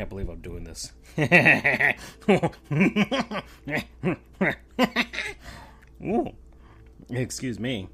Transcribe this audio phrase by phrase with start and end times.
[0.00, 0.92] can't believe I'm doing this.
[6.02, 6.32] Ooh.
[7.10, 7.86] Excuse me.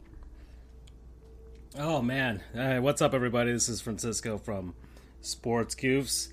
[1.76, 3.50] Oh man, uh, what's up, everybody?
[3.50, 4.74] This is Francisco from
[5.20, 6.28] Sports Goofs.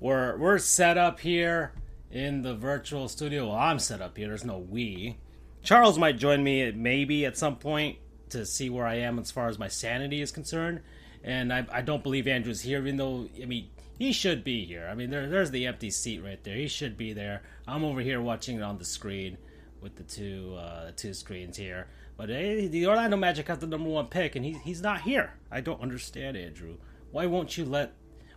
[0.00, 1.72] We're we're set up here
[2.10, 3.48] in the virtual studio.
[3.48, 4.28] Well, I'm set up here.
[4.28, 5.18] There's no we.
[5.62, 7.98] Charles might join me maybe at some point
[8.30, 10.80] to see where I am as far as my sanity is concerned.
[11.22, 13.68] And I, I don't believe Andrew's here, even though I mean
[13.98, 14.88] he should be here.
[14.90, 16.56] I mean there, there's the empty seat right there.
[16.56, 17.42] He should be there.
[17.66, 19.38] I'm over here watching it on the screen
[19.80, 21.88] with the two uh, two screens here.
[22.16, 25.34] But hey, the Orlando Magic has the number one pick, and he's he's not here.
[25.50, 26.76] I don't understand, Andrew.
[27.10, 27.92] Why won't you let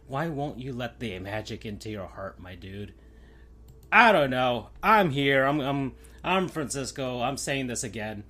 [0.08, 2.94] Why won't you let the Magic into your heart, my dude?
[3.92, 4.70] I don't know.
[4.82, 5.46] I'm here.
[5.46, 7.22] I'm I'm I'm Francisco.
[7.22, 8.24] I'm saying this again.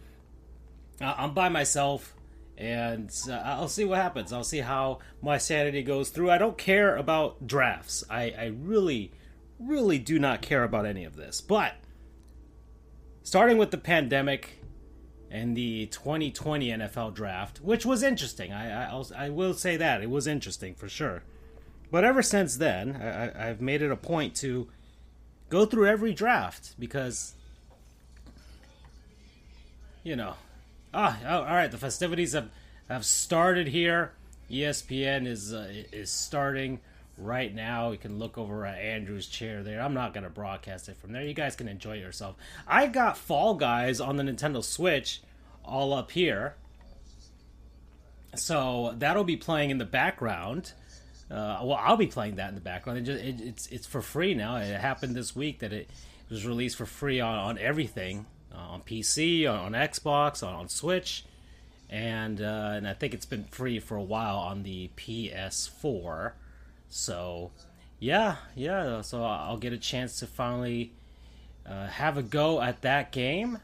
[1.00, 2.16] I'm by myself,
[2.62, 4.32] and uh, I'll see what happens.
[4.32, 6.30] I'll see how my sanity goes through.
[6.30, 8.04] I don't care about drafts.
[8.08, 9.12] I I really
[9.60, 11.42] really do not care about any of this.
[11.42, 11.74] But
[13.24, 14.60] starting with the pandemic
[15.32, 18.54] and the 2020 NFL draft, which was interesting.
[18.54, 21.24] I I, I will say that it was interesting for sure.
[21.90, 24.70] But ever since then, I, I've made it a point to
[25.50, 27.34] go through every draft because,
[30.04, 30.36] you know,
[30.94, 32.50] ah, oh, all right, the festivities have
[32.90, 34.14] have started here.
[34.50, 36.80] ESPN is uh, is starting
[37.18, 37.92] right now.
[37.92, 39.82] You can look over at Andrew's chair there.
[39.82, 41.24] I'm not going to broadcast it from there.
[41.24, 42.36] You guys can enjoy yourself.
[42.68, 45.22] I got Fall Guys on the Nintendo Switch
[45.64, 46.56] all up here.
[48.36, 50.74] So that'll be playing in the background.
[51.30, 53.00] Uh, well, I'll be playing that in the background.
[53.00, 54.58] It just, it, it's it's for free now.
[54.58, 55.90] It happened this week that it
[56.30, 60.70] was released for free on, on everything uh, on PC, on, on Xbox, on, on
[60.70, 61.26] Switch,
[61.90, 66.34] and uh, and I think it's been free for a while on the PS4.
[66.90, 67.52] So,
[68.00, 69.02] yeah, yeah.
[69.02, 70.92] So I'll get a chance to finally
[71.66, 73.60] uh, have a go at that game.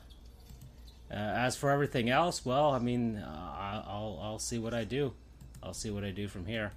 [1.09, 5.13] Uh, as for everything else, well, I mean, uh, I'll I'll see what I do.
[5.63, 6.71] I'll see what I do from here.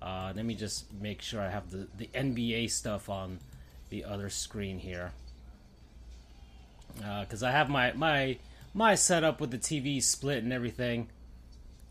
[0.00, 3.38] Uh, let me just make sure I have the, the NBA stuff on
[3.90, 5.12] the other screen here,
[6.96, 8.38] because uh, I have my my
[8.74, 11.08] my setup with the TV split and everything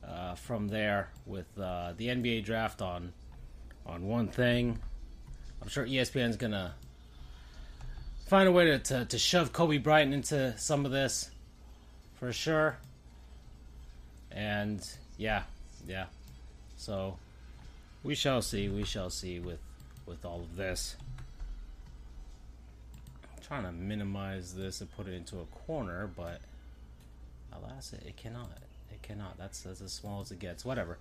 [0.08, 3.14] uh, from there with uh, the NBA draft on
[3.86, 4.80] on one thing.
[5.62, 6.76] I'm sure ESPN's gonna
[8.28, 11.30] find a way to, to, to shove Kobe Bryant into some of this
[12.16, 12.78] for sure.
[14.32, 14.88] And
[15.18, 15.44] yeah,
[15.88, 16.06] yeah.
[16.78, 17.18] So
[18.04, 18.70] we shall see.
[18.70, 19.60] We shall see with
[20.06, 20.96] with all of this.
[23.48, 26.42] Trying to minimize this and put it into a corner, but
[27.54, 28.50] alas, it, it cannot.
[28.92, 29.38] It cannot.
[29.38, 30.66] That's that's as small as it gets.
[30.66, 30.98] Whatever.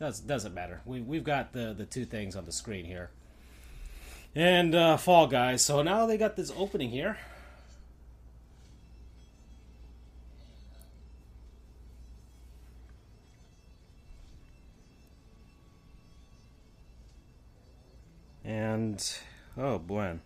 [0.00, 0.80] Does doesn't matter.
[0.84, 3.10] We we've got the the two things on the screen here.
[4.34, 5.64] And uh, Fall Guys.
[5.64, 7.16] So now they got this opening here.
[18.44, 19.16] and
[19.56, 20.18] oh boy,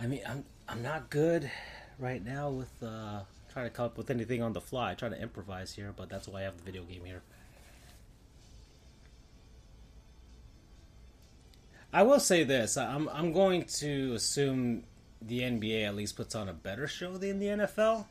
[0.00, 1.50] I mean, I'm I'm not good
[1.98, 3.20] right now with uh,
[3.52, 4.94] trying to come up with anything on the fly.
[4.94, 7.22] Trying to improvise here, but that's why I have the video game here.
[11.92, 14.84] I will say this: I'm I'm going to assume
[15.20, 18.04] the NBA at least puts on a better show than the NFL,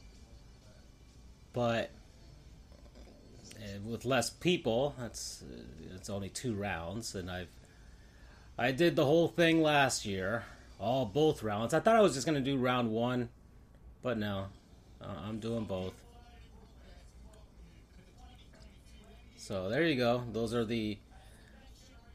[1.54, 1.92] but
[3.62, 5.44] eh, with less people, that's
[5.96, 7.50] it's only two rounds, and I've
[8.58, 10.44] I did the whole thing last year,
[10.80, 11.74] all both rounds.
[11.74, 13.30] I thought I was just gonna do round one,
[14.02, 14.46] but no,
[15.02, 15.94] uh, I'm doing both.
[19.38, 20.24] So there you go.
[20.32, 20.98] Those are the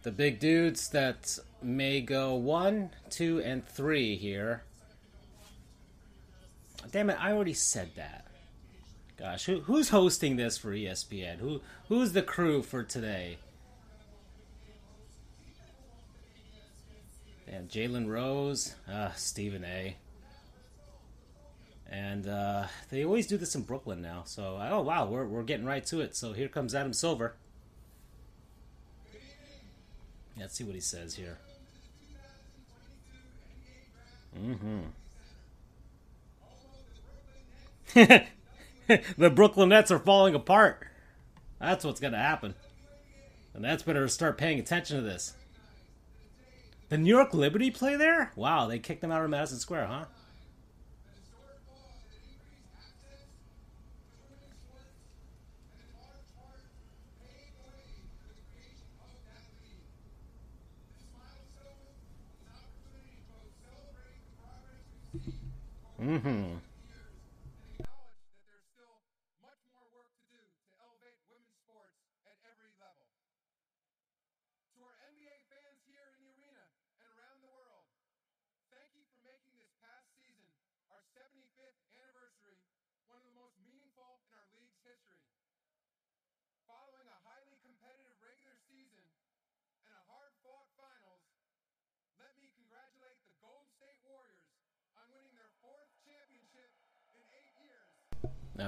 [0.02, 4.64] the big dudes that may go one, two, and three here.
[6.90, 7.16] Damn it!
[7.20, 8.26] I already said that.
[9.16, 11.38] Gosh, who, who's hosting this for ESPN?
[11.38, 13.38] Who who's the crew for today?
[17.52, 19.96] And Jalen Rose, uh, Stephen A.
[21.90, 24.22] And uh, they always do this in Brooklyn now.
[24.24, 26.16] So, oh wow, we're, we're getting right to it.
[26.16, 27.34] So here comes Adam Silver.
[30.38, 31.36] Let's see what he says here.
[34.40, 34.78] Mm-hmm.
[39.18, 40.86] the Brooklyn Nets are falling apart.
[41.60, 42.54] That's what's going to happen.
[43.52, 45.34] And that's better to start paying attention to this.
[46.92, 48.32] The New York Liberty play there?
[48.36, 50.04] Wow, they kicked them out of Madison Square, huh?
[65.98, 66.56] Mm-hmm.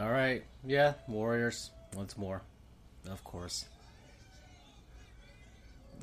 [0.00, 0.42] All right.
[0.66, 1.70] Yeah, Warriors.
[1.94, 2.42] Once more.
[3.08, 3.66] Of course.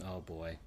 [0.05, 0.57] Oh boy.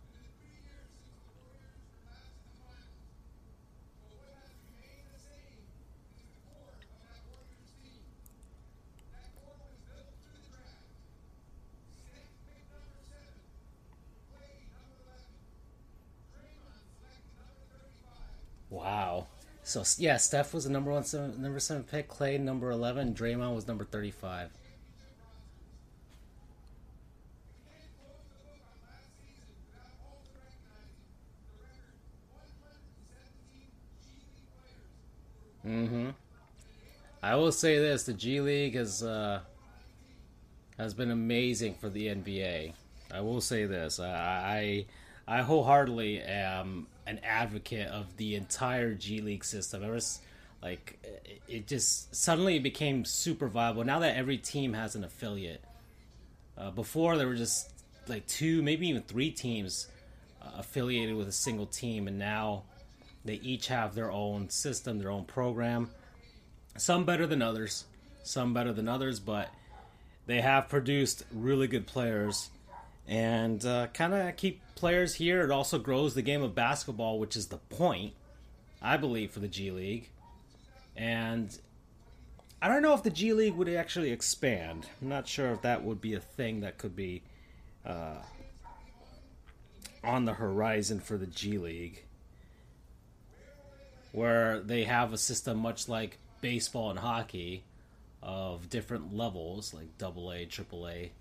[19.75, 22.07] So yeah, Steph was the number one, seven, number seven pick.
[22.07, 23.13] Clay number eleven.
[23.13, 24.51] Draymond was number thirty-five.
[35.67, 36.11] Mm-hmm.
[37.21, 39.41] I will say this: the G League has uh,
[40.79, 42.75] has been amazing for the NBA.
[43.13, 44.87] I will say this: I
[45.27, 49.83] I, I wholeheartedly am an advocate of the entire G League system.
[49.85, 50.01] Ever
[50.63, 53.85] like it- it just suddenly became super viable.
[53.85, 55.63] Now that every team has an affiliate.
[56.57, 57.71] Uh, before there were just
[58.09, 59.89] like two, maybe even three teams
[60.41, 62.63] uh, affiliated with a single team, and now
[63.25, 65.91] they each have their own system, their own program.
[66.77, 67.85] Some better than others,
[68.23, 69.51] some better than others, but
[70.27, 72.51] they have produced really good players
[73.07, 75.43] and uh, kind of keep players here.
[75.43, 78.15] It also grows the game of basketball, which is the point,
[78.81, 80.11] I believe, for the G League.
[80.97, 81.57] And
[82.63, 84.87] I don't know if the G League would actually expand.
[85.03, 87.23] I'm not sure if that would be a thing that could be
[87.85, 88.23] uh,
[90.03, 92.05] on the horizon for the G League,
[94.13, 97.65] where they have a system much like baseball and hockey
[98.23, 101.13] of different levels, like double A, triple A,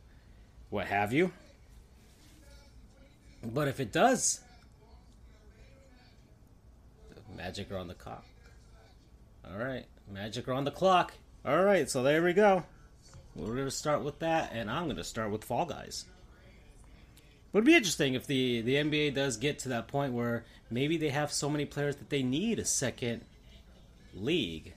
[0.70, 1.34] what have you.
[3.44, 4.40] But if it does,
[7.36, 8.26] Magic are on the clock.
[9.46, 11.14] All right, Magic are on the clock.
[11.46, 12.64] All right, so there we go.
[13.36, 16.06] We're gonna start with that, and I'm gonna start with Fall Guys.
[17.52, 21.10] Would be interesting if the the NBA does get to that point where maybe they
[21.10, 23.26] have so many players that they need a second
[24.14, 24.74] league.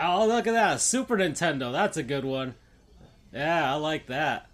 [0.00, 1.72] Oh, look at that Super Nintendo.
[1.72, 2.56] That's a good one.
[3.32, 4.48] Yeah, I like that.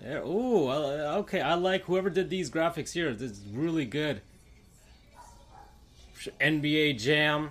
[0.00, 1.40] There, ooh, uh, okay.
[1.40, 3.12] I like whoever did these graphics here.
[3.12, 4.20] This is really good.
[6.40, 7.50] NBA Jam.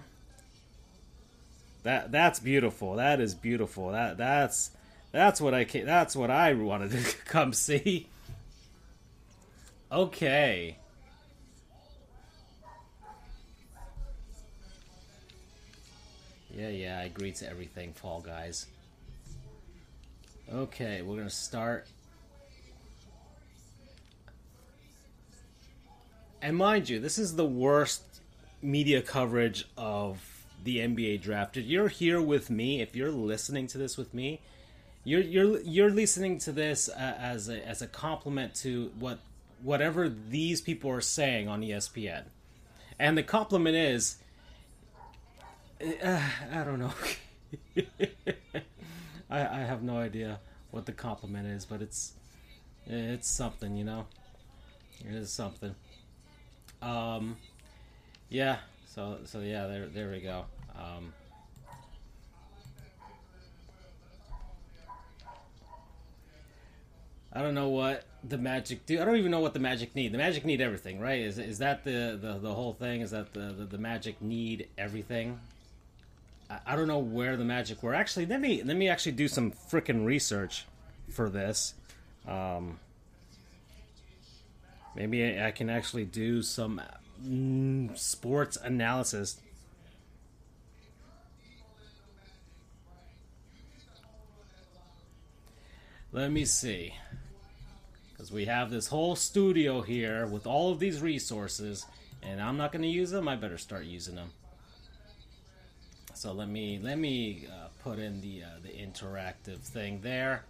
[1.83, 2.95] That that's beautiful.
[2.95, 3.91] That is beautiful.
[3.91, 4.71] That that's
[5.11, 8.07] that's what I that's what I wanted to come see.
[9.91, 10.77] Okay.
[16.53, 18.65] Yeah, yeah, I agree to everything, Fall Guys.
[20.51, 21.88] Okay, we're gonna start.
[26.42, 28.04] And mind you, this is the worst
[28.62, 31.58] media coverage of the NBA draft.
[31.58, 34.41] You're here with me, if you're listening to this with me,
[35.03, 39.20] you're you're you're listening to this uh, as a as a compliment to what
[39.63, 42.24] whatever these people are saying on ESPN.
[43.00, 44.17] And the compliment is
[46.03, 46.94] uh, I don't know.
[49.29, 50.39] I, I have no idea
[50.72, 52.13] what the compliment is, but it's
[52.86, 54.06] it's something, you know.
[55.00, 55.75] It is something.
[56.81, 57.38] Um,
[58.29, 58.57] yeah.
[58.88, 60.46] So so yeah, there there we go.
[60.75, 61.13] Um,
[67.34, 69.00] I don't know what the Magic do.
[69.01, 70.12] I don't even know what the Magic need.
[70.12, 71.19] The Magic need everything, right?
[71.19, 73.01] Is is that the the, the whole thing?
[73.01, 75.39] Is that the, the the Magic need everything?
[76.50, 77.93] I, I don't know where the Magic were.
[77.93, 80.65] Actually, let me let me actually do some freaking research
[81.10, 81.74] for this.
[82.27, 82.79] Um,
[84.98, 86.82] maybe I, can actually do some
[87.24, 89.39] mm, sports analysis.
[96.12, 96.96] Let me see.
[98.12, 101.86] Because we have this whole studio here with all of these resources,
[102.24, 103.27] and I'm not going to use them.
[103.27, 104.32] I better start using them.
[106.16, 110.46] So let me let me uh, put in the uh, the interactive thing there.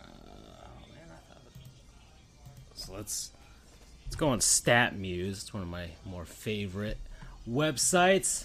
[0.00, 3.32] Uh, oh man, I thought it- So let's
[4.14, 5.30] let's go on StatMuse.
[5.30, 6.98] It's one of my more favorite
[7.50, 8.44] websites.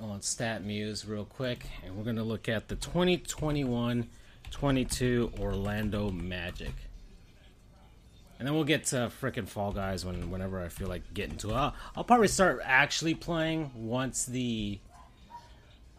[0.00, 4.06] on StatMuse, real quick, and we're going to look at the 2021
[4.52, 6.74] 22 Orlando Magic.
[8.38, 11.50] And then we'll get to frickin' Fall Guys when whenever I feel like getting to
[11.50, 11.54] it.
[11.54, 14.78] I'll, I'll probably start actually playing once the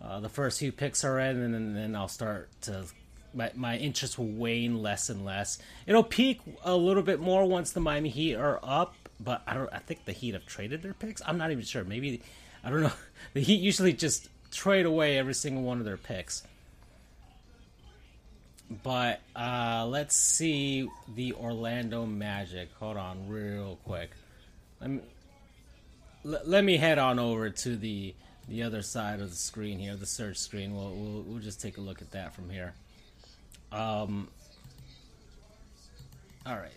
[0.02, 2.86] uh, the first few picks are in, and then, then I'll start to
[3.38, 5.60] my, my interest will wane less and less.
[5.86, 9.72] It'll peak a little bit more once the Miami Heat are up, but I don't.
[9.72, 11.22] I think the Heat have traded their picks.
[11.26, 11.84] I'm not even sure.
[11.84, 12.22] Maybe
[12.64, 12.92] I don't know.
[13.34, 16.44] The Heat usually just trade away every single one of their picks.
[18.84, 22.70] But uh, let's see the Orlando Magic.
[22.80, 24.12] Hold on, real quick.
[24.82, 25.02] Let me
[26.26, 28.16] l- let me head on over to the
[28.48, 30.76] the other side of the screen here, the search screen.
[30.76, 32.74] We'll we'll, we'll just take a look at that from here.
[33.72, 34.30] Um.
[36.46, 36.72] All right.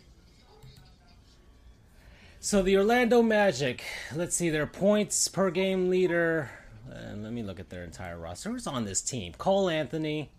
[2.40, 3.85] So the Orlando Magic.
[4.14, 6.50] Let's see their points per game leader.
[6.90, 8.50] And let me look at their entire roster.
[8.50, 9.35] Who's on this team?
[9.37, 10.30] Cole Anthony,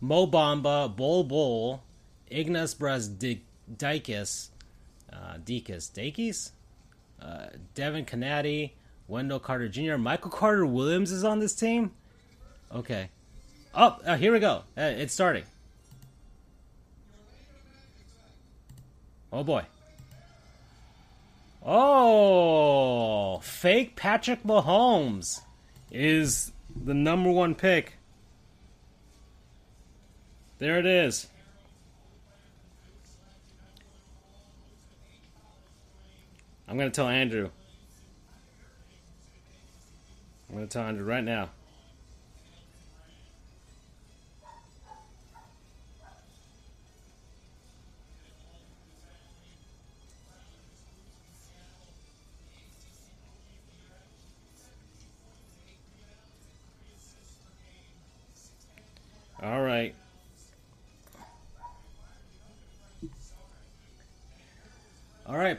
[0.00, 1.82] Mo Bamba, Bol Bol,
[2.30, 4.48] Ignas Brazdeikis,
[5.12, 6.50] uh, Deikis, Deikis,
[7.20, 8.70] uh, Devin Cannady,
[9.08, 11.90] Wendell Carter Jr., Michael Carter Williams is on this team.
[12.72, 13.10] Okay.
[13.74, 14.62] Oh, uh, here we go.
[14.78, 15.44] Uh, it's starting.
[19.32, 19.64] Oh boy.
[21.64, 25.40] Oh, fake Patrick Mahomes
[25.90, 27.94] is the number one pick.
[30.58, 31.26] There it is.
[36.68, 37.50] I'm going to tell Andrew.
[40.48, 41.50] I'm going to tell Andrew right now.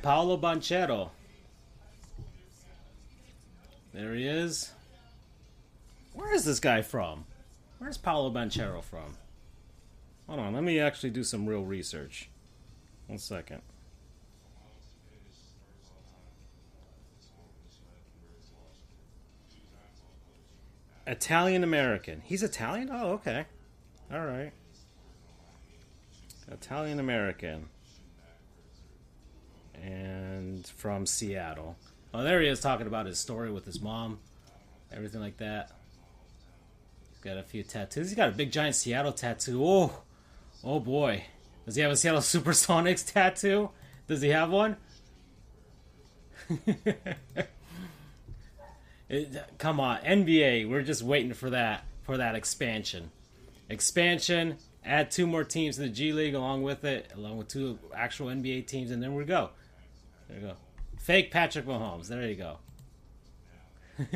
[0.02, 1.10] Paolo Banchero.
[3.94, 4.72] There he is.
[6.14, 7.26] Where is this guy from?
[7.78, 9.18] Where's Paolo Banchero from?
[10.28, 12.30] Hold on, let me actually do some real research.
[13.08, 13.62] One second.
[21.06, 22.22] Italian American.
[22.24, 22.90] He's Italian?
[22.92, 23.46] Oh, okay.
[24.12, 24.52] All right.
[26.50, 27.70] Italian American.
[29.82, 31.76] And from Seattle.
[32.14, 34.20] Oh, there he is talking about his story with his mom,
[34.92, 35.72] everything like that.
[37.10, 38.10] He's got a few tattoos.
[38.10, 39.64] He's got a big giant Seattle tattoo.
[39.66, 40.02] Oh,
[40.64, 41.24] oh boy.
[41.66, 43.70] Does he have a Seattle Supersonics tattoo?
[44.08, 44.78] Does he have one?
[49.10, 50.70] it, come on, NBA.
[50.70, 53.12] We're just waiting for that for that expansion.
[53.70, 54.58] Expansion.
[54.84, 58.28] Add two more teams to the G League along with it, along with two actual
[58.28, 59.52] NBA teams, and then we go.
[60.32, 60.54] There you go.
[60.98, 62.08] Fake Patrick Mahomes.
[62.08, 62.60] There you go.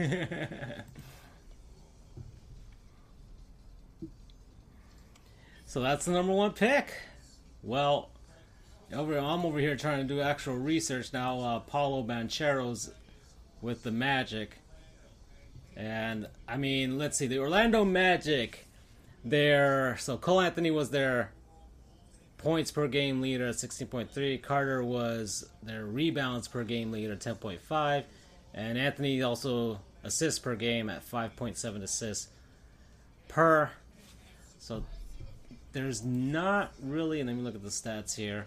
[5.66, 6.94] so that's the number one pick.
[7.62, 8.12] Well,
[8.94, 11.42] over I'm over here trying to do actual research now.
[11.42, 12.92] Uh, Paulo Banchero's
[13.62, 14.60] with the Magic,
[15.76, 18.68] and I mean, let's see, the Orlando Magic.
[19.26, 21.32] Their so Cole Anthony was their
[22.46, 24.40] points per game leader at 16.3.
[24.40, 28.04] Carter was their rebounds per game leader at 10.5,
[28.54, 32.28] and Anthony also assists per game at 5.7 assists
[33.28, 33.72] per.
[34.60, 34.84] So
[35.72, 37.24] there's not really.
[37.24, 38.46] Let me look at the stats here.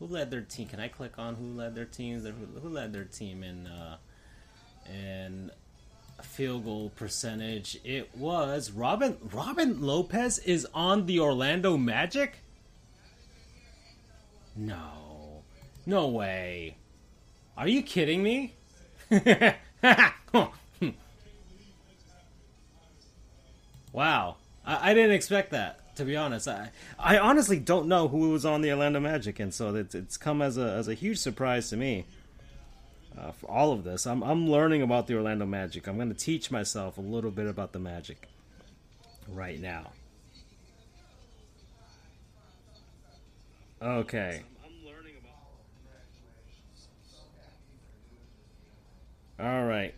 [0.00, 0.66] Who led their team?
[0.66, 2.26] Can I click on who led their teams?
[2.60, 3.98] Who led their team in uh,
[4.92, 5.52] in
[6.20, 7.78] field goal percentage?
[7.84, 9.18] It was Robin.
[9.32, 12.40] Robin Lopez is on the Orlando Magic.
[14.56, 15.42] No.
[15.84, 16.76] No way.
[17.56, 18.54] Are you kidding me?
[23.92, 24.36] wow.
[24.64, 26.48] I, I, didn't expect that, to be honest.
[26.48, 30.16] I, I honestly don't know who was on the Orlando Magic, and so it's, it's
[30.16, 32.04] come as a, as a huge surprise to me.
[33.18, 35.86] Uh, for all of this, I'm, I'm learning about the Orlando Magic.
[35.86, 38.28] I'm going to teach myself a little bit about the Magic
[39.28, 39.92] right now.
[43.80, 44.42] Okay.
[49.38, 49.94] All right.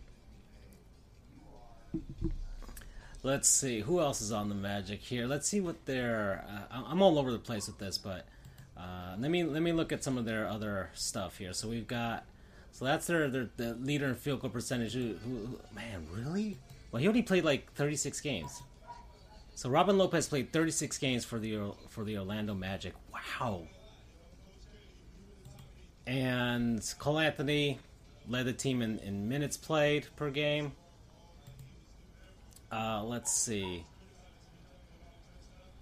[3.23, 5.27] Let's see who else is on the Magic here.
[5.27, 6.45] Let's see what their.
[6.73, 8.27] Uh, I'm all over the place with this, but
[8.77, 11.53] uh, let me let me look at some of their other stuff here.
[11.53, 12.25] So we've got.
[12.73, 14.95] So that's their their the leader in field goal percentage.
[14.95, 16.59] Who, who, man, really?
[16.91, 18.63] Well, he only played like 36 games.
[19.59, 22.95] So Robin Lopez played 36 games for the for the Orlando Magic.
[23.13, 23.63] Wow.
[26.07, 27.81] And Cole Anthony
[28.29, 30.71] led the team in, in minutes played per game.
[32.71, 33.83] Uh, let's see.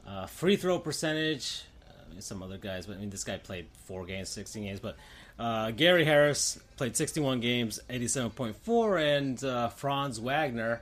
[0.09, 1.61] Uh, free throw percentage.
[1.87, 4.81] I mean, some other guys, but I mean, this guy played four games, 16 games.
[4.81, 4.97] But
[5.39, 10.81] uh, Gary Harris played 61 games, 87.4, and uh, Franz Wagner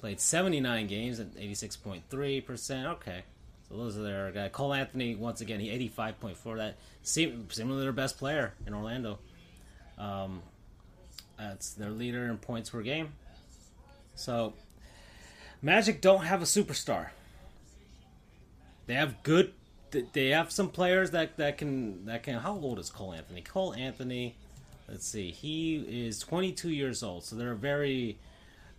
[0.00, 2.86] played 79 games at 86.3%.
[2.86, 3.22] Okay.
[3.68, 4.48] So those are their guy.
[4.48, 6.56] Cole Anthony, once again, he 85.4.
[6.56, 9.18] That seem similar their best player in Orlando.
[9.96, 10.42] Um,
[11.38, 13.12] that's their leader in points per game.
[14.14, 14.54] So
[15.62, 17.10] Magic don't have a superstar.
[18.86, 19.52] They have good.
[20.12, 22.36] They have some players that, that can that can.
[22.36, 23.40] How old is Cole Anthony?
[23.42, 24.36] Cole Anthony.
[24.88, 25.30] Let's see.
[25.30, 28.18] He is 22 years old, so they're very,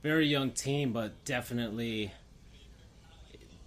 [0.01, 2.12] very young team, but definitely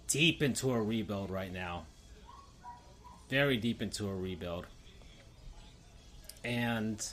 [0.07, 1.85] deep into a rebuild right now.
[3.29, 4.65] Very deep into a rebuild.
[6.43, 7.05] And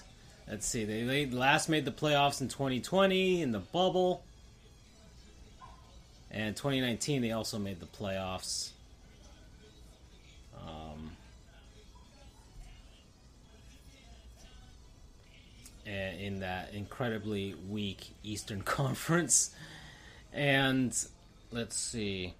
[0.48, 4.24] let's see, they, they last made the playoffs in 2020 in the bubble.
[6.30, 8.71] And 2019, they also made the playoffs.
[15.84, 19.52] Uh, in that incredibly weak Eastern Conference.
[20.32, 20.96] And
[21.50, 22.34] let's see.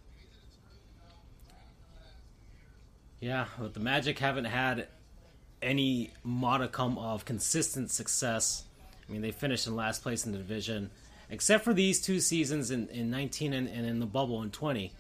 [3.18, 4.86] Yeah, but the Magic haven't had
[5.60, 8.64] any modicum of consistent success.
[9.08, 10.90] I mean, they finished in last place in the division,
[11.28, 14.92] except for these two seasons in, in 19 and, and in the bubble in 20.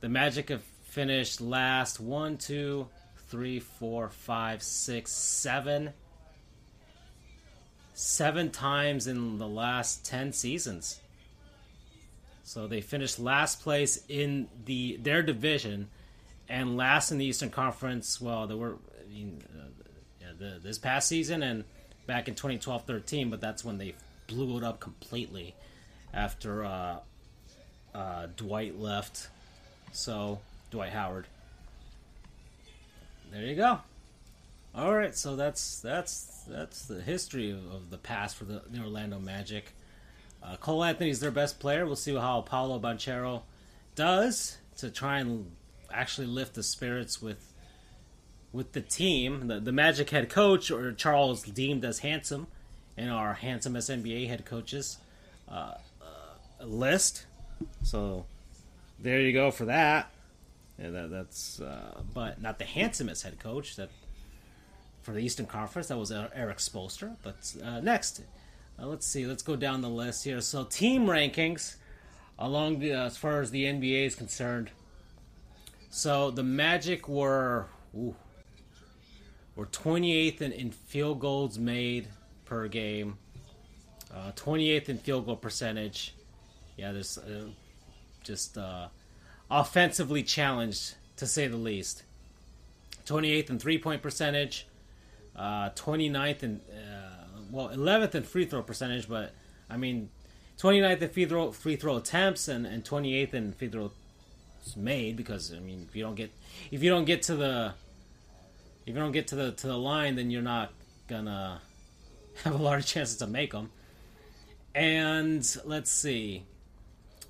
[0.00, 2.88] The Magic have finished last one, two,
[3.28, 5.92] three, four, five, six, seven,
[7.94, 11.00] seven times in the last 10 seasons.
[12.42, 15.88] So they finished last place in the their division
[16.48, 18.20] and last in the Eastern Conference.
[18.20, 19.68] Well, they were I mean, uh,
[20.20, 21.64] yeah, the, this past season and
[22.06, 23.94] back in 2012-13, but that's when they
[24.26, 25.54] blew it up completely
[26.12, 26.98] after uh,
[27.94, 29.28] uh, Dwight left.
[29.92, 31.26] So Dwight Howard.
[33.32, 33.80] There you go.
[34.76, 38.80] All right, so that's that's that's the history of, of the past for the, the
[38.80, 39.72] Orlando Magic.
[40.42, 41.86] Uh, Cole Anthony's their best player.
[41.86, 43.42] We'll see how Paolo Banchero
[43.94, 45.52] does to try and
[45.92, 47.52] actually lift the spirits with
[48.52, 49.46] with the team.
[49.46, 52.48] The, the Magic head coach, or Charles deemed as handsome
[52.96, 54.98] in our handsomest NBA head coaches
[55.48, 57.26] uh, uh, list.
[57.84, 58.26] So
[58.98, 60.10] there you go for that.
[60.80, 63.90] Yeah, that that's uh, but not the handsomest head coach that
[65.04, 65.88] for the Eastern Conference.
[65.88, 67.16] That was Erik Spoelstra.
[67.22, 68.22] But uh, next,
[68.80, 69.26] uh, let's see.
[69.26, 70.40] Let's go down the list here.
[70.40, 71.76] So team rankings
[72.38, 74.70] along the, as far as the NBA is concerned.
[75.90, 78.16] So the Magic were ooh,
[79.54, 82.08] were 28th in, in field goals made
[82.44, 83.18] per game,
[84.12, 86.14] uh, 28th in field goal percentage.
[86.76, 87.46] Yeah, there's uh,
[88.24, 88.88] just uh,
[89.50, 92.02] offensively challenged to say the least.
[93.06, 94.66] 28th in three point percentage,
[95.36, 99.34] uh, 29th and uh, well 11th in free throw percentage, but
[99.68, 100.10] I mean
[100.58, 103.90] 29th in free throw free throw attempts and, and 28th in free throw
[104.76, 106.32] made because I mean if you don't get
[106.70, 107.74] if you don't get to the
[108.86, 110.72] if you don't get to the to the line then you're not
[111.06, 111.60] gonna
[112.44, 113.70] have a lot of chances to make them.
[114.74, 116.44] And let's see,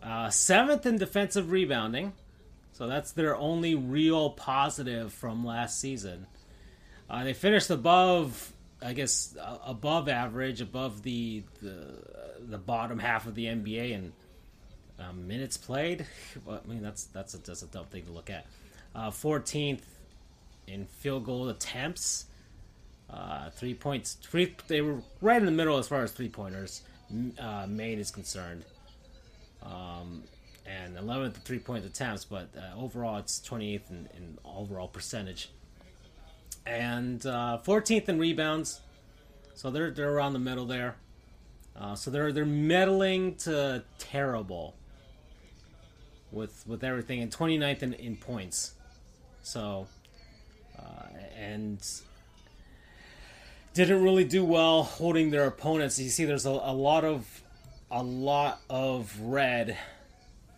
[0.03, 2.14] uh, seventh in defensive rebounding,
[2.73, 6.27] so that's their only real positive from last season.
[7.09, 11.87] Uh, they finished above, I guess, uh, above average, above the, the
[12.47, 14.12] the bottom half of the NBA in
[14.99, 16.07] um, minutes played.
[16.49, 18.47] I mean, that's that's a, that's a tough thing to look at.
[18.95, 19.87] Uh, fourteenth
[20.67, 22.27] in field goal attempts.
[23.11, 24.14] Uh, three points.
[24.14, 24.55] Three.
[24.67, 26.83] They were right in the middle as far as three pointers
[27.38, 28.64] uh, made is concerned.
[29.62, 30.25] Um,
[30.67, 35.51] and 11th three point attempts, but uh, overall it's 28th in, in, overall percentage.
[36.66, 38.81] And uh, 14th in rebounds,
[39.55, 40.96] so they're they're around the middle there.
[41.77, 44.74] Uh, so they're they're meddling to terrible
[46.33, 48.74] with with everything, and 29th in, in points.
[49.42, 49.87] So
[50.79, 51.79] uh, and
[53.74, 55.98] didn't really do well holding their opponents.
[55.98, 57.42] You see, there's a, a lot of
[57.90, 59.77] a lot of red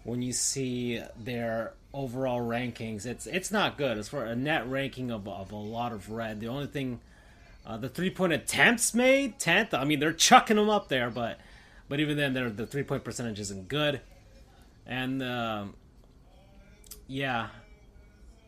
[0.04, 3.06] when you see their overall rankings.
[3.06, 3.96] It's it's not good.
[3.96, 7.00] As for a net ranking of, of a lot of red, the only thing,
[7.66, 9.72] uh, the three point attempts made tenth.
[9.72, 11.40] I mean, they're chucking them up there, but
[11.88, 14.00] but even then, their the three point percentage isn't good,
[14.86, 15.74] and um,
[17.08, 17.48] yeah,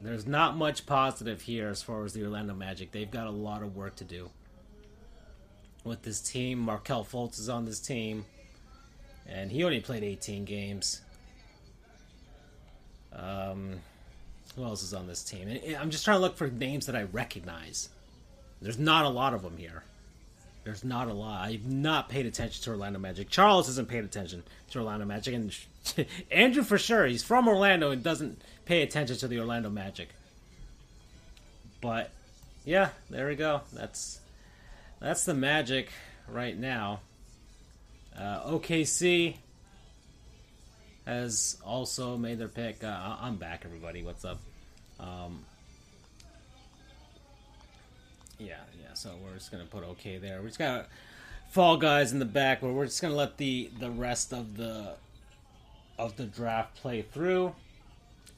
[0.03, 2.93] there's not much positive here as far as the Orlando Magic.
[2.93, 4.31] They've got a lot of work to do
[5.85, 6.59] with this team.
[6.59, 8.27] Markelle Fultz is on this team,
[9.27, 11.01] and he only played 18 games.
[13.13, 13.81] Um,
[14.57, 15.49] who else is on this team?
[15.49, 17.89] And I'm just trying to look for names that I recognize.
[18.61, 19.85] There's not a lot of them here.
[20.65, 21.49] There's not a lot.
[21.49, 23.31] I've not paid attention to Orlando Magic.
[23.31, 25.57] Charles hasn't paid attention to Orlando Magic, and
[26.31, 27.07] Andrew for sure.
[27.07, 30.11] He's from Orlando and doesn't pay attention to the Orlando Magic.
[31.81, 32.11] But
[32.65, 33.63] yeah, there we go.
[33.73, 34.21] That's
[35.01, 35.91] that's the Magic
[36.29, 37.01] right now.
[38.19, 39.37] Uh, OKC
[41.09, 42.85] has also made their pick.
[42.85, 44.03] Uh, I'm back, everybody.
[44.03, 44.39] What's up?
[45.01, 45.43] Um,
[48.39, 48.93] yeah, yeah.
[48.93, 50.43] So we're just gonna put OK there.
[50.43, 50.89] We just got
[51.51, 54.97] Fall Guys in the back, but we're just gonna let the the rest of the
[55.99, 57.55] of the draft play through.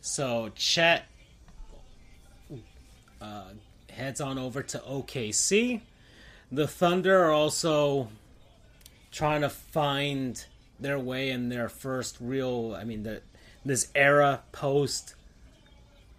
[0.00, 1.06] So Chet
[3.20, 3.48] uh,
[3.90, 5.80] heads on over to OKC.
[6.52, 8.09] The Thunder are also
[9.11, 10.44] trying to find
[10.81, 12.77] their way in their first real.
[12.79, 13.23] I mean, the,
[13.64, 15.14] this era post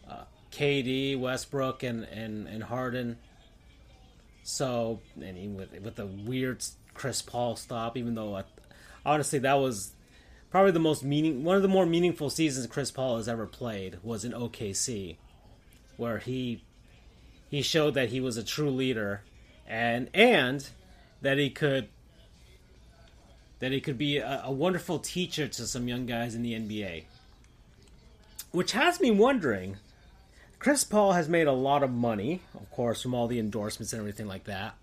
[0.09, 3.17] uh, KD, Westbrook, and, and and Harden.
[4.43, 8.43] So, and even with with the weird Chris Paul stop, even though uh,
[9.05, 9.93] honestly that was
[10.49, 13.99] probably the most meaning one of the more meaningful seasons Chris Paul has ever played
[14.03, 15.17] was in OKC,
[15.97, 16.63] where he
[17.49, 19.21] he showed that he was a true leader,
[19.67, 20.67] and and
[21.21, 21.87] that he could
[23.61, 27.05] that he could be a, a wonderful teacher to some young guys in the NBA.
[28.51, 29.77] Which has me wondering.
[30.59, 33.99] Chris Paul has made a lot of money, of course, from all the endorsements and
[33.99, 34.75] everything like that.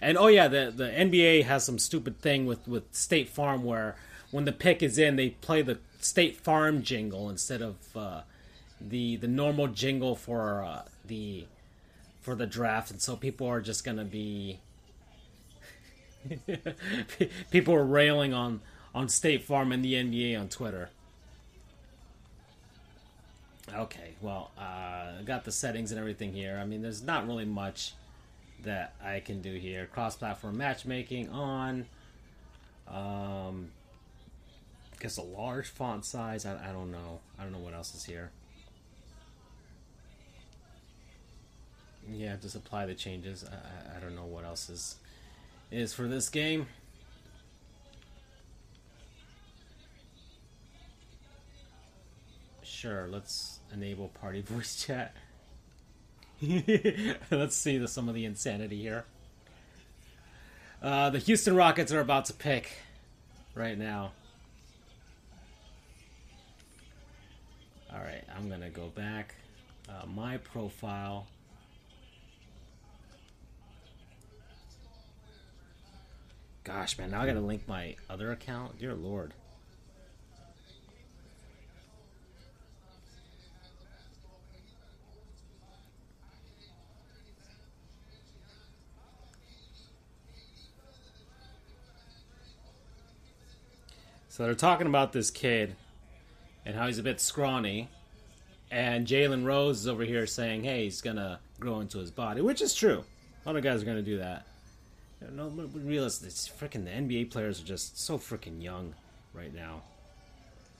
[0.00, 3.96] And oh yeah, the the NBA has some stupid thing with with State Farm where
[4.30, 8.22] when the pick is in, they play the State Farm jingle instead of uh,
[8.80, 11.46] the the normal jingle for uh, the
[12.20, 14.58] for the draft, and so people are just gonna be
[17.50, 18.60] people are railing on
[18.94, 20.88] on State Farm and the NBA on Twitter.
[23.74, 26.58] Okay, well, uh, got the settings and everything here.
[26.60, 27.92] I mean, there's not really much
[28.64, 29.86] that I can do here.
[29.86, 31.86] Cross-platform matchmaking on.
[32.88, 33.70] Um,
[35.00, 36.46] guess a large font size.
[36.46, 37.20] I, I don't know.
[37.38, 38.30] I don't know what else is here.
[42.08, 43.44] Yeah, just apply the changes.
[43.44, 44.96] I, I don't know what else is
[45.70, 46.66] is for this game.
[52.62, 55.14] Sure, let's enable party voice chat.
[57.30, 59.04] let's see the, some of the insanity here.
[60.82, 62.70] Uh, the Houston Rockets are about to pick
[63.54, 64.12] right now.
[67.92, 69.34] All right, I'm gonna go back.
[69.88, 71.26] Uh, my profile.
[76.66, 78.76] Gosh, man, now I gotta link my other account.
[78.76, 79.32] Dear Lord.
[94.28, 95.76] So they're talking about this kid
[96.64, 97.88] and how he's a bit scrawny.
[98.72, 102.60] And Jalen Rose is over here saying, hey, he's to grow into his body, which
[102.60, 103.04] is true.
[103.44, 104.46] A lot of guys are to do that.
[105.20, 108.94] You know, realize this freaking the NBA players are just so freaking young
[109.32, 109.82] right now.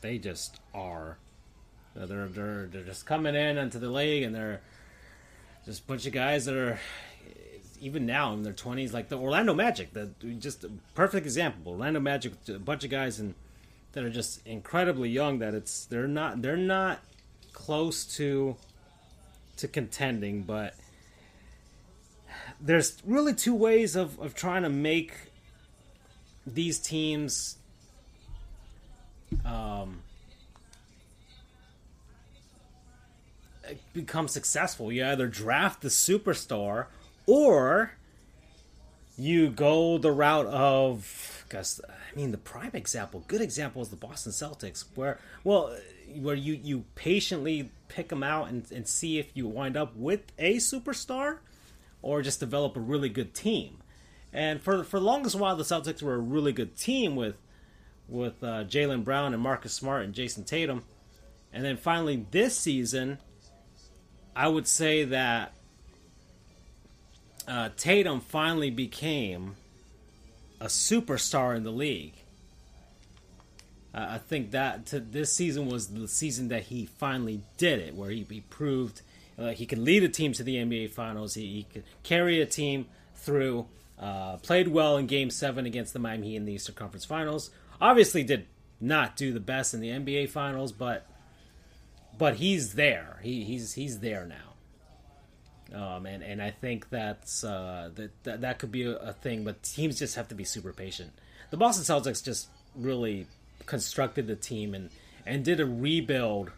[0.03, 1.17] They just are.
[1.95, 4.61] They're, they're, they're just coming in into the league and they're
[5.65, 6.79] just a bunch of guys that are
[7.81, 12.01] even now in their 20s like the Orlando Magic the just a perfect example Orlando
[12.01, 13.35] Magic a bunch of guys in
[13.93, 17.01] that are just incredibly young that it's they're not they're not
[17.53, 18.57] close to
[19.57, 20.75] to contending but
[22.61, 25.13] there's really two ways of, of trying to make
[26.47, 27.59] these teams
[29.45, 30.03] um,
[33.93, 34.93] become successful.
[34.93, 36.87] You either draft the superstar
[37.27, 37.93] or
[39.19, 43.97] you go the route of because I mean the prime example, good example is the
[43.97, 45.77] Boston Celtics, where well,
[46.21, 50.21] where you you patiently pick them out and, and see if you wind up with
[50.39, 51.39] a superstar
[52.07, 53.79] or just develop a really good team.
[54.33, 57.35] And for for the longest while, the Celtics were a really good team with
[58.09, 60.85] with uh, Jaylen Brown and Marcus Smart and Jayson Tatum.
[61.53, 63.19] And then finally this season,
[64.37, 65.53] I would say that
[67.49, 69.57] uh, Tatum finally became
[70.61, 72.15] a superstar in the league.
[73.93, 77.97] Uh, I think that to, this season was the season that he finally did it,
[77.97, 79.03] where he, he proved
[79.39, 81.35] uh, he can lead a team to the NBA Finals.
[81.35, 83.67] He, he could carry a team through.
[83.99, 87.51] Uh, played well in Game Seven against the Miami Heat in the Eastern Conference Finals.
[87.81, 88.47] Obviously, did
[88.81, 91.07] not do the best in the NBA Finals, but
[92.19, 93.19] but he's there.
[93.23, 94.47] He, he's he's there now.
[95.75, 99.45] Um, and and I think that's uh, that, that that could be a, a thing,
[99.45, 101.13] but teams just have to be super patient.
[101.51, 103.27] The Boston Celtics just really
[103.65, 104.91] constructed the team and
[105.25, 106.53] and did a rebuild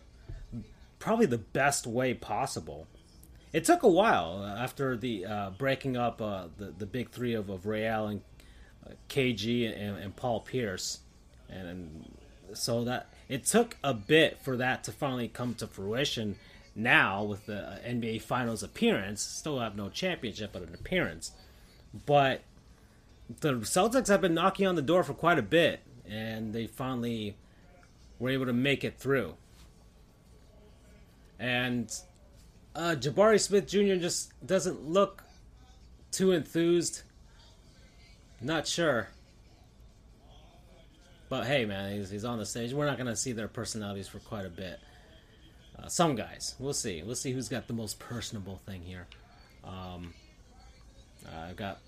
[0.99, 2.87] probably the best way possible.
[3.53, 7.49] It took a while after the uh, breaking up uh, the the big three of,
[7.49, 8.23] of Ray Allen,
[8.87, 11.01] uh, KG, and, and, Paul Pierce,
[11.49, 12.17] and, and
[12.53, 16.37] so that it took a bit for that to finally come to fruition.
[16.75, 21.33] Now with the NBA Finals appearance, still have no championship, but an appearance.
[22.07, 22.43] But
[23.41, 27.37] the Celtics have been knocking on the door for quite a bit, and they finally
[28.19, 29.35] were able to make it through.
[31.39, 31.93] And
[32.75, 33.97] uh, Jabari Smith Jr.
[33.97, 35.25] just doesn't look
[36.11, 37.03] too enthused.
[38.41, 39.09] Not sure.
[41.29, 42.73] But hey, man, he's, he's on the stage.
[42.73, 44.81] We're not going to see their personalities for quite a bit.
[45.79, 46.55] Uh, some guys.
[46.59, 47.03] We'll see.
[47.03, 49.07] We'll see who's got the most personable thing here.
[49.65, 50.15] Um,
[51.27, 51.79] uh, I've got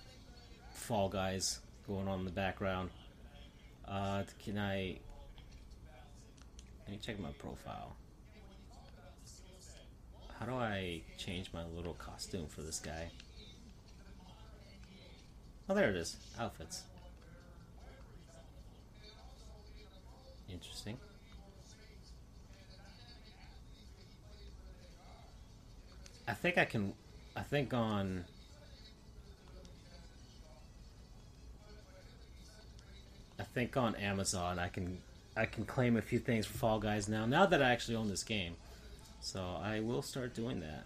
[0.73, 2.89] Fall Guys going on in the background.
[3.87, 4.99] Uh, can I?
[6.85, 7.95] Let me check my profile.
[10.41, 13.11] How do I change my little costume for this guy?
[15.69, 16.17] Oh, there it is.
[16.39, 16.81] Outfits.
[20.51, 20.97] Interesting.
[26.27, 26.93] I think I can.
[27.35, 28.25] I think on
[33.39, 34.97] I think on Amazon I can
[35.37, 37.27] I can claim a few things for Fall Guys now.
[37.27, 38.55] Now that I actually own this game,
[39.21, 40.85] so I will start doing that.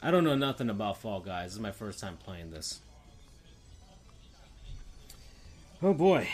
[0.00, 1.46] I don't know nothing about Fall Guys.
[1.46, 2.80] This is my first time playing this.
[5.82, 6.28] Oh boy.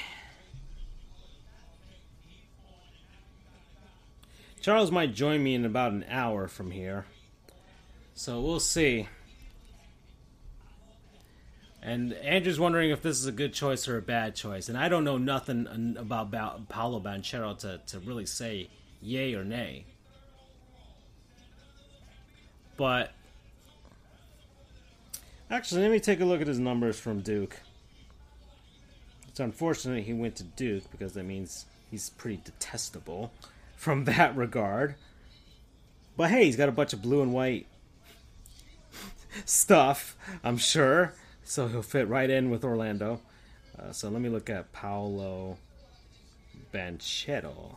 [4.60, 7.04] Charles might join me in about an hour from here.
[8.14, 9.08] So we'll see.
[11.84, 14.70] And Andrew's wondering if this is a good choice or a bad choice.
[14.70, 18.70] And I don't know nothing about Paolo Banchero to, to really say
[19.02, 19.84] yay or nay.
[22.78, 23.12] But
[25.50, 27.60] actually, let me take a look at his numbers from Duke.
[29.28, 33.30] It's unfortunate he went to Duke because that means he's pretty detestable
[33.76, 34.94] from that regard.
[36.16, 37.66] But hey, he's got a bunch of blue and white
[39.44, 41.12] stuff, I'm sure
[41.44, 43.20] so he'll fit right in with Orlando.
[43.78, 45.58] Uh, so let me look at Paolo
[46.72, 47.76] Banchero.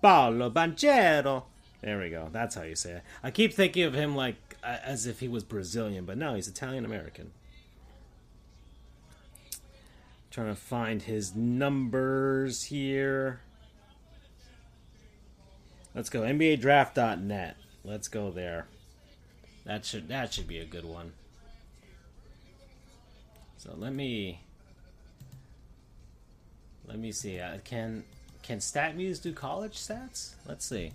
[0.00, 1.44] Paolo Banchero.
[1.82, 2.28] There we go.
[2.32, 3.02] That's how you say it.
[3.22, 6.84] I keep thinking of him like as if he was Brazilian, but no, he's Italian
[6.84, 7.32] American.
[10.30, 13.40] Trying to find his numbers here.
[15.94, 17.56] Let's go NBA NBADraft.net.
[17.84, 18.66] Let's go there.
[19.64, 21.12] That should that should be a good one.
[23.64, 24.40] So let me
[26.86, 27.40] let me see.
[27.40, 28.04] Uh, can
[28.42, 30.34] can StatMuse do college stats?
[30.46, 30.92] Let's see.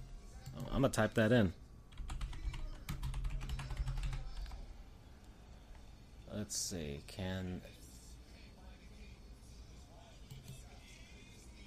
[0.56, 1.52] Oh, I'm gonna type that in.
[6.32, 7.00] Let's see.
[7.08, 7.62] Can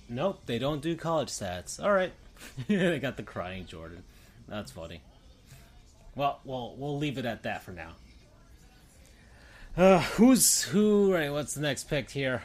[0.08, 1.82] Nope, they don't do college stats.
[1.82, 2.12] All right,
[2.68, 4.04] they got the crying Jordan.
[4.46, 5.00] That's funny.
[6.14, 7.94] Well, we'll we'll leave it at that for now.
[9.76, 11.14] Uh, who's who?
[11.14, 12.42] Right, what's the next pick here?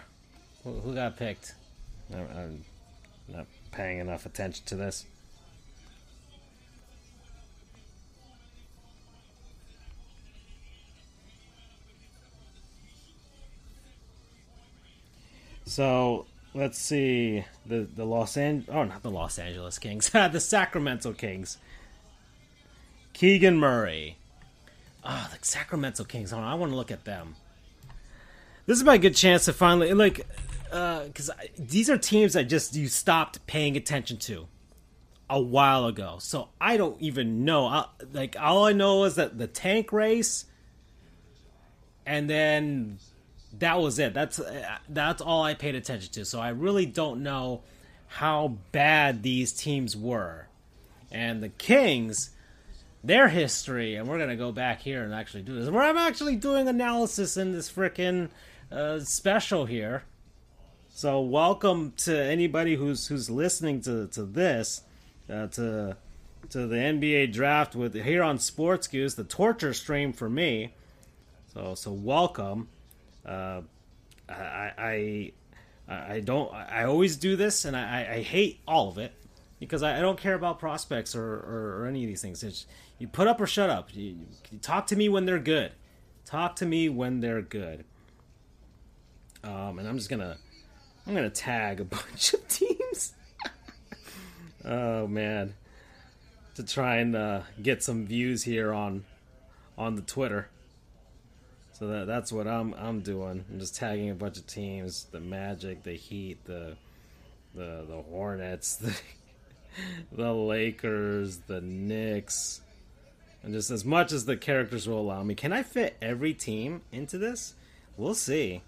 [0.63, 1.55] Who, who got picked?
[2.13, 2.63] I'm
[3.27, 5.05] not paying enough attention to this.
[15.65, 21.11] So let's see the the Los An oh not the Los Angeles Kings the Sacramento
[21.11, 21.57] Kings.
[23.11, 24.17] Keegan Murray,
[25.07, 26.33] oh, the Sacramento Kings.
[26.33, 27.35] I want to look at them.
[28.65, 30.27] This is my good chance to finally like,
[30.65, 34.47] because uh, these are teams I just you stopped paying attention to
[35.29, 36.17] a while ago.
[36.19, 37.65] So I don't even know.
[37.65, 40.45] I, like all I know is that the tank race,
[42.05, 42.99] and then
[43.57, 44.13] that was it.
[44.13, 44.41] That's
[44.89, 46.25] that's all I paid attention to.
[46.25, 47.61] So I really don't know
[48.07, 50.49] how bad these teams were,
[51.09, 52.31] and the Kings
[53.07, 55.69] their history, and we're gonna go back here and actually do this.
[55.69, 58.29] Where I'm actually doing analysis in this freaking
[58.71, 60.03] uh, special here.
[60.89, 64.81] So welcome to anybody who's who's listening to to this,
[65.29, 65.95] uh, to
[66.49, 70.73] to the NBA draft with here on Sports Goofs, the torture stream for me.
[71.53, 72.67] So so welcome.
[73.25, 73.61] Uh,
[74.29, 75.31] I, I
[75.87, 76.53] I don't.
[76.53, 79.13] I always do this, and I, I hate all of it
[79.59, 82.43] because I, I don't care about prospects or, or, or, any of these things.
[82.43, 82.65] It's,
[82.99, 83.93] you put up or shut up.
[83.93, 84.17] You,
[84.51, 85.71] you, talk to me when they're good.
[86.25, 87.85] Talk to me when they're good.
[89.43, 90.37] Um, and I'm just gonna
[91.05, 93.13] I'm gonna tag a bunch of teams.
[94.65, 95.53] oh man,
[96.55, 99.05] to try and uh, get some views here on
[99.77, 100.49] on the Twitter.
[101.73, 103.45] So that that's what I'm I'm doing.
[103.49, 106.75] I'm just tagging a bunch of teams: the Magic, the Heat, the
[107.53, 108.97] the the Hornets, the
[110.11, 112.61] the Lakers, the Knicks,
[113.43, 115.35] and just as much as the characters will allow me.
[115.35, 117.53] Can I fit every team into this?
[117.95, 118.61] We'll see.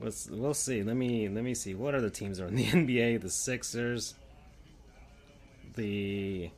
[0.00, 0.82] Let's we'll see.
[0.82, 1.74] Let me let me see.
[1.74, 3.20] What other teams are in the NBA?
[3.20, 4.14] The Sixers,
[5.74, 6.50] the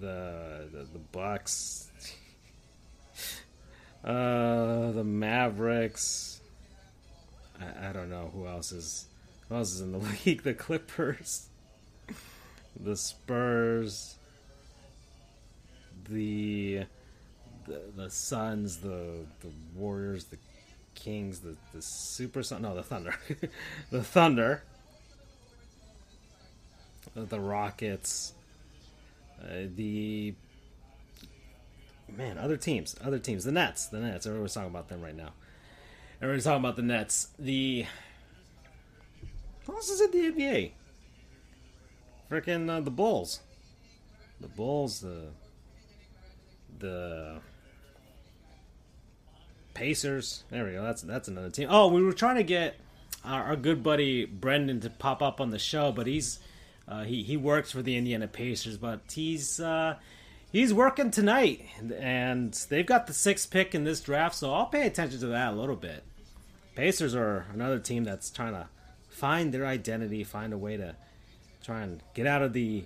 [0.00, 1.90] the the, the Bucks,
[4.04, 6.40] uh, the Mavericks.
[7.60, 9.06] I, I don't know who else is
[9.48, 10.44] who else is in the league.
[10.44, 11.48] The Clippers,
[12.80, 14.16] the Spurs,
[16.12, 16.84] the
[17.66, 20.38] the, the Suns, the the Warriors, the
[20.94, 23.14] Kings, the the Super Sun, no, the Thunder,
[23.90, 24.62] the Thunder,
[27.14, 28.32] the Rockets,
[29.42, 30.34] uh, the
[32.16, 34.26] man, other teams, other teams, the Nets, the Nets.
[34.26, 35.32] Everyone's talking about them right now.
[36.20, 37.28] Everyone's talking about the Nets.
[37.38, 37.86] The
[39.66, 40.72] who else is in the NBA?
[42.30, 43.40] Freaking uh, the Bulls,
[44.40, 45.28] the Bulls, the
[46.82, 47.40] the
[49.72, 50.44] Pacers.
[50.50, 50.82] There we go.
[50.82, 51.68] That's that's another team.
[51.70, 52.76] Oh, we were trying to get
[53.24, 56.38] our, our good buddy Brendan to pop up on the show, but he's
[56.86, 59.96] uh, he he works for the Indiana Pacers, but he's uh,
[60.50, 61.64] he's working tonight,
[61.98, 65.54] and they've got the sixth pick in this draft, so I'll pay attention to that
[65.54, 66.04] a little bit.
[66.74, 68.68] Pacers are another team that's trying to
[69.08, 70.96] find their identity, find a way to
[71.62, 72.84] try and get out of the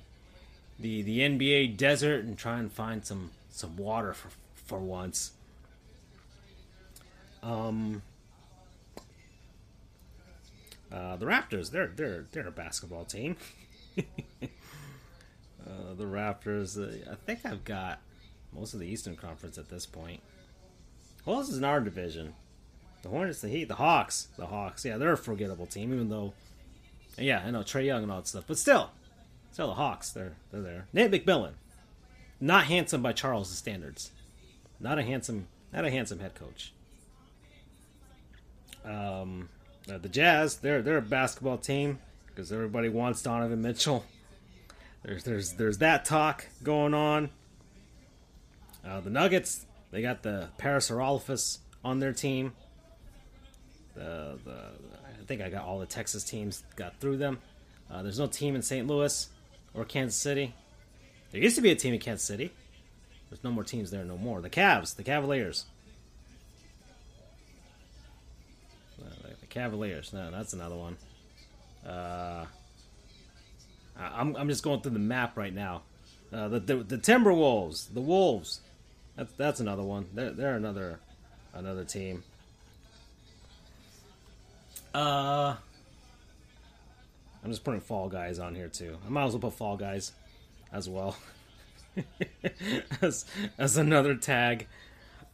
[0.78, 5.32] the the NBA desert and try and find some some water for for once.
[7.42, 8.02] Um,
[10.92, 13.36] uh, the Raptors, they're they're they're a basketball team.
[13.98, 14.02] uh,
[15.96, 18.00] the Raptors, uh, I think I've got
[18.52, 20.20] most of the Eastern Conference at this point.
[21.24, 22.34] Who else is in our division?
[23.02, 24.28] The Hornets, the Heat, the Hawks.
[24.36, 26.34] The Hawks, yeah, they're a forgettable team, even though,
[27.18, 28.90] yeah, I know Trae Young and all that stuff, but still,
[29.52, 30.86] still the Hawks, they're they're there.
[30.92, 31.52] Nate McMillan,
[32.40, 34.10] not handsome by Charles' standards,
[34.80, 36.72] not a handsome, not a handsome head coach.
[38.84, 39.48] Um,
[39.90, 44.04] uh, the Jazz, they're they're a basketball team because everybody wants Donovan Mitchell.
[45.02, 47.30] There's there's there's that talk going on.
[48.84, 52.52] Uh, the Nuggets, they got the Paris Haralfis on their team.
[53.94, 57.38] The, the I think I got all the Texas teams got through them.
[57.90, 58.86] Uh, there's no team in St.
[58.86, 59.28] Louis
[59.74, 60.54] or Kansas City.
[61.36, 62.50] There used to be a team in Kansas City.
[63.28, 64.40] There's no more teams there no more.
[64.40, 65.66] The Cavs, the Cavaliers.
[68.98, 70.14] The Cavaliers.
[70.14, 70.96] No, that's another one.
[71.86, 72.46] Uh,
[73.98, 75.82] I'm I'm just going through the map right now.
[76.32, 78.60] Uh, the, the the Timberwolves, the Wolves.
[79.16, 80.06] That's that's another one.
[80.14, 81.00] They're they're another
[81.52, 82.24] another team.
[84.94, 85.54] Uh,
[87.44, 88.96] I'm just putting Fall Guys on here too.
[89.04, 90.12] I might as well put Fall Guys
[90.72, 91.16] as well
[93.02, 93.24] as
[93.58, 94.66] as another tag.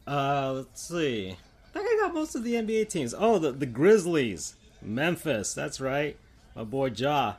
[0.05, 1.35] Uh, let's see.
[1.75, 3.15] I think I got most of the NBA teams.
[3.17, 4.55] Oh, the, the Grizzlies.
[4.81, 5.53] Memphis.
[5.53, 6.17] That's right.
[6.55, 7.35] My boy Ja.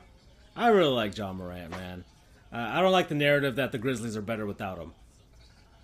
[0.55, 2.03] I really like Ja Morant, man.
[2.51, 4.93] Uh, I don't like the narrative that the Grizzlies are better without him.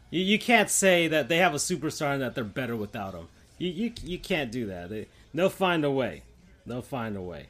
[0.10, 3.28] You, you can't say that they have a superstar and that they're better without him.
[3.58, 4.90] You, you, you can't do that.
[4.90, 6.24] They, they'll find a way.
[6.66, 7.48] They'll find a way.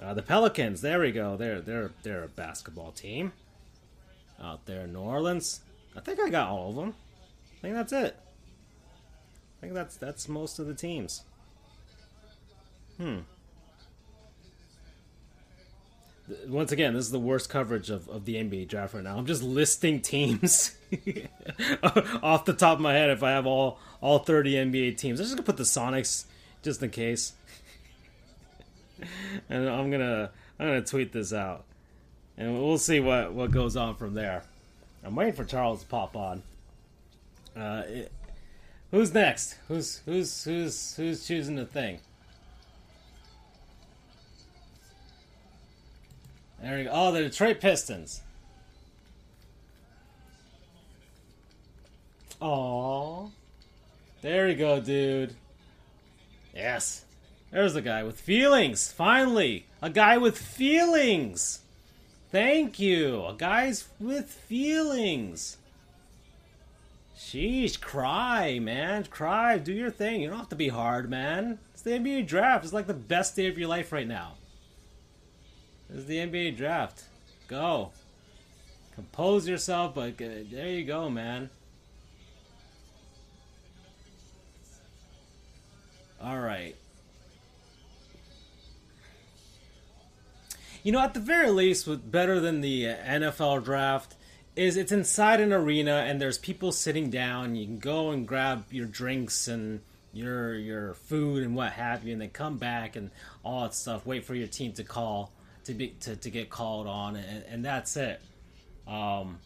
[0.00, 1.36] Uh, the Pelicans, there we go.
[1.36, 3.32] They're they're they're a basketball team
[4.42, 5.60] out there in New Orleans.
[5.96, 6.94] I think I got all of them.
[7.58, 8.16] I think that's it.
[9.58, 11.22] I think that's that's most of the teams.
[12.96, 13.18] Hmm.
[16.46, 19.16] Once again, this is the worst coverage of, of the NBA draft right now.
[19.16, 20.76] I'm just listing teams
[22.22, 25.18] off the top of my head if I have all all 30 NBA teams.
[25.18, 26.26] I'm just gonna put the Sonics
[26.62, 27.32] just in case.
[29.48, 31.64] and I'm gonna I'm gonna tweet this out
[32.38, 34.44] and we'll see what what goes on from there.
[35.04, 36.42] I'm waiting for Charles to pop on.
[37.56, 38.12] Uh, it,
[38.92, 39.56] who's next?
[39.66, 41.98] Who's who's who's who's choosing the thing?
[46.62, 46.90] There we go.
[46.92, 48.22] Oh, the Detroit Pistons.
[52.40, 53.32] Oh,
[54.22, 55.34] there we go, dude.
[56.54, 57.04] Yes,
[57.50, 58.92] there's a guy with feelings.
[58.92, 61.60] Finally, a guy with feelings.
[62.30, 63.34] Thank you.
[63.38, 65.56] Guy's with feelings.
[67.16, 69.04] Sheesh, cry, man.
[69.04, 69.58] Cry.
[69.58, 70.20] Do your thing.
[70.20, 71.58] You don't have to be hard, man.
[71.72, 72.64] It's the NBA draft.
[72.64, 74.34] It's like the best day of your life right now.
[75.90, 77.04] Is the NBA draft.
[77.48, 77.92] Go.
[78.94, 81.50] Compose yourself, but there you go, man.
[86.20, 86.76] All right.
[90.88, 94.14] You know, at the very least, with better than the NFL draft,
[94.56, 97.56] is it's inside an arena and there's people sitting down.
[97.56, 99.82] You can go and grab your drinks and
[100.14, 103.10] your your food and what have you, and then come back and
[103.44, 104.06] all that stuff.
[104.06, 105.30] Wait for your team to call
[105.64, 108.22] to be to, to get called on, and, and that's it.
[108.86, 109.40] Um,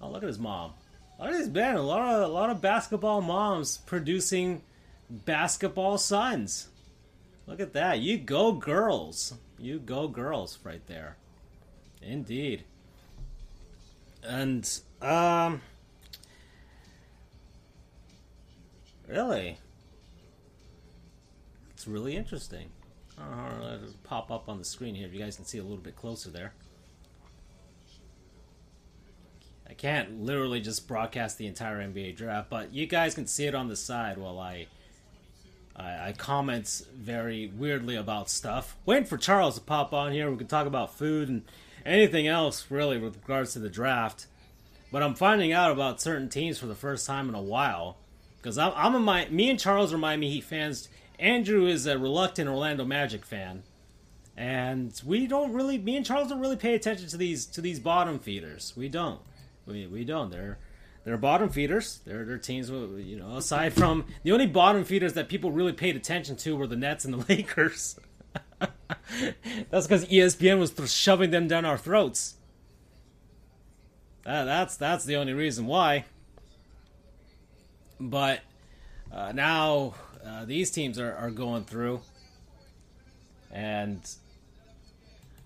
[0.00, 0.72] oh, look at his mom.
[1.18, 1.76] Look at this man.
[1.76, 4.62] A lot of a lot of basketball moms producing
[5.10, 6.68] basketball sons.
[7.46, 8.00] Look at that.
[8.00, 9.34] You go girls.
[9.58, 11.16] You go girls right there.
[12.00, 12.64] Indeed.
[14.22, 14.68] And
[15.00, 15.60] um
[19.08, 19.58] really
[21.82, 22.70] it's really interesting.
[23.18, 25.06] Uh, it pop up on the screen here.
[25.06, 26.52] If you guys can see a little bit closer there.
[29.68, 33.54] I can't literally just broadcast the entire NBA draft, but you guys can see it
[33.54, 34.66] on the side while I
[35.76, 38.76] I, I comment very weirdly about stuff.
[38.84, 40.30] Waiting for Charles to pop on here.
[40.30, 41.42] We can talk about food and
[41.84, 44.26] anything else really with regards to the draft.
[44.90, 47.96] But I'm finding out about certain teams for the first time in a while
[48.36, 50.88] because I'm, I'm a my, me and Charles are Miami Heat fans.
[51.18, 53.62] Andrew is a reluctant Orlando Magic fan,
[54.36, 55.78] and we don't really.
[55.78, 58.72] Me and Charles don't really pay attention to these to these bottom feeders.
[58.76, 59.20] We don't.
[59.64, 60.30] We we don't.
[60.30, 60.58] They're
[61.04, 62.00] they're bottom feeders.
[62.04, 65.96] They're, they're teams, you know, aside from the only bottom feeders that people really paid
[65.96, 67.98] attention to were the Nets and the Lakers.
[69.70, 72.36] that's because ESPN was shoving them down our throats.
[74.24, 76.04] That, that's that's the only reason why.
[77.98, 78.40] But
[79.12, 79.94] uh, now
[80.24, 82.00] uh, these teams are, are going through,
[83.50, 84.00] and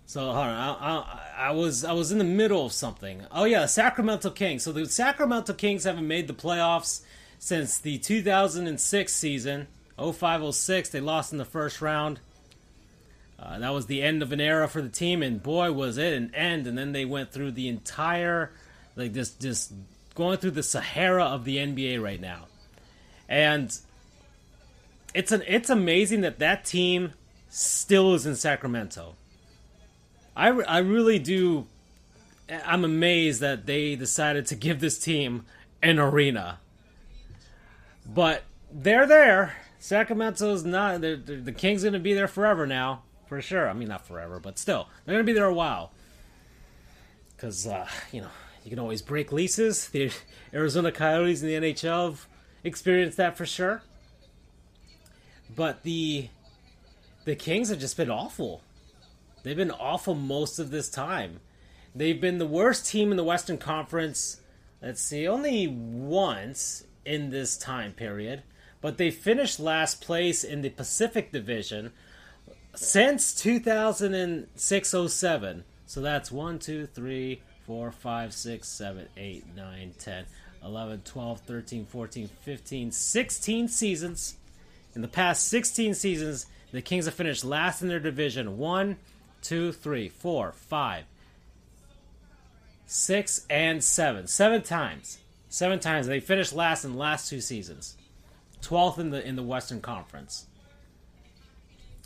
[0.07, 3.23] so hold on, I, I, I, was I was in the middle of something.
[3.33, 4.63] Oh yeah, Sacramento Kings.
[4.63, 7.03] So the Sacramento Kings haven't made the playoffs
[7.41, 9.67] since the 2006 season.
[9.99, 12.21] 0506 they lost in the first round.
[13.37, 16.13] Uh, that was the end of an era for the team, and boy was it
[16.15, 16.69] an end.
[16.69, 18.53] And then they went through the entire,
[18.95, 19.73] like this, just
[20.15, 22.47] going through the Sahara of the NBA right now,
[23.29, 23.77] and
[25.15, 27.13] it's an it's amazing that that team
[27.51, 29.17] still is in Sacramento
[30.37, 31.67] I, I really do.
[32.49, 35.47] I'm amazed that they decided to give this team
[35.83, 36.59] an arena.
[38.07, 39.57] But they're there.
[39.79, 41.01] Sacramento's not.
[41.01, 43.69] They're, they're, the Kings going to be there forever now, for sure.
[43.69, 45.93] I mean, not forever, but still, they're going to be there a while.
[47.35, 48.31] Because uh, you know
[48.63, 49.89] you can always break leases.
[49.89, 50.11] The
[50.53, 52.19] Arizona Coyotes in the NHL
[52.63, 53.83] experienced that for sure.
[55.55, 56.29] But the
[57.25, 58.63] the Kings have just been awful.
[59.47, 61.39] They've been awful most of this time.
[61.95, 64.41] They've been the worst team in the Western Conference,
[64.83, 68.43] let's see, only once in this time period.
[68.81, 71.93] But they finished last place in the Pacific Division
[72.75, 75.65] since 2006 07.
[75.87, 80.25] So that's 1, 2, 3, 4, 5, 6, 7, 8, 9, 10,
[80.65, 84.35] 11, 12, 13, 14, 15, 16 seasons.
[84.97, 88.59] In the past 16 seasons, the Kings have finished last in their division.
[88.59, 88.97] One,
[89.47, 91.05] two, three, four, five,
[92.85, 94.27] six, and seven.
[94.27, 95.19] Seven times.
[95.49, 96.07] Seven times.
[96.07, 97.97] They finished last in the last two seasons.
[98.61, 100.47] Twelfth in the in the Western Conference.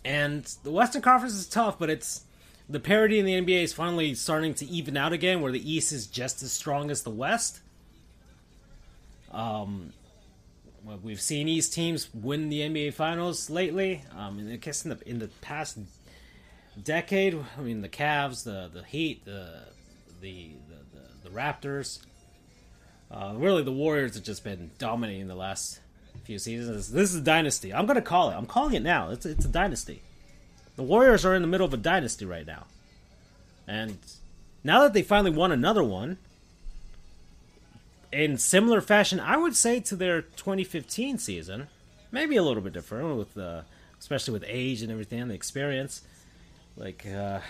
[0.04, 2.24] And the Western Conference is tough, but it's
[2.68, 5.92] the parity in the NBA is finally starting to even out again, where the East
[5.92, 7.60] is just as strong as the West.
[9.32, 9.92] Um,
[11.02, 14.04] we've seen East teams win the NBA Finals lately.
[14.16, 15.78] Um, I guess in the in the past
[16.80, 17.38] decade.
[17.58, 19.48] I mean, the Cavs, the the Heat, the
[20.20, 22.00] the the, the, the Raptors.
[23.10, 25.80] Uh, really, the Warriors have just been dominating the last
[26.24, 26.90] few seasons.
[26.92, 27.74] This is a dynasty.
[27.74, 28.34] I'm going to call it.
[28.34, 29.10] I'm calling it now.
[29.10, 30.02] It's it's a dynasty.
[30.76, 32.66] The Warriors are in the middle of a dynasty right now,
[33.66, 33.98] and
[34.62, 36.18] now that they finally won another one,
[38.12, 41.68] in similar fashion, I would say to their 2015 season,
[42.10, 43.64] maybe a little bit different with the,
[43.98, 46.02] especially with age and everything, the experience.
[46.76, 47.40] Like, uh,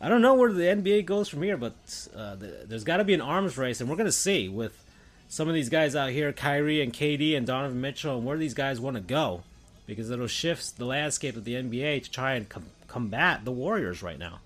[0.00, 1.74] I don't know where the NBA goes from here, but
[2.14, 4.84] uh, the, there's got to be an arms race, and we're going to see with
[5.28, 8.54] some of these guys out here, Kyrie and KD and Donovan Mitchell, and where these
[8.54, 9.42] guys want to go,
[9.86, 14.02] because it'll shift the landscape of the NBA to try and com- combat the Warriors
[14.02, 14.40] right now.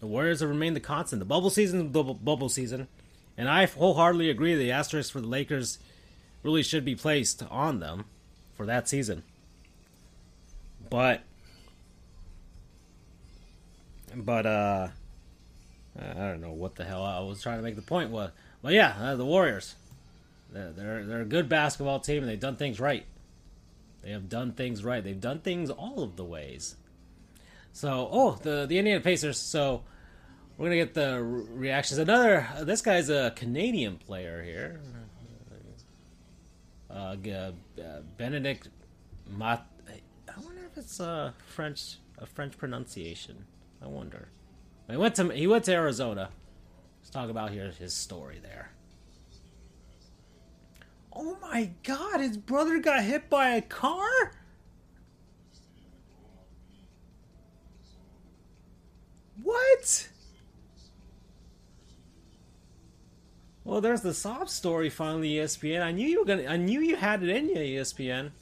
[0.00, 1.20] The Warriors have remained the constant.
[1.20, 2.88] The bubble season, the bubble season,
[3.36, 4.54] and I wholeheartedly agree.
[4.54, 5.78] The asterisk for the Lakers
[6.42, 8.06] really should be placed on them
[8.56, 9.22] for that season.
[10.88, 11.22] But,
[14.14, 14.88] but uh,
[15.98, 18.30] I don't know what the hell I was trying to make the point was.
[18.62, 19.74] But yeah, uh, the Warriors,
[20.52, 23.04] they're, they're they're a good basketball team and they've done things right.
[24.02, 25.02] They have done things right.
[25.02, 26.76] They've done things all of the ways.
[27.72, 29.38] So, oh, the the Indiana Pacers.
[29.38, 29.82] So,
[30.56, 31.98] we're gonna get the re- reactions.
[31.98, 34.80] Another, uh, this guy's a Canadian player here.
[36.90, 37.52] Uh, uh,
[38.16, 38.68] Benedict
[39.28, 39.64] Mat.
[39.88, 43.46] I wonder if it's a French a French pronunciation.
[43.82, 44.28] I wonder.
[44.88, 46.30] He went to he went to Arizona.
[47.00, 48.72] Let's talk about here his story there.
[51.12, 52.20] Oh my God!
[52.20, 54.32] His brother got hit by a car.
[59.42, 60.08] What?
[63.64, 65.82] Well, there's the sob story finally, ESPN.
[65.82, 66.46] I knew you were gonna.
[66.46, 68.32] I knew you had it in you, ESPN.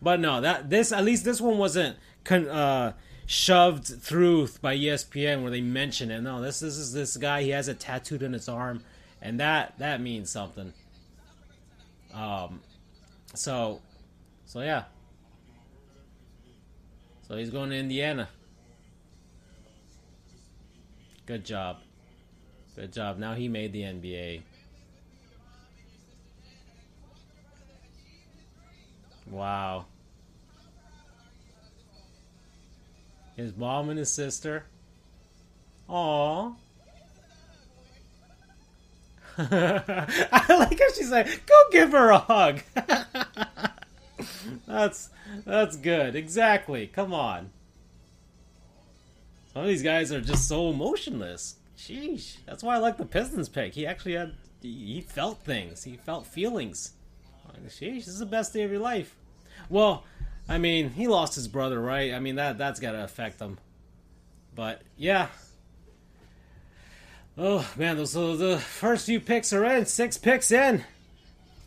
[0.00, 2.92] But no, that this at least this one wasn't con, uh,
[3.32, 6.20] shoved through by ESPN where they mention it.
[6.20, 7.42] No, this, this is this guy.
[7.42, 8.82] He has it tattooed on his arm,
[9.22, 10.74] and that that means something.
[12.12, 12.60] Um,
[13.34, 13.80] so,
[14.44, 14.84] so yeah.
[17.26, 18.28] So he's going to Indiana.
[21.24, 21.78] Good job.
[22.76, 23.16] Good job.
[23.16, 24.42] Now he made the NBA.
[29.30, 29.86] Wow.
[33.36, 34.64] His mom and his sister.
[35.88, 36.54] Aww.
[39.38, 42.60] I like how she's like, "Go give her a hug."
[44.66, 45.08] that's
[45.46, 46.14] that's good.
[46.14, 46.86] Exactly.
[46.86, 47.50] Come on.
[49.52, 51.56] Some of these guys are just so emotionless.
[51.78, 52.36] Sheesh.
[52.46, 53.74] That's why I like the Pistons pick.
[53.74, 55.84] He actually had he felt things.
[55.84, 56.92] He felt feelings.
[57.68, 59.14] Sheesh, this is the best day of your life.
[59.68, 60.04] Well,
[60.48, 62.12] I mean, he lost his brother, right?
[62.12, 63.58] I mean that that's got to affect him.
[64.54, 65.28] But yeah.
[67.38, 70.84] Oh man, those the first few picks are in, six picks in.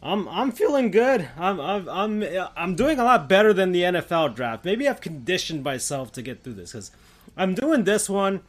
[0.03, 1.27] I'm I'm feeling good.
[1.37, 2.23] I'm I'm I'm
[2.55, 4.63] I'm doing a lot better than the NFL draft.
[4.63, 6.91] Maybe I've conditioned myself to get through this because
[7.35, 8.41] I'm doing this one,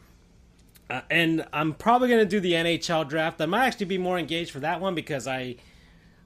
[0.91, 3.41] uh, and I'm probably gonna do the NHL draft.
[3.41, 5.57] I might actually be more engaged for that one because I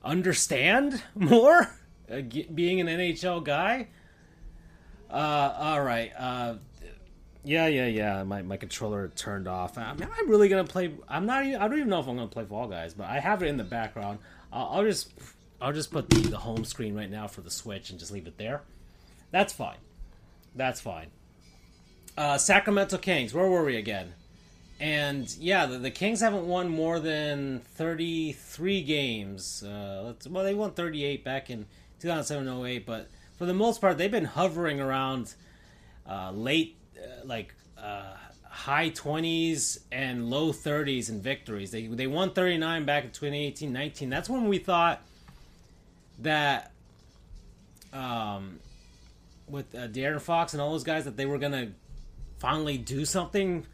[0.03, 1.71] understand more
[2.11, 2.21] uh,
[2.55, 3.89] being an NHL guy.
[5.11, 6.13] Uh, all right.
[6.17, 6.55] Uh,
[7.45, 8.23] yeah, yeah, yeah.
[8.23, 9.79] My my controller turned off.
[9.79, 10.93] I am I really gonna play?
[11.09, 11.47] I'm not.
[11.47, 13.47] Even, I don't even know if I'm gonna play Fall Guys, but I have it
[13.47, 14.19] in the background.
[14.53, 15.11] I'll, I'll just
[15.61, 18.27] I'll just put the, the home screen right now for the Switch and just leave
[18.27, 18.63] it there.
[19.31, 19.79] That's fine.
[20.55, 21.09] That's fine.
[22.17, 23.33] Uh, Sacramento Kings.
[23.33, 24.13] Where were we again?
[24.81, 29.63] And yeah, the, the Kings haven't won more than 33 games.
[29.63, 31.67] Uh, well, they won 38 back in
[32.01, 35.35] 2007 08, but for the most part, they've been hovering around
[36.09, 41.71] uh, late, uh, like uh, high 20s and low 30s in victories.
[41.71, 44.11] They they won 39 back in 2018 19.
[44.11, 45.01] That's when we thought
[46.19, 46.73] that
[47.93, 48.59] um,
[49.49, 51.69] with uh, De'Aaron Fox and all those guys that they were gonna
[52.39, 53.67] finally do something.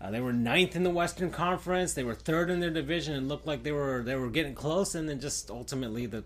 [0.00, 1.94] Uh, they were ninth in the Western Conference.
[1.94, 4.94] They were third in their division, and looked like they were they were getting close.
[4.94, 6.24] And then just ultimately the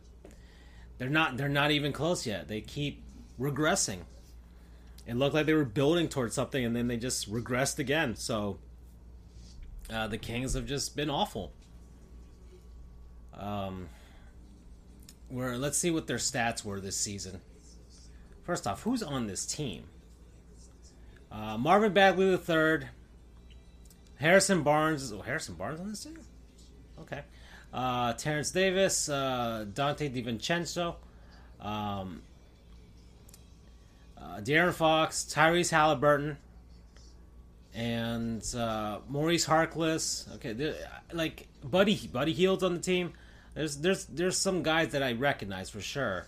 [0.99, 2.49] they're not they're not even close yet.
[2.49, 3.03] They keep
[3.39, 4.01] regressing.
[5.07, 8.17] It looked like they were building towards something, and then they just regressed again.
[8.17, 8.59] So
[9.89, 11.53] uh, the Kings have just been awful.
[13.35, 13.89] Um,
[15.29, 17.41] where let's see what their stats were this season.
[18.43, 19.85] First off, who's on this team?
[21.31, 22.89] Uh, Marvin Bagley the third.
[24.17, 25.13] Harrison Barnes.
[25.13, 26.19] Oh, Harrison Barnes on this team.
[27.01, 27.23] Okay.
[27.77, 30.95] Uh, Terence Davis, uh, Donte DiVincenzo,
[31.61, 32.23] um,
[34.17, 36.39] uh, De'Aaron Fox, Tyrese Halliburton,
[37.75, 40.35] and uh, Maurice Harkless.
[40.37, 40.75] Okay,
[41.13, 43.13] like Buddy Buddy Hield's on the team.
[43.53, 46.27] There's there's there's some guys that I recognize for sure,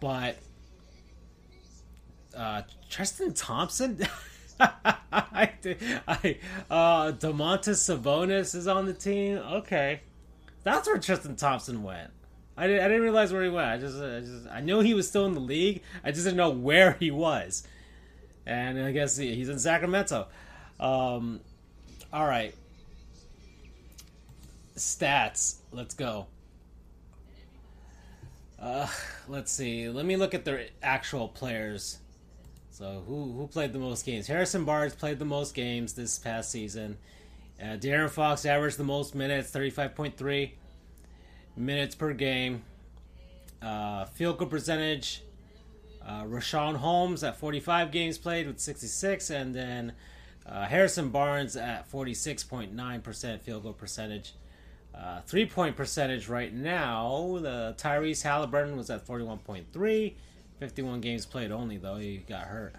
[0.00, 0.36] but
[2.36, 4.00] uh, Tristan Thompson.
[4.60, 5.50] I,
[6.08, 6.36] I,
[6.68, 9.36] uh, Domantas Sabonis is on the team.
[9.38, 10.00] Okay,
[10.74, 12.10] that's where Tristan Thompson went.
[12.56, 13.68] I didn't, I didn't realize where he went.
[13.68, 15.82] I just, I just, I knew he was still in the league.
[16.02, 17.66] I just didn't know where he was.
[18.46, 20.26] and I guess he- he's in Sacramento.
[20.80, 21.40] Um,
[22.12, 22.54] all right,
[24.76, 25.56] stats.
[25.72, 26.26] Let's go.
[28.60, 28.88] Uh,
[29.28, 29.88] let's see.
[29.88, 31.98] Let me look at their actual players.
[32.70, 34.26] So who who played the most games?
[34.26, 36.96] Harrison Barnes played the most games this past season.
[37.60, 40.54] Uh, Darren Fox averaged the most minutes, thirty five point three
[41.56, 42.62] minutes per game.
[43.60, 45.22] Uh, field goal percentage.
[46.06, 49.92] Uh, Richaun Holmes at 45 games played with 66, and then
[50.46, 54.32] uh, Harrison Barnes at 46.9% field goal percentage.
[54.94, 60.14] Uh, three point percentage right now, the Tyrese Halliburton was at 41.3,
[60.58, 62.74] 51 games played only though he got hurt.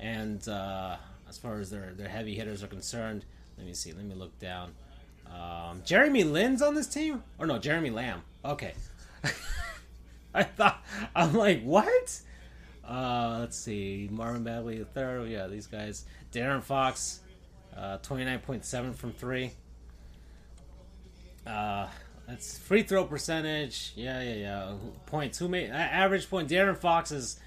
[0.00, 0.96] And uh,
[1.28, 3.24] as far as their their heavy hitters are concerned,
[3.56, 3.92] let me see.
[3.92, 4.72] Let me look down.
[5.26, 7.22] Um, Jeremy Lin's on this team?
[7.38, 8.22] Or no, Jeremy Lamb.
[8.44, 8.74] Okay.
[10.34, 10.84] I thought
[11.14, 12.20] I'm like, what?
[12.86, 14.08] Uh, let's see.
[14.10, 15.20] Marvin Bagley the third.
[15.20, 16.04] Oh, yeah, these guys.
[16.32, 17.20] Darren Fox,
[17.76, 19.52] uh, 29.7 from three.
[21.46, 21.86] Uh,
[22.26, 23.92] that's free throw percentage.
[23.96, 24.72] Yeah, yeah, yeah.
[25.06, 25.38] Points.
[25.38, 26.48] Who made average point?
[26.48, 27.38] Darren Fox is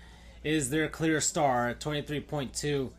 [0.43, 2.91] is their clear star, 23.2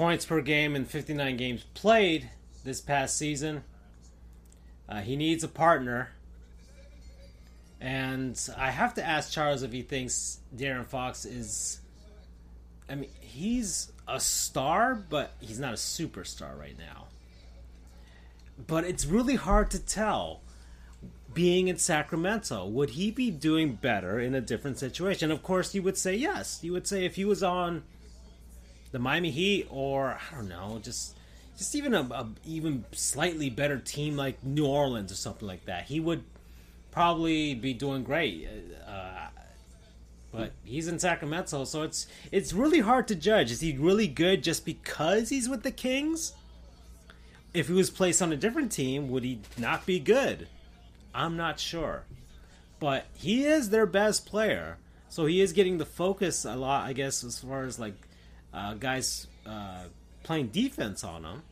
[0.00, 2.30] points per game in fifty nine games played
[2.64, 3.62] this past season.
[4.88, 6.08] Uh, he needs a partner,
[7.82, 11.80] and I have to ask Charles if he thinks Darren Fox is.
[12.88, 17.08] I mean, he's a star, but he's not a superstar right now
[18.66, 20.42] but it's really hard to tell
[21.32, 22.66] being in Sacramento.
[22.66, 25.30] Would he be doing better in a different situation?
[25.30, 26.58] Of course, you would say yes.
[26.62, 27.84] You would say if he was on
[28.92, 31.16] the Miami Heat or I don't know, just
[31.56, 35.84] just even a, a even slightly better team like New Orleans or something like that,
[35.84, 36.24] he would
[36.90, 38.48] probably be doing great.
[38.86, 39.28] Uh,
[40.32, 43.50] but he's in Sacramento, so it's it's really hard to judge.
[43.50, 46.34] Is he really good just because he's with the Kings?
[47.52, 50.46] if he was placed on a different team, would he not be good?
[51.14, 52.04] I'm not sure.
[52.78, 54.78] But he is their best player.
[55.08, 57.94] So he is getting the focus a lot, I guess, as far as like
[58.52, 59.84] uh, guys uh,
[60.22, 61.42] playing defense on him.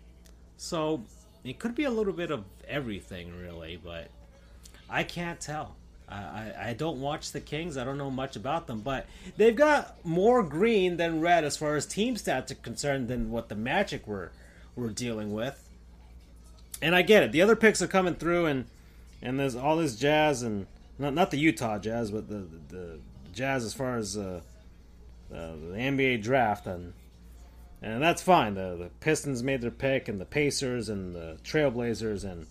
[0.57, 1.03] So
[1.45, 4.09] it could be a little bit of everything, really, but
[4.91, 5.77] I can't tell.
[6.11, 7.77] I, I, don't watch the Kings.
[7.77, 11.77] I don't know much about them, but they've got more green than red as far
[11.77, 14.33] as team stats are concerned than what the Magic were
[14.75, 15.69] were dealing with
[16.81, 17.33] and I get it.
[17.33, 18.67] The other picks are coming through, and
[19.23, 20.67] and there's all this jazz, and
[20.99, 22.39] not not the Utah Jazz, but the
[22.69, 22.99] the, the
[23.33, 24.41] Jazz as far as uh,
[25.33, 26.93] uh, the NBA draft, and
[27.83, 28.55] and that's fine.
[28.55, 32.47] The the Pistons made their pick, and the Pacers, and the Trailblazers, and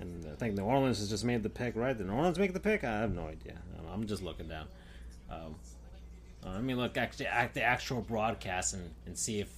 [0.00, 1.96] and I think New Orleans has just made the pick, right?
[1.96, 2.84] Did New Orleans make the pick?
[2.84, 3.58] I have no idea.
[3.92, 4.66] I'm just looking down.
[5.30, 5.54] Um,
[6.44, 9.52] uh, let me look actually at the actual broadcast and, and see if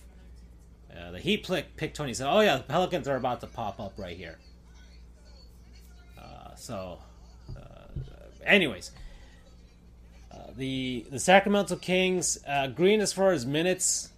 [0.95, 3.81] uh, the Heat pick, pick 20 said, "Oh yeah, the Pelicans are about to pop
[3.81, 4.39] up right here."
[6.19, 6.99] Uh, so,
[7.57, 7.87] uh,
[8.45, 8.91] anyways,
[10.57, 14.11] the the Sacramento Kings uh, green as far as minutes.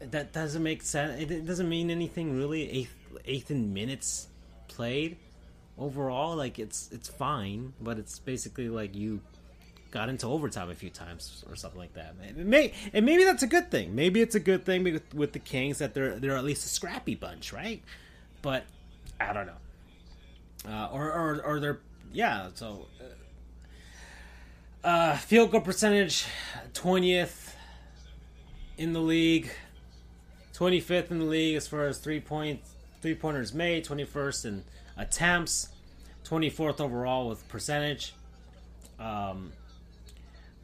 [0.00, 1.20] That doesn't make sense.
[1.20, 2.70] It doesn't mean anything really.
[2.70, 2.94] Eighth
[3.24, 4.28] eighth in minutes
[4.68, 5.16] played
[5.76, 9.20] overall, like it's it's fine, but it's basically like you
[9.90, 12.14] got into overtime a few times or something like that.
[12.22, 13.94] It may and maybe that's a good thing.
[13.94, 16.68] Maybe it's a good thing with, with the Kings that they're they're at least a
[16.68, 17.82] scrappy bunch, right?
[18.42, 18.64] But
[19.20, 20.70] I don't know.
[20.70, 21.80] Uh, or, or or they're
[22.12, 22.48] yeah.
[22.54, 22.86] So
[24.84, 26.26] uh, field goal percentage
[26.72, 27.56] twentieth
[28.76, 29.50] in the league,
[30.52, 32.60] twenty fifth in the league as far as three point
[33.02, 34.64] three pointers made, twenty first in
[34.96, 35.68] attempts,
[36.24, 38.14] twenty fourth overall with percentage.
[38.98, 39.52] Um,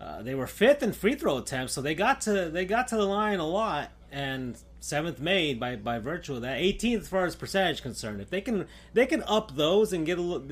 [0.01, 2.97] uh, they were fifth in free throw attempts, so they got to they got to
[2.97, 6.59] the line a lot, and seventh made by by virtue of that.
[6.59, 8.20] 18th as far as percentage concerned.
[8.20, 10.47] If they can they can up those and get a little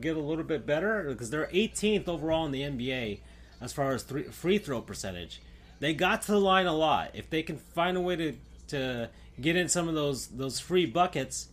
[0.00, 3.18] get a little bit better because they're 18th overall in the NBA
[3.60, 5.42] as far as three, free throw percentage.
[5.80, 7.10] They got to the line a lot.
[7.14, 8.34] If they can find a way to
[8.68, 9.10] to
[9.40, 11.48] get in some of those those free buckets,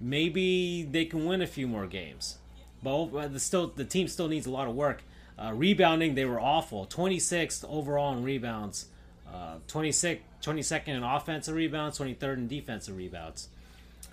[0.00, 2.38] maybe they can win a few more games.
[2.80, 5.02] But the still the team still needs a lot of work.
[5.36, 6.86] Uh, rebounding, they were awful.
[6.86, 8.86] 26th overall in rebounds,
[9.32, 13.48] uh, 26, 22nd in offensive rebounds, 23rd in defensive rebounds.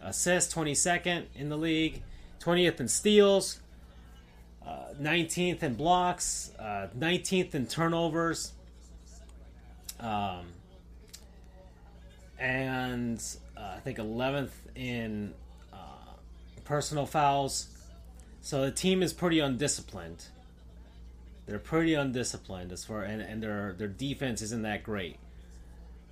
[0.01, 2.01] Assists, 22nd in the league,
[2.39, 3.59] 20th in steals,
[4.65, 8.53] uh, 19th in blocks, 19th in turnovers,
[9.99, 10.45] um,
[12.37, 13.23] and
[13.57, 15.33] uh, I think 11th in
[15.73, 15.77] uh,
[16.65, 17.67] personal fouls.
[18.41, 20.25] So the team is pretty undisciplined
[21.45, 25.17] they're pretty undisciplined as far and, and their their defense isn't that great.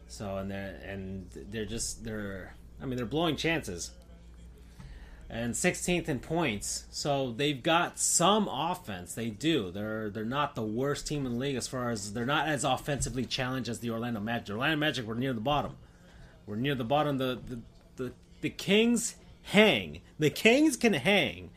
[0.07, 3.91] So and they're and they're just they're I mean they're blowing chances.
[5.29, 9.15] And 16th in points, so they've got some offense.
[9.15, 9.71] They do.
[9.71, 12.63] They're they're not the worst team in the league as far as they're not as
[12.63, 14.53] offensively challenged as the Orlando Magic.
[14.53, 15.75] Orlando Magic were near the bottom.
[16.45, 17.17] We're near the bottom.
[17.17, 17.59] The the
[17.95, 20.01] the, the Kings hang.
[20.19, 21.49] The Kings can hang,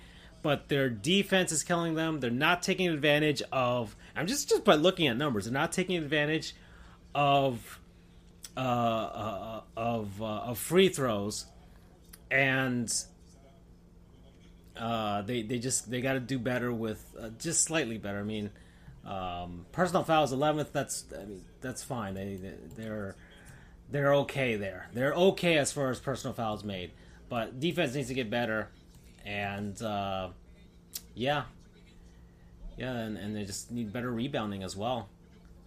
[0.46, 2.20] but their defense is killing them.
[2.20, 3.96] They're not taking advantage of.
[4.14, 6.54] I'm just just by looking at numbers, they're not taking advantage
[7.16, 7.80] of
[8.56, 11.46] uh, uh, of uh, of free throws,
[12.30, 12.88] and
[14.76, 18.20] uh, they they just they got to do better with uh, just slightly better.
[18.20, 18.50] I mean,
[19.04, 20.70] um, personal fouls 11th.
[20.70, 22.14] That's I mean that's fine.
[22.14, 23.16] They, they they're
[23.90, 24.90] they're okay there.
[24.92, 26.92] They're okay as far as personal fouls made,
[27.28, 28.68] but defense needs to get better,
[29.26, 30.28] and uh,
[31.14, 31.42] yeah,
[32.78, 35.08] yeah, and, and they just need better rebounding as well.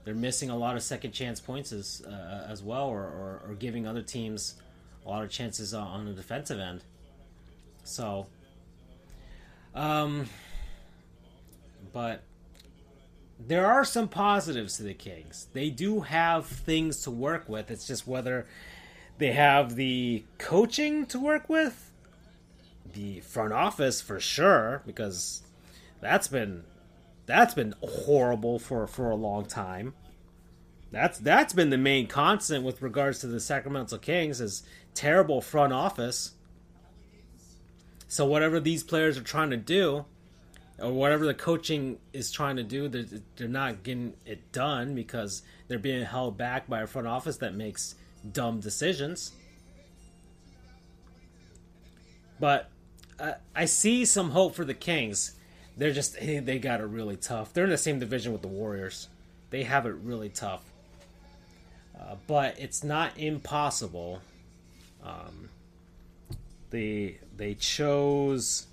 [0.06, 3.56] They're missing a lot of second chance points as, uh, as well, or, or, or
[3.56, 4.56] giving other teams
[5.06, 6.84] a lot of chances on, on the defensive end.
[7.84, 8.28] So,
[9.76, 10.28] um,
[11.92, 12.24] but
[13.40, 15.48] there are some positives to the Kings.
[15.54, 17.70] They do have things to work with.
[17.70, 18.48] It's just whether
[19.18, 21.89] they have the coaching to work with,
[22.94, 25.44] the front office for sure, because
[26.02, 26.64] that's been
[27.26, 29.94] that's been horrible for for a long time.
[30.92, 34.64] That's that's been the main constant with regards to the Sacramento Kings is
[34.94, 36.32] terrible front office.
[38.08, 40.06] So whatever these players are trying to do,
[40.80, 45.44] or whatever the coaching is trying to do, they're, they're not getting it done because
[45.68, 47.94] they're being held back by a front office that makes
[48.32, 49.34] dumb decisions.
[52.40, 52.70] But
[53.56, 55.34] I see some hope for the Kings.
[55.78, 57.54] They're just they got it really tough.
[57.54, 59.08] They're in the same division with the Warriors.
[59.50, 60.64] They have it really tough.
[62.00, 64.22] Uh, but it's not impossible.
[65.04, 65.50] Um,
[66.70, 68.68] they they chose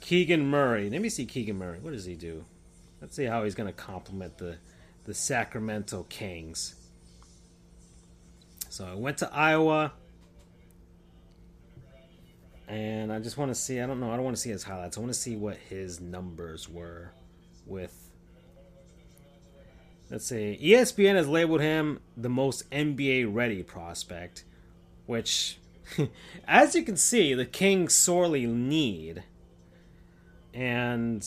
[0.00, 0.90] Keegan Murray.
[0.90, 1.78] Let me see Keegan Murray.
[1.80, 2.44] What does he do?
[3.00, 4.56] Let's see how he's going to complement the
[5.04, 6.74] the Sacramento Kings.
[8.68, 9.92] So I went to Iowa,
[12.70, 13.80] and I just want to see.
[13.80, 14.12] I don't know.
[14.12, 14.96] I don't want to see his highlights.
[14.96, 17.10] I want to see what his numbers were
[17.66, 18.10] with.
[20.08, 20.58] Let's see.
[20.62, 24.44] ESPN has labeled him the most NBA ready prospect,
[25.06, 25.58] which,
[26.48, 29.24] as you can see, the Kings sorely need.
[30.54, 31.26] And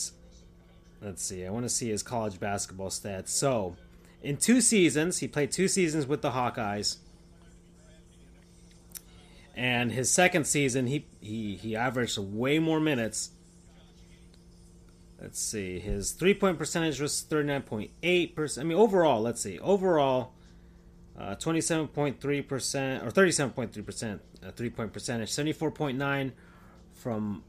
[1.02, 1.44] let's see.
[1.44, 3.28] I want to see his college basketball stats.
[3.28, 3.76] So,
[4.22, 6.96] in two seasons, he played two seasons with the Hawkeyes.
[9.56, 13.30] And his second season, he he he averaged way more minutes.
[15.20, 15.78] Let's see.
[15.78, 18.66] His three point percentage was thirty nine point eight percent.
[18.66, 19.60] I mean, overall, let's see.
[19.60, 20.32] Overall,
[21.18, 24.92] uh, twenty seven point three percent or thirty seven point three percent uh, three point
[24.92, 25.30] percentage.
[25.30, 26.32] Seventy four point nine
[26.92, 27.44] from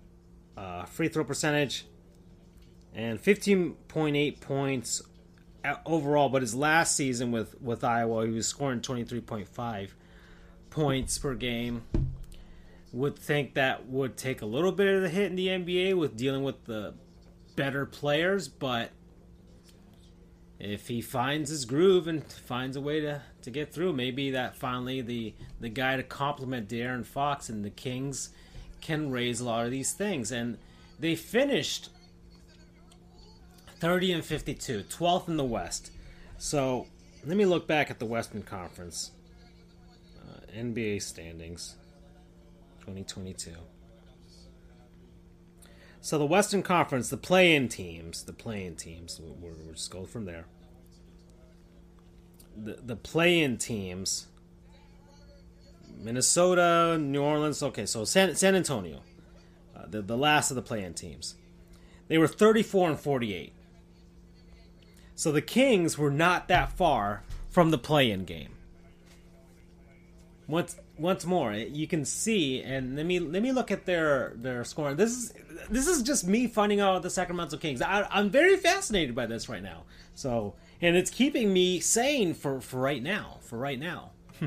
[0.55, 1.85] uh, free throw percentage,
[2.93, 5.01] and fifteen point eight points
[5.87, 6.29] overall.
[6.29, 9.95] But his last season with with Iowa, he was scoring twenty three point five
[10.75, 11.83] points per game.
[12.91, 16.17] Would think that would take a little bit of the hit in the NBA with
[16.17, 16.93] dealing with the
[17.55, 18.91] better players, but
[20.59, 24.55] if he finds his groove and finds a way to, to get through, maybe that
[24.55, 28.29] finally the the guy to complement De'Aaron Fox and the Kings
[28.81, 30.31] can raise a lot of these things.
[30.31, 30.57] And
[30.99, 31.89] they finished
[33.79, 35.91] 30 and 52, 12th in the West.
[36.37, 36.87] So
[37.25, 39.11] let me look back at the Western Conference.
[40.55, 41.75] NBA standings
[42.79, 43.51] 2022.
[46.01, 50.25] So the Western Conference, the play-in teams, the play-in teams, we'll, we'll just go from
[50.25, 50.45] there.
[52.55, 54.27] The the play-in teams,
[55.97, 57.61] Minnesota, New Orleans.
[57.61, 59.01] Okay, so San San Antonio,
[59.75, 61.35] uh, the the last of the play-in teams,
[62.07, 63.51] they were 34 and 48.
[65.15, 68.54] So the Kings were not that far from the play-in game.
[70.47, 74.63] Once once more, you can see, and let me let me look at their their
[74.63, 74.95] scoring.
[74.95, 75.33] This is
[75.69, 77.81] this is just me finding out the Sacramento Kings.
[77.81, 79.83] I, I'm very fascinated by this right now.
[80.13, 83.37] So, and it's keeping me sane for for right now.
[83.41, 84.11] For right now,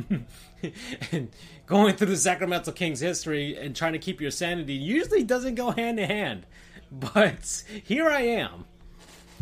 [1.12, 1.28] and
[1.66, 5.70] going through the Sacramento Kings history and trying to keep your sanity usually doesn't go
[5.70, 6.46] hand in hand.
[6.90, 8.64] But here I am.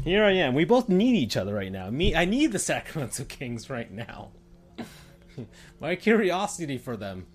[0.03, 0.55] Here I am.
[0.55, 1.89] We both need each other right now.
[1.91, 4.31] Me, I need the Sacramento Kings right now.
[5.81, 7.27] My curiosity for them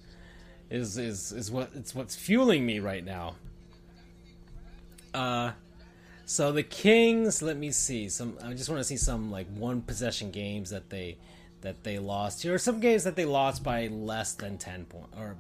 [0.69, 3.35] is is is what it's what's fueling me right now.
[5.13, 5.51] Uh,
[6.25, 8.37] So the Kings, let me see some.
[8.41, 11.17] I just want to see some like one possession games that they
[11.59, 15.35] that they lost here, some games that they lost by less than ten point or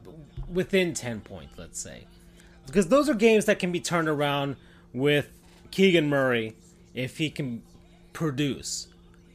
[0.51, 2.07] within ten points, let's say,
[2.65, 4.57] because those are games that can be turned around
[4.93, 5.29] with
[5.71, 6.57] Keegan Murray
[6.93, 7.63] if he can
[8.11, 8.87] produce,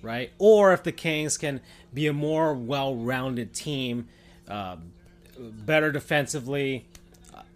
[0.06, 0.30] right?
[0.38, 1.60] Or if the Kings can
[1.92, 4.08] be a more well-rounded team,
[4.48, 4.76] uh,
[5.38, 6.86] better defensively,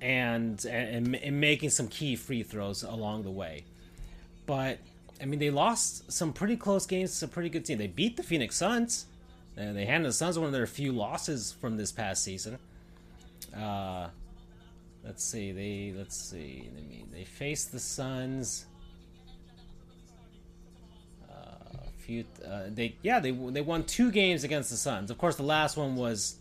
[0.02, 3.64] and, and and making some key free throws along the way.
[4.46, 4.78] But
[5.22, 7.78] I mean, they lost some pretty close games to a pretty good team.
[7.78, 9.06] They beat the Phoenix Suns.
[9.56, 12.58] And they handed the Suns one of their few losses from this past season.
[13.54, 14.08] Uh,
[15.04, 15.52] let's see.
[15.52, 16.66] They let's see.
[16.66, 18.64] I mean, they faced the Suns.
[22.10, 22.24] Few.
[22.44, 25.10] Uh, they yeah they they won two games against the Suns.
[25.10, 26.36] Of course, the last one was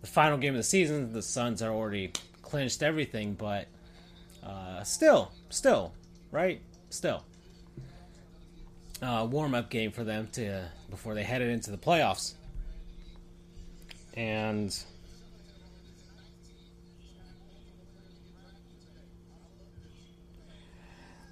[0.00, 1.12] the final game of the season.
[1.12, 3.66] The Suns are already clinched everything, but
[4.42, 5.92] uh, still, still,
[6.32, 6.62] right?
[6.88, 7.22] Still,
[9.02, 12.32] uh, warm up game for them to before they headed into the playoffs.
[14.14, 14.74] And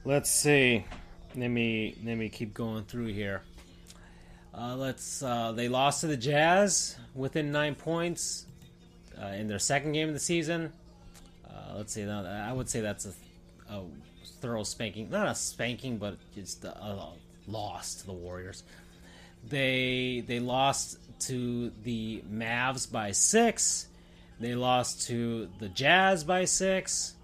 [0.05, 0.85] let's see.
[1.37, 3.43] Let me let me keep going through here.
[4.55, 5.22] Uh, let's.
[5.22, 8.47] Uh, they lost to the Jazz within nine points
[9.20, 10.72] uh, in their second game of the season.
[11.47, 12.05] Uh, let's see.
[12.05, 13.12] I would say that's a,
[13.70, 13.82] a,
[14.41, 15.11] thorough spanking.
[15.11, 17.12] Not a spanking, but just a, a
[17.47, 18.62] loss to the Warriors.
[19.47, 23.89] They they lost to the Mavs by six.
[24.41, 27.14] They lost to the Jazz by six.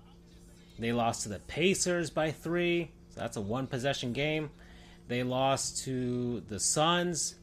[0.78, 2.90] They lost to the Pacers by three.
[3.14, 4.50] So that's a one possession game.
[5.08, 7.34] They lost to the Suns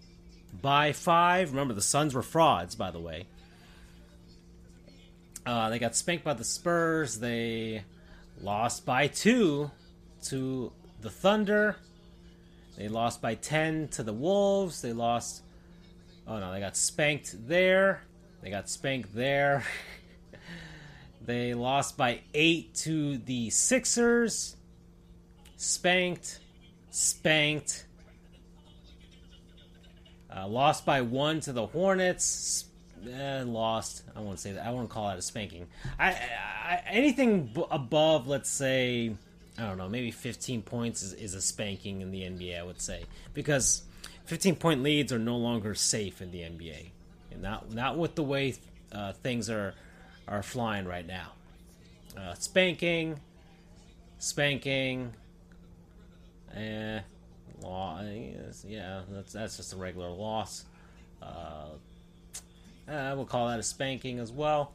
[0.61, 1.51] by five.
[1.51, 3.27] Remember, the Suns were frauds, by the way.
[5.45, 7.19] Uh, they got spanked by the Spurs.
[7.19, 7.83] They
[8.41, 9.71] lost by two
[10.25, 11.75] to the Thunder.
[12.77, 14.81] They lost by 10 to the Wolves.
[14.81, 15.43] They lost.
[16.25, 18.03] Oh no, they got spanked there.
[18.41, 19.65] They got spanked there.
[21.25, 24.55] they lost by 8 to the Sixers.
[25.59, 26.39] Spanked.
[26.89, 27.85] Spanked.
[30.33, 32.63] Uh, lost by 1 to the Hornets.
[33.05, 34.03] Eh, lost.
[34.15, 34.65] I won't say that.
[34.65, 35.67] I won't call that a spanking.
[35.99, 39.13] I, I anything b- above, let's say,
[39.57, 42.81] I don't know, maybe 15 points is, is a spanking in the NBA, I would
[42.81, 43.03] say.
[43.33, 43.81] Because
[44.27, 46.91] 15 point leads are no longer safe in the NBA.
[47.31, 48.55] And not, not with the way
[48.93, 49.73] uh, things are,
[50.25, 51.33] are flying right now.
[52.17, 53.19] Uh, spanking,
[54.19, 55.13] spanking,
[56.59, 57.01] eh,
[57.61, 58.01] law,
[58.67, 60.65] yeah, that's, that's just a regular loss.
[61.21, 61.69] Uh,
[62.87, 64.73] I will call that a spanking as well.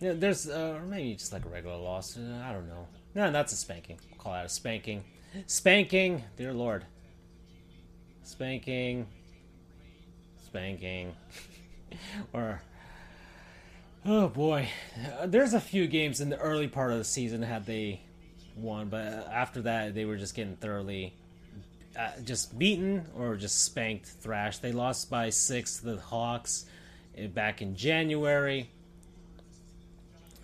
[0.00, 2.16] Yeah, there's, uh, maybe just like a regular loss.
[2.16, 2.86] Uh, I don't know.
[3.14, 3.98] No, that's a spanking.
[4.10, 5.04] We'll call that a spanking.
[5.46, 6.84] Spanking, dear Lord.
[8.22, 9.06] Spanking.
[10.44, 11.14] Spanking.
[12.32, 12.62] or,
[14.04, 14.68] oh boy.
[15.24, 18.02] There's a few games in the early part of the season had they
[18.56, 21.14] won, but after that, they were just getting thoroughly
[21.98, 24.62] uh, just beaten or just spanked, thrashed.
[24.62, 26.66] They lost by six to the Hawks
[27.22, 28.70] uh, back in January.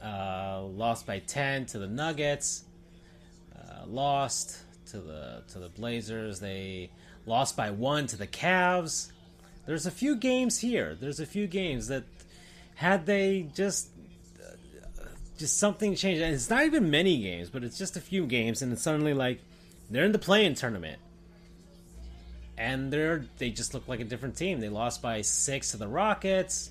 [0.03, 2.65] Uh, lost by 10 to the Nuggets.
[3.55, 6.41] Uh, lost to the to the Blazers.
[6.41, 6.91] They
[7.27, 9.11] lost by one to the Cavs.
[9.67, 10.97] There's a few games here.
[10.99, 12.05] There's a few games that
[12.77, 13.89] had they just
[15.41, 16.23] just something changed.
[16.23, 19.15] And it's not even many games, but it's just a few games, and it's suddenly
[19.15, 19.41] like
[19.91, 21.01] they're in the play-in tournament,
[22.57, 24.61] and they're they just look like a different team.
[24.61, 26.71] They lost by six to the Rockets.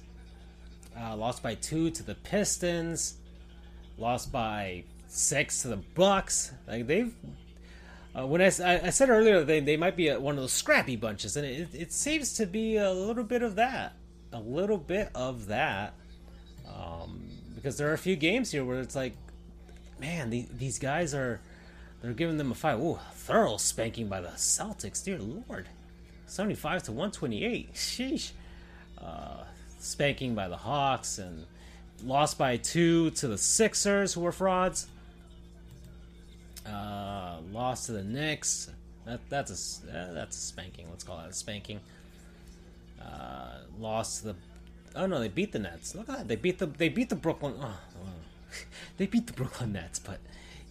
[0.97, 3.19] Uh, lost by two to the Pistons
[3.99, 6.51] lost by six to the Bucks.
[6.67, 7.13] Like they've.
[8.17, 10.95] Uh, when I, I said earlier they, they might be a, one of those scrappy
[10.95, 13.93] bunches, and it, it seems to be a little bit of that,
[14.33, 15.93] a little bit of that,
[16.67, 17.29] um,
[17.59, 19.13] because there are a few games here where it's like,
[19.99, 21.41] man, the, these guys are
[22.01, 22.75] they're giving them a fight.
[22.75, 25.67] Ooh, thorough spanking by the Celtics, dear lord,
[26.25, 27.73] seventy five to one twenty eight.
[27.73, 28.31] Sheesh,
[28.97, 29.43] uh,
[29.79, 31.45] spanking by the Hawks and
[32.03, 34.87] lost by two to the Sixers, who were frauds.
[36.65, 38.69] Uh, lost to the Knicks.
[39.05, 40.87] That that's a that's a spanking.
[40.89, 41.81] Let's call it a spanking.
[43.01, 44.35] Uh, lost to the.
[44.99, 45.95] Oh no, they beat the Nets.
[45.95, 46.27] Look at that.
[46.27, 47.55] They beat the they beat the Brooklyn.
[47.61, 47.79] Oh,
[48.97, 50.19] they beat the Brooklyn Nets, but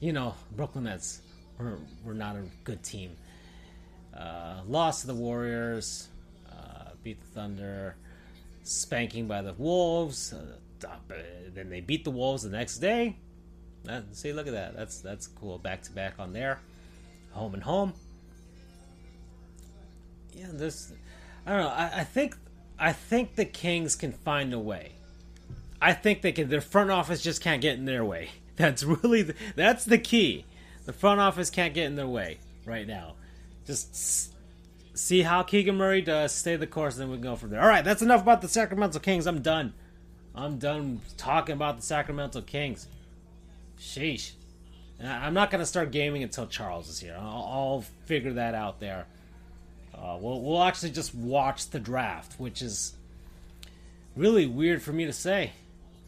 [0.01, 1.23] you know Brooklyn Nets
[1.59, 3.17] were were not a good team.
[4.15, 6.09] Uh, lost to the Warriors.
[6.47, 7.97] Uh, beat the Thunder.
[8.65, 10.35] Spanking by the Wolves.
[10.35, 10.45] Uh,
[11.55, 13.17] then they beat the Wolves the next day.
[14.13, 14.77] see, look at that.
[14.77, 15.57] That's that's cool.
[15.57, 16.61] Back to back on there.
[17.31, 17.95] home and home.
[20.35, 20.93] Yeah, this
[21.47, 21.69] I don't know.
[21.69, 22.37] I, I think
[22.79, 24.93] I think the Kings can find a way.
[25.81, 26.49] I think they can.
[26.49, 28.31] Their front office just can't get in their way.
[28.57, 30.45] That's really the, that's the key.
[30.85, 33.15] The front office can't get in their way right now.
[33.65, 34.35] Just
[34.99, 36.33] see how Keegan Murray does.
[36.35, 37.61] Stay the course, and then we can go from there.
[37.61, 39.29] All right, that's enough about the Sacramento Kings.
[39.29, 39.75] I'm done.
[40.35, 42.89] I'm done talking about the Sacramento Kings.
[43.79, 44.33] Sheesh.
[45.01, 47.17] I'm not gonna start gaming until Charles is here.
[47.17, 49.07] I'll, I'll figure that out there.
[50.01, 52.95] Uh, we'll we'll actually just watch the draft, which is
[54.17, 55.53] really weird for me to say.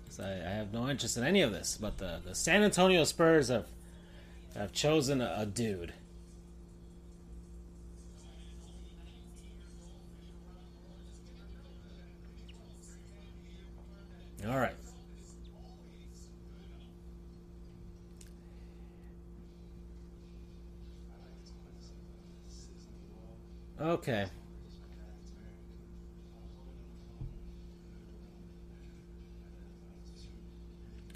[0.06, 1.76] 'cause I, I have no interest in any of this.
[1.80, 3.66] But the, the San Antonio Spurs have
[4.54, 5.92] have chosen a, a dude.
[14.48, 14.74] All right.
[23.80, 24.26] Okay.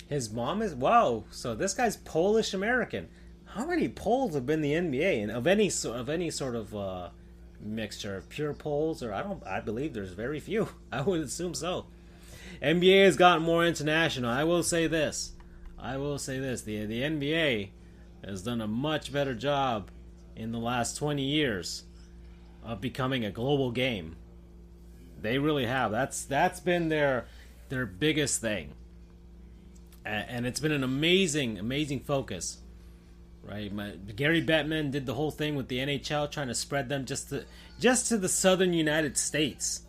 [0.08, 1.24] His mom is wow.
[1.30, 3.08] So this guy's Polish American.
[3.44, 7.08] How many Poles have been the NBA and of any of any sort of uh,
[7.60, 9.44] mixture, pure Poles or I don't.
[9.46, 10.68] I believe there's very few.
[10.92, 11.86] I would assume so.
[12.62, 14.30] NBA has gotten more international.
[14.30, 15.32] I will say this.
[15.78, 16.62] I will say this.
[16.62, 17.70] The the NBA
[18.24, 19.90] has done a much better job
[20.34, 21.84] in the last 20 years
[22.64, 24.16] of becoming a global game.
[25.20, 25.90] They really have.
[25.90, 27.26] That's that's been their
[27.68, 28.72] their biggest thing.
[30.04, 32.58] And it's been an amazing amazing focus.
[33.42, 33.72] Right?
[33.72, 37.28] My, Gary Bettman did the whole thing with the NHL trying to spread them just
[37.30, 37.44] to
[37.78, 39.82] just to the southern United States.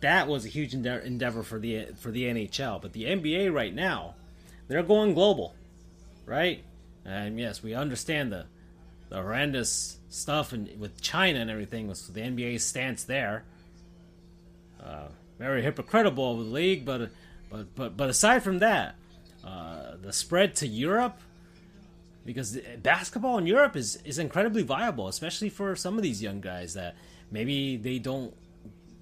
[0.00, 3.74] That was a huge ende- endeavor for the for the NHL, but the NBA right
[3.74, 4.14] now,
[4.68, 5.54] they're going global.
[6.26, 6.64] Right?
[7.04, 8.46] And yes, we understand the
[9.08, 13.44] the horrendous stuff and with China and everything was the NBA's stance there.
[14.82, 15.08] Uh,
[15.38, 17.10] very hypocritical of the league, but
[17.48, 18.96] but but but aside from that,
[19.44, 21.18] uh, the spread to Europe,
[22.26, 26.74] because basketball in Europe is is incredibly viable, especially for some of these young guys
[26.74, 26.94] that
[27.30, 28.34] maybe they don't,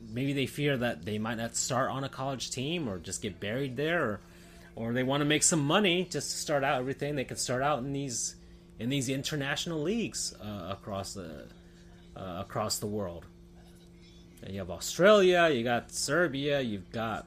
[0.09, 3.41] maybe they fear that they might not start on a college team or just get
[3.41, 4.21] buried there, or
[4.77, 7.17] or they want to make some money just to start out everything.
[7.17, 8.37] They could start out in these
[8.79, 11.47] in these international leagues uh, across the
[12.17, 13.27] uh, across the world.
[14.43, 17.27] And you have Australia, you got Serbia, you've got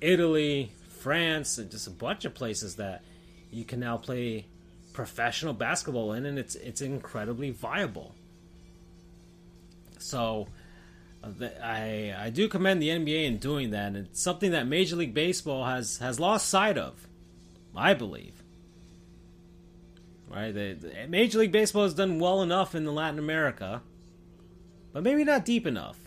[0.00, 3.02] Italy, France, and just a bunch of places that
[3.50, 4.46] you can now play
[4.92, 8.14] professional basketball in, and it's it's incredibly viable.
[9.98, 10.48] So,
[11.24, 14.96] uh, I I do commend the NBA in doing that, and it's something that Major
[14.96, 17.06] League Baseball has has lost sight of,
[17.74, 18.35] I believe.
[20.28, 23.80] Right, Major League Baseball has done well enough in Latin America,
[24.92, 25.98] but maybe not deep enough.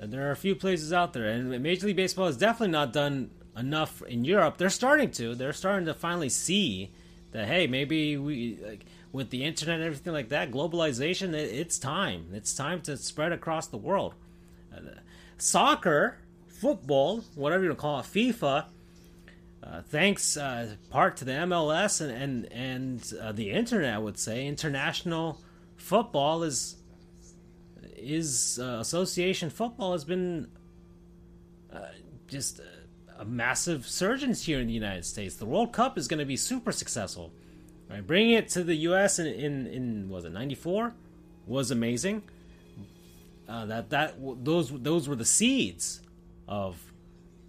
[0.00, 2.92] And there are a few places out there, and Major League Baseball has definitely not
[2.92, 4.58] done enough in Europe.
[4.58, 5.34] They're starting to.
[5.34, 6.90] They're starting to finally see
[7.32, 11.34] that hey, maybe we like with the internet and everything like that, globalization.
[11.34, 12.28] It, it's time.
[12.32, 14.14] It's time to spread across the world.
[14.74, 14.80] Uh,
[15.36, 18.66] soccer, football, whatever you want to call it, FIFA.
[19.62, 24.18] Uh, thanks uh, part to the MLS and and and uh, the internet, I would
[24.18, 25.40] say international
[25.76, 26.76] football is
[27.96, 30.48] is uh, association football has been
[31.72, 31.80] uh,
[32.28, 35.34] just a, a massive surgence here in the United States.
[35.34, 37.32] The World Cup is going to be super successful.
[37.90, 39.18] Right, bringing it to the U.S.
[39.18, 40.94] in in, in was it '94
[41.46, 42.22] was amazing.
[43.48, 46.00] That that those those were the seeds
[46.46, 46.80] of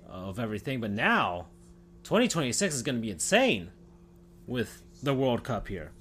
[0.08, 0.82] of everything.
[0.82, 1.48] But now,
[2.04, 3.70] 2026 is going to be insane
[4.48, 5.92] with the World Cup here.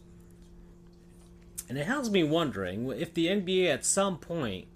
[1.68, 4.68] And it has me wondering if the NBA at some point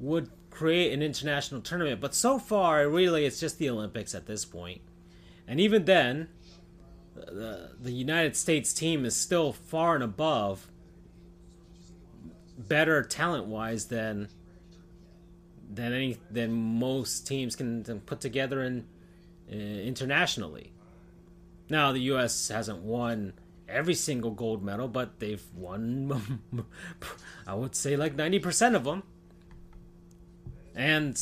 [0.00, 2.00] would create an international tournament.
[2.00, 4.80] But so far, really, it's just the Olympics at this point.
[5.46, 6.28] And even then,
[7.14, 10.66] the, the United States team is still far and above
[12.58, 14.28] better talent wise than
[15.68, 18.86] than any than most teams can, put together in
[19.50, 20.72] uh, internationally.
[21.68, 22.48] Now the U.S.
[22.48, 23.34] hasn't won
[23.68, 26.40] every single gold medal, but they've won,
[27.46, 29.02] I would say, like ninety percent of them,
[30.74, 31.20] and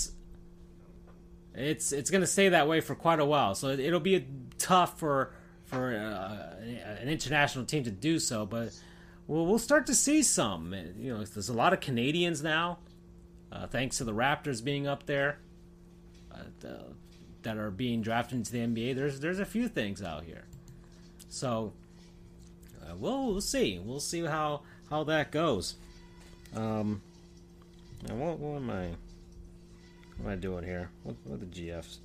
[1.55, 3.55] it's it's going to stay that way for quite a while.
[3.55, 4.27] So it'll be
[4.59, 5.33] tough for
[5.65, 6.63] for uh,
[7.01, 8.79] an international team to do so, but
[9.27, 10.75] we'll we'll start to see some.
[10.99, 12.79] You know, there's a lot of Canadians now,
[13.55, 15.39] uh, thanks to the Raptors being up there.
[16.33, 16.81] Uh, the,
[17.45, 18.97] that are being drafted into the NBA.
[18.97, 20.45] There's there's a few things out here.
[21.29, 21.73] So
[22.83, 23.79] uh, we'll, we'll see.
[23.79, 25.77] We'll see how how that goes.
[26.57, 27.01] Um,
[28.09, 28.89] now what, what am I?
[30.19, 30.91] What am I doing here?
[31.03, 31.99] What, what are the GFs?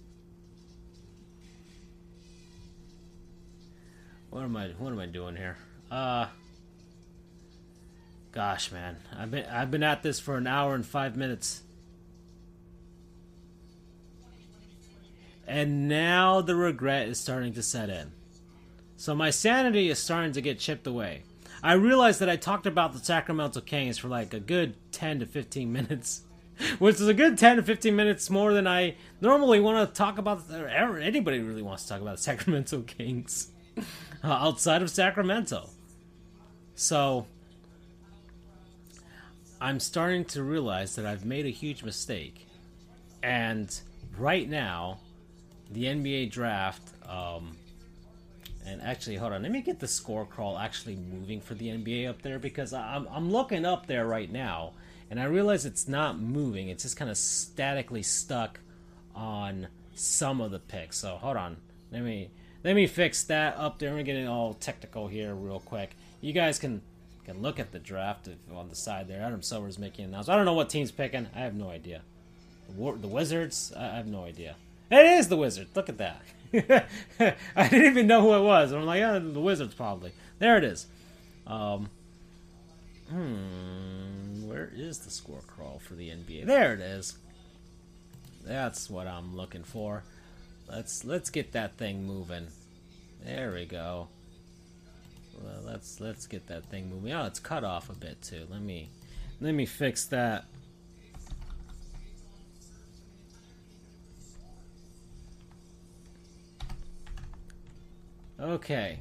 [4.29, 4.67] What am I?
[4.77, 5.57] What am I doing here?
[5.89, 6.27] Uh,
[8.31, 11.61] gosh, man, I've been I've been at this for an hour and five minutes.
[15.47, 18.11] And now the regret is starting to set in.
[18.97, 21.23] So my sanity is starting to get chipped away.
[21.63, 25.25] I realized that I talked about the Sacramento Kings for like a good 10 to
[25.25, 26.21] 15 minutes,
[26.79, 30.19] which is a good 10 to 15 minutes more than I normally want to talk
[30.19, 30.43] about.
[30.51, 33.49] Anybody really wants to talk about the Sacramento Kings
[34.23, 35.69] uh, outside of Sacramento.
[36.75, 37.25] So
[39.61, 42.47] I'm starting to realize that I've made a huge mistake.
[43.21, 43.77] And
[44.17, 44.99] right now,
[45.71, 46.93] the NBA draft.
[47.07, 47.57] Um,
[48.65, 49.43] and actually, hold on.
[49.43, 53.07] Let me get the score crawl actually moving for the NBA up there because I'm
[53.09, 54.73] I'm looking up there right now,
[55.09, 56.69] and I realize it's not moving.
[56.69, 58.59] It's just kind of statically stuck
[59.15, 60.97] on some of the picks.
[60.97, 61.57] So hold on.
[61.91, 62.29] Let me
[62.63, 63.97] let me fix that up there.
[63.97, 65.95] I'm getting all technical here real quick.
[66.21, 66.81] You guys can
[67.25, 69.21] can look at the draft on the side there.
[69.21, 70.33] Adam Silver's making an announcement.
[70.33, 71.27] I don't know what team's picking.
[71.35, 72.01] I have no idea.
[72.67, 73.73] The, War, the Wizards.
[73.75, 74.55] I have no idea.
[74.91, 75.75] It is the Wizards.
[75.75, 76.21] Look at that.
[77.55, 78.71] I didn't even know who it was.
[78.71, 80.11] I'm like, oh, the Wizards probably.
[80.39, 80.87] There it is.
[81.45, 81.89] Um,
[83.09, 86.45] hmm, where is the score crawl for the NBA?
[86.45, 87.17] There it is.
[88.45, 90.03] That's what I'm looking for.
[90.67, 92.47] Let's let's get that thing moving.
[93.23, 94.07] There we go.
[95.41, 97.13] Well, let's let's get that thing moving.
[97.13, 98.45] Oh, it's cut off a bit too.
[98.49, 98.89] Let me
[99.39, 100.45] let me fix that.
[108.39, 108.99] Okay.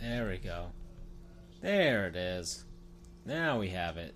[0.00, 0.66] There we go.
[1.60, 2.64] There it is.
[3.26, 4.14] Now we have it.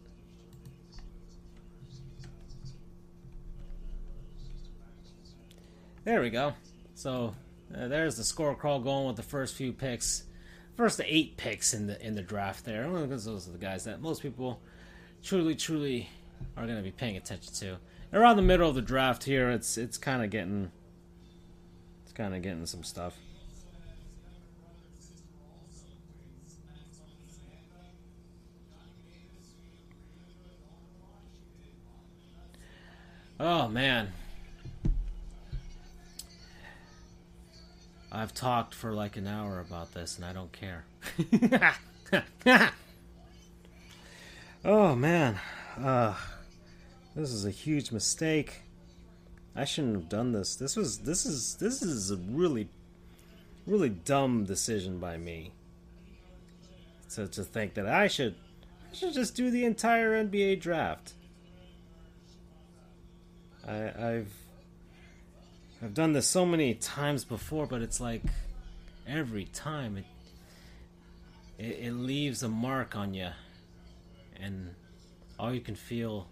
[6.05, 6.55] There we go.
[6.95, 7.35] So
[7.77, 10.25] uh, there's the score crawl going with the first few picks,
[10.77, 12.65] first eight picks in the in the draft.
[12.65, 14.61] There, because those are the guys that most people
[15.23, 16.09] truly, truly
[16.57, 17.77] are going to be paying attention to.
[18.13, 20.73] Around the middle of the draft here, it's it's kind of getting
[22.03, 23.15] it's kind of getting some stuff.
[33.39, 34.13] Oh man.
[38.15, 40.85] I've talked for like an hour about this and I don't care.
[44.65, 45.41] oh man.
[45.79, 46.15] Uh
[47.17, 48.61] this is a huge mistake.
[49.57, 50.57] I shouldn't have done this.
[50.57, 52.69] This was this is this is a really
[53.67, 55.53] really dumb decision by me.
[57.15, 58.35] To to think that I should
[58.91, 61.15] I should just do the entire NBA draft.
[63.67, 64.42] I I've
[65.83, 68.23] I've done this so many times before, but it's like
[69.07, 70.05] every time it
[71.59, 73.31] it, it leaves a mark on you
[74.41, 74.75] and
[75.39, 76.29] all you can feel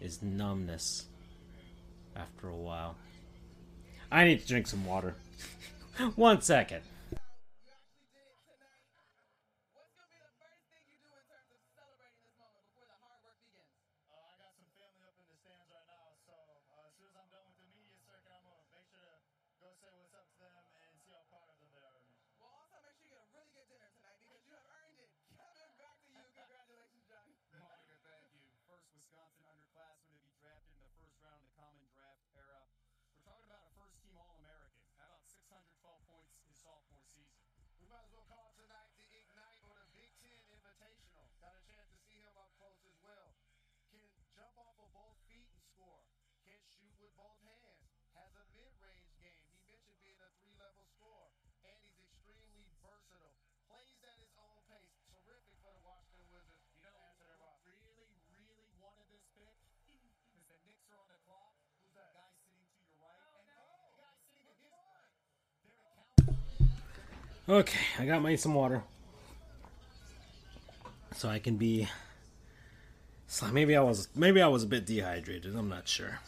[0.00, 1.06] is numbness
[2.14, 2.96] after a while.
[4.10, 5.14] I need to drink some water.
[6.14, 6.82] One second.
[7.10, 8.80] You actually did it tonight.
[9.76, 12.88] What's gonna be the first thing you do in terms of celebrating this moment before
[12.88, 13.76] the hard work begins?
[14.08, 16.32] Uh, I got some family up in the stands right now, so
[16.72, 19.56] uh, as soon as I'm done with the media circuit, I'm gonna make sure to
[19.60, 22.04] go say what's up to them and see how proud of them they are of
[22.08, 22.16] me.
[22.40, 24.96] Well, also make sure you get a really good dinner tonight because you have earned
[25.04, 25.10] it.
[25.36, 26.24] Kevin, back to you.
[26.32, 27.28] Congratulations, John.
[27.60, 28.40] Monica, thank you.
[28.64, 32.62] First Wisconsin underclassman to be drafted in the first round of the common draft era.
[33.12, 34.84] We're talking about a first team All American.
[35.00, 37.42] How about 612 points his sophomore season?
[37.80, 41.24] We might as well call tonight the Ignite or the Big Ten Invitational.
[41.42, 43.32] Got a chance to see him up close as well.
[43.90, 44.04] Can
[44.36, 46.04] jump off of both feet and score.
[46.44, 47.88] Can shoot with both hands.
[48.14, 49.42] Has a mid-range game.
[49.56, 51.32] He mentioned being a three-level scorer.
[51.64, 53.34] And he's extremely versatile.
[53.66, 54.94] Plays at his own pace.
[55.10, 56.68] Terrific for the Washington Wizards.
[56.76, 57.72] You know Add to their who roster.
[57.84, 59.52] really, really wanted this pick?
[59.88, 61.52] Because the Knicks are on the clock.
[61.80, 63.16] Who's that guy sitting to your right?
[63.48, 65.12] and the guy sitting to his right.
[65.64, 67.28] They're accountable.
[67.48, 68.82] Okay, I got my some water.
[71.14, 71.88] So I can be
[73.26, 76.18] so maybe I was maybe I was a bit dehydrated, I'm not sure.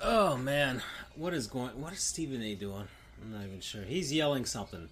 [0.00, 0.82] Oh man,
[1.14, 2.88] what is going what is Stephen A doing?
[3.22, 3.82] I'm not even sure.
[3.82, 4.88] He's yelling something.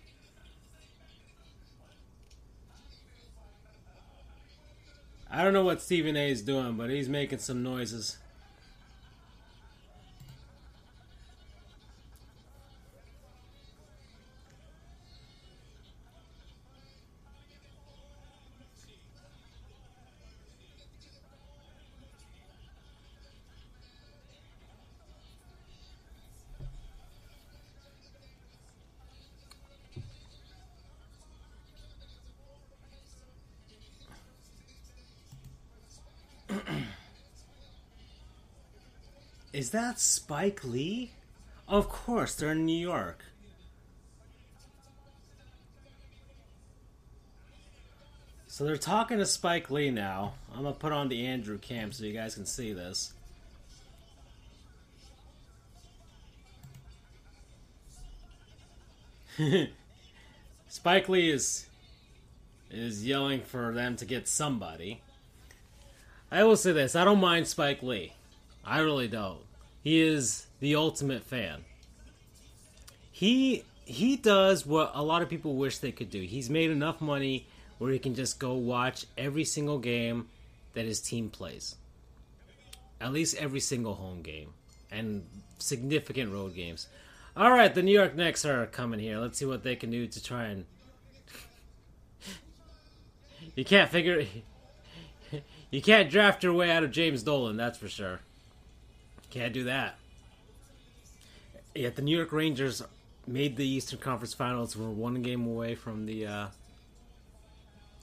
[5.31, 8.19] I I don't know what Stephen A is doing, but he's making some noises.
[39.59, 41.11] Is that Spike Lee?
[41.67, 43.25] Of course, they're in New York.
[48.47, 50.35] So they're talking to Spike Lee now.
[50.55, 53.15] I'm gonna put on the Andrew cam so you guys can see this.
[60.69, 61.67] Spike Lee is
[62.71, 65.01] is yelling for them to get somebody.
[66.31, 68.13] I will say this: I don't mind Spike Lee.
[68.65, 69.48] I really don't.
[69.83, 71.65] He is the ultimate fan.
[73.11, 76.21] He he does what a lot of people wish they could do.
[76.21, 77.47] He's made enough money
[77.79, 80.29] where he can just go watch every single game
[80.75, 81.77] that his team plays.
[83.01, 84.53] At least every single home game
[84.91, 85.25] and
[85.59, 86.89] significant road games.
[87.37, 89.19] All right, the New York Knicks are coming here.
[89.19, 90.65] Let's see what they can do to try and
[93.55, 94.27] You can't figure
[95.71, 98.21] You can't draft your way out of James Dolan, that's for sure.
[99.31, 99.99] Can't do that.
[101.75, 102.83] Yet the New York Rangers
[103.27, 104.77] made the Eastern Conference Finals.
[104.77, 106.27] We're one game away from the.
[106.27, 106.47] Uh,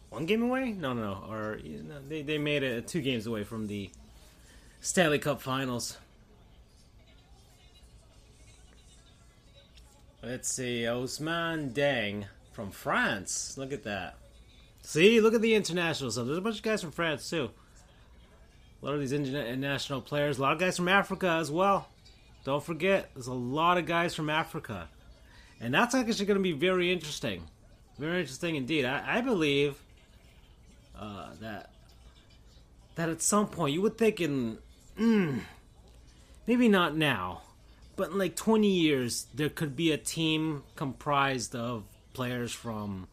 [0.09, 0.71] one game away?
[0.71, 1.31] No, no, no.
[1.31, 3.89] Or you know, they they made it two games away from the
[4.81, 5.97] Stanley Cup Finals.
[10.23, 13.57] Let's see, Ousmane Dieng from France.
[13.57, 14.15] Look at that.
[14.81, 16.25] See, look at the international stuff.
[16.25, 17.51] There's a bunch of guys from France too.
[18.85, 21.87] A lot of these international players, a lot of guys from Africa as well.
[22.43, 24.89] Don't forget, there's a lot of guys from Africa.
[25.59, 27.41] And that's actually going to be very interesting.
[27.97, 28.85] Very interesting indeed.
[28.85, 29.81] I, I believe
[30.95, 31.71] uh, that
[32.93, 34.59] that at some point you would think in
[34.99, 35.39] mm,
[36.45, 37.41] maybe not now,
[37.95, 43.07] but in like 20 years there could be a team comprised of players from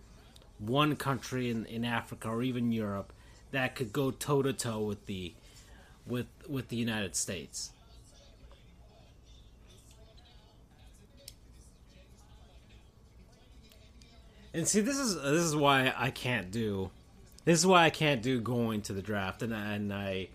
[0.59, 3.11] one country in, in Africa or even Europe
[3.53, 5.33] that could go toe to toe with the
[6.07, 7.73] with with the United States.
[14.55, 16.91] And see, this is this is why I can't do.
[17.45, 20.29] This is why I can't do going to the draft, and and I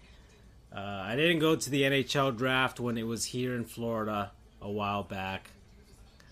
[0.76, 4.32] uh, I didn't go to the NHL draft when it was here in Florida
[4.62, 5.52] a while back.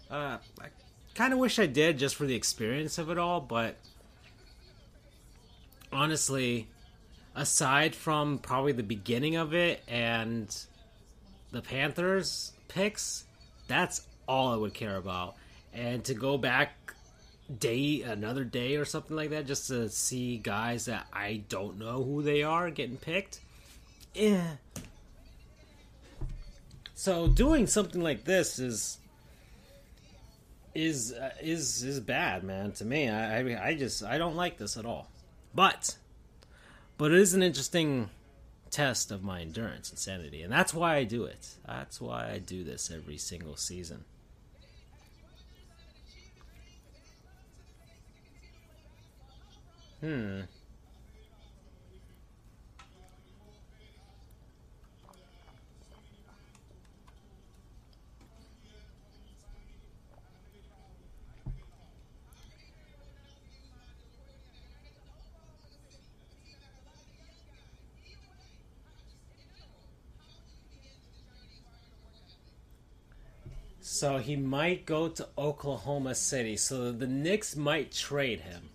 [0.09, 0.67] Uh, I
[1.13, 3.77] kind of wish I did just for the experience of it all, but
[5.91, 6.67] honestly,
[7.35, 10.55] aside from probably the beginning of it and
[11.51, 13.25] the Panthers picks,
[13.67, 15.35] that's all I would care about.
[15.73, 16.71] And to go back
[17.59, 22.03] day another day or something like that just to see guys that I don't know
[22.03, 23.39] who they are getting picked.
[24.13, 24.55] Yeah.
[26.95, 28.97] So doing something like this is
[30.73, 32.71] is uh, is is bad, man.
[32.73, 35.07] To me, I, I I just I don't like this at all.
[35.53, 35.95] But
[36.97, 38.09] but it is an interesting
[38.71, 41.55] test of my endurance and sanity, and that's why I do it.
[41.65, 44.03] That's why I do this every single season.
[50.01, 50.41] Hmm.
[73.87, 76.57] So he might go to Oklahoma City.
[76.57, 78.69] So the Knicks might trade him.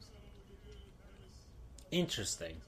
[1.91, 2.59] Interesting.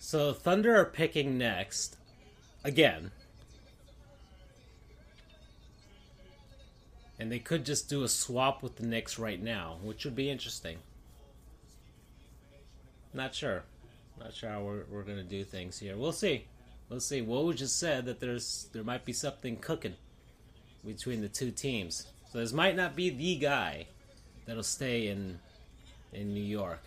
[0.00, 1.96] So Thunder are picking next.
[2.64, 3.12] Again.
[7.20, 10.28] And they could just do a swap with the Knicks right now, which would be
[10.28, 10.78] interesting.
[13.14, 13.62] Not sure.
[14.18, 15.96] Not sure how we're, we're going to do things here.
[15.96, 16.46] We'll see.
[16.88, 17.20] We'll see.
[17.20, 19.94] Woj just said that there's there might be something cooking
[20.84, 22.06] between the two teams.
[22.32, 23.86] So this might not be the guy
[24.46, 25.40] that'll stay in
[26.12, 26.82] in New York.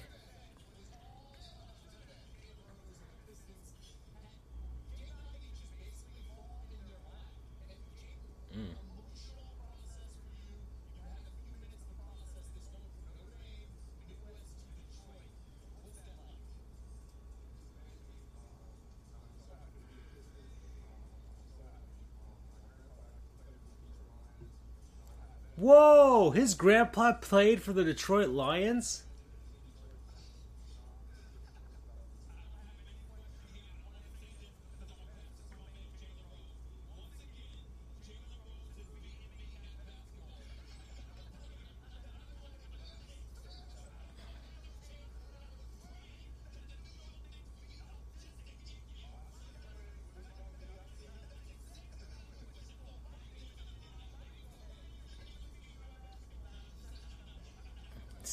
[25.60, 26.31] Whoa!
[26.31, 29.03] His grandpa played for the Detroit Lions?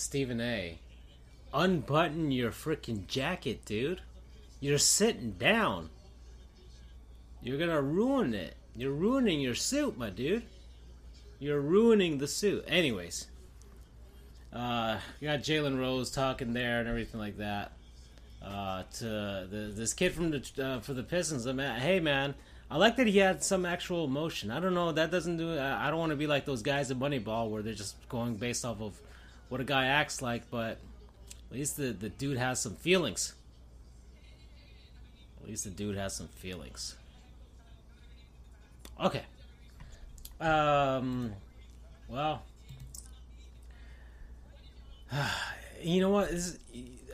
[0.06, 0.78] Stephen A.
[1.52, 4.02] Unbutton your freaking jacket, dude.
[4.60, 5.90] You're sitting down.
[7.42, 8.54] You're gonna ruin it.
[8.76, 10.44] You're ruining your suit, my dude.
[11.40, 12.64] You're ruining the suit.
[12.68, 13.26] Anyways,
[14.52, 17.72] uh, you got Jalen Rose talking there and everything like that.
[18.40, 22.36] Uh, to the, this kid from the uh, for the Pistons, I mean, hey man,
[22.70, 24.52] I like that he had some actual emotion.
[24.52, 25.58] I don't know, that doesn't do.
[25.58, 28.36] I I don't want to be like those guys in Moneyball where they're just going
[28.36, 29.00] based off of
[29.48, 30.78] what a guy acts like, but
[31.50, 33.34] at least the, the dude has some feelings.
[35.40, 36.96] At least the dude has some feelings.
[39.02, 39.22] Okay.
[40.40, 41.32] Um.
[42.08, 42.42] Well.
[45.82, 46.30] You know what?
[46.30, 46.58] This,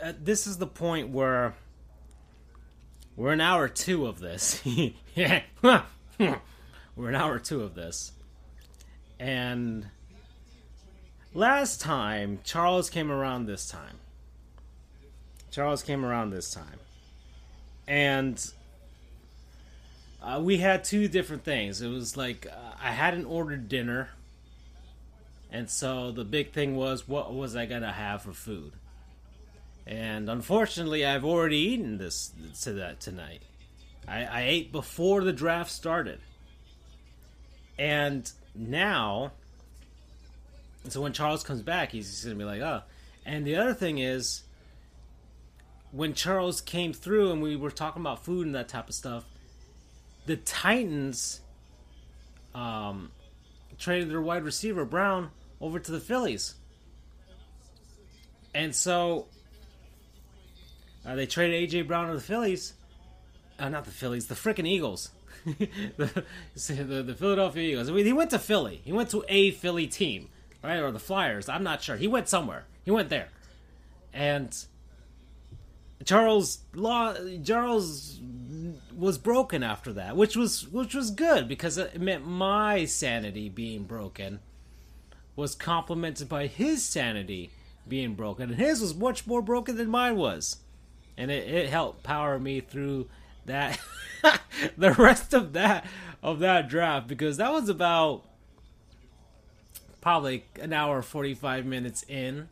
[0.00, 1.52] uh, this is the point where
[3.16, 4.62] we're an hour two of this.
[5.66, 5.82] we're
[6.96, 8.12] an hour two of this.
[9.18, 9.88] And
[11.34, 13.98] last time Charles came around this time.
[15.50, 16.78] Charles came around this time.
[17.86, 18.52] And
[20.22, 21.82] uh, we had two different things.
[21.82, 24.10] It was like uh, I hadn't ordered dinner.
[25.50, 28.72] And so the big thing was what was I going to have for food?
[29.86, 32.32] And unfortunately, I've already eaten this
[32.62, 33.42] to that tonight.
[34.06, 36.20] I, I ate before the draft started.
[37.78, 39.32] And now
[40.84, 42.82] and so when Charles comes back, he's just gonna be like, oh.
[43.24, 44.42] And the other thing is,
[45.92, 49.24] when Charles came through and we were talking about food and that type of stuff,
[50.26, 51.40] the Titans
[52.54, 53.10] um,
[53.78, 55.30] traded their wide receiver Brown
[55.60, 56.54] over to the Phillies,
[58.54, 59.26] and so
[61.06, 62.74] uh, they traded AJ Brown to the Phillies.
[63.59, 65.10] Uh, not the Phillies, the freaking Eagles.
[65.44, 67.88] the, the, the Philadelphia Eagles.
[67.88, 68.80] I mean, he went to Philly.
[68.84, 70.28] He went to a Philly team
[70.62, 70.80] right?
[70.80, 71.48] Or the Flyers.
[71.48, 71.97] I'm not sure.
[71.97, 72.64] He went somewhere.
[72.84, 73.28] He went there,
[74.12, 74.56] and
[76.05, 77.14] Charles Law
[77.44, 78.20] Charles
[78.97, 83.84] was broken after that, which was which was good because it meant my sanity being
[83.84, 84.40] broken
[85.36, 87.51] was complemented by his sanity
[87.89, 90.59] being broken, and his was much more broken than mine was,
[91.16, 93.09] and it, it helped power me through
[93.47, 93.78] that
[94.76, 95.86] the rest of that
[96.22, 98.24] of that draft because that was about
[100.03, 102.49] probably an hour 45 minutes in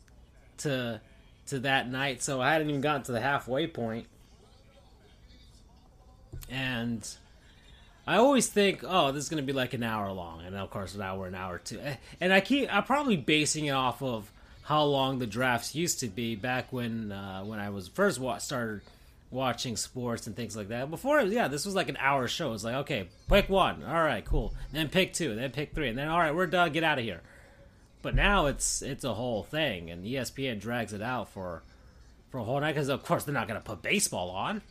[0.59, 1.03] to
[1.49, 2.23] to that night.
[2.23, 4.07] So i hadn't even gotten to the halfway point.
[6.49, 7.07] And
[8.07, 10.43] i always think oh this is going to be like an hour long.
[10.47, 11.79] And of course an hour an hour two
[12.21, 14.33] and i keep i'm probably basing it off of
[14.63, 18.39] how long the drafts used to be back when uh, when i was first wa-
[18.39, 18.81] started
[19.33, 20.91] watching sports and things like that.
[20.91, 22.53] Before yeah this was like an hour show.
[22.53, 23.85] It's like okay pick one.
[23.85, 24.55] All right cool.
[24.73, 25.35] Then pick two.
[25.35, 25.89] Then pick three.
[25.89, 26.73] And then all right we're done.
[26.73, 27.21] Get out of here
[28.03, 31.63] but now it's it's a whole thing, and ESPN drags it out for
[32.31, 34.63] for a whole night because of course they're not going to put baseball on.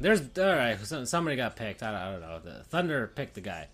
[0.00, 0.78] There's all right.
[0.78, 1.82] Somebody got picked.
[1.82, 2.52] I don't, I don't know.
[2.58, 3.68] The Thunder picked the guy.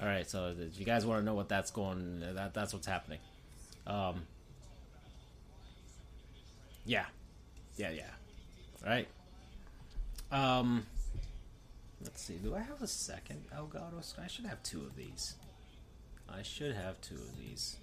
[0.00, 0.28] All right.
[0.28, 3.18] So if you guys want to know what that's going, that that's what's happening.
[3.86, 4.22] Um.
[6.86, 7.06] Yeah.
[7.76, 7.90] Yeah.
[7.90, 8.10] Yeah.
[8.84, 9.08] Right.
[10.30, 10.86] Um.
[12.02, 12.34] Let's see.
[12.34, 14.20] Do I have a second Elgato?
[14.22, 15.34] I should have two of these.
[16.28, 17.76] I should have two of these.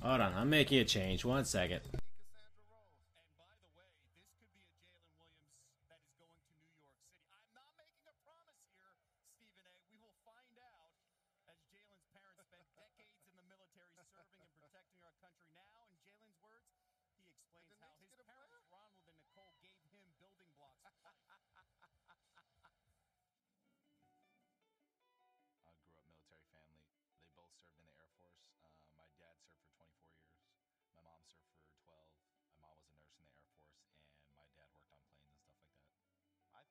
[0.00, 1.24] Hold on, I'm making a change.
[1.24, 1.80] One second.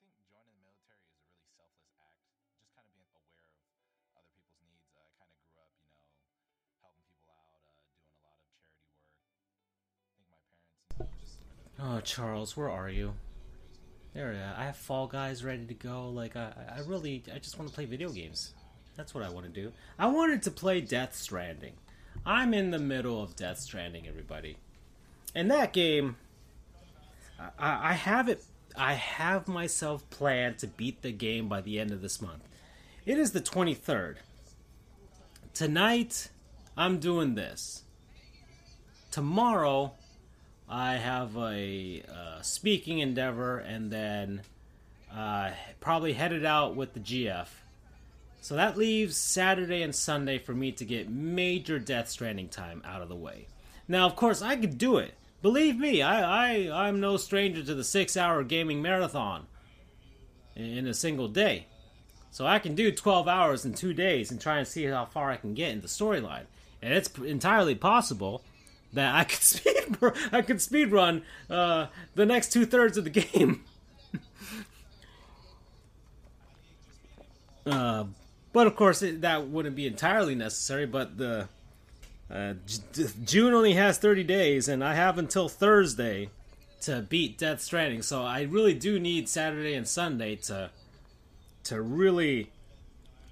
[0.07, 2.23] Think joining the military is a really selfless act.
[2.55, 4.95] Just kind of being aware of other people's needs.
[4.95, 5.71] I kind of grew up,
[6.23, 6.47] you know,
[6.81, 10.47] helping people out, uh, doing a lot of charity work.
[10.95, 11.43] Parents just
[11.79, 13.13] Oh, Charles, where are you?
[14.13, 16.09] There, uh, I have Fall Guys ready to go.
[16.09, 18.53] Like, I, I really, I just want to play video games.
[18.95, 19.71] That's what I want to do.
[19.99, 21.73] I wanted to play Death Stranding.
[22.25, 24.57] I'm in the middle of Death Stranding, everybody.
[25.35, 26.15] And that game,
[27.39, 28.43] I, I have it.
[28.77, 32.43] I have myself planned to beat the game by the end of this month.
[33.05, 34.17] It is the 23rd.
[35.53, 36.29] Tonight,
[36.75, 37.83] I'm doing this.
[39.09, 39.93] Tomorrow,
[40.69, 44.41] I have a uh, speaking endeavor, and then
[45.15, 47.47] uh, probably headed out with the GF.
[48.41, 53.01] So that leaves Saturday and Sunday for me to get major Death Stranding time out
[53.01, 53.47] of the way.
[53.87, 55.15] Now, of course, I could do it.
[55.41, 59.47] Believe me, I, I I'm no stranger to the six-hour gaming marathon
[60.55, 61.67] in a single day.
[62.31, 65.31] So I can do 12 hours in two days and try and see how far
[65.31, 66.45] I can get in the storyline.
[66.81, 68.43] And it's entirely possible
[68.93, 69.73] that I could speed
[70.31, 73.63] I could speed run uh, the next two thirds of the game.
[77.65, 78.05] uh,
[78.53, 80.85] but of course, it, that wouldn't be entirely necessary.
[80.85, 81.47] But the
[82.29, 82.53] uh,
[82.93, 86.29] J- June only has 30 days, and I have until Thursday
[86.81, 88.01] to beat Death Stranding.
[88.01, 90.69] So I really do need Saturday and Sunday to
[91.63, 92.49] to really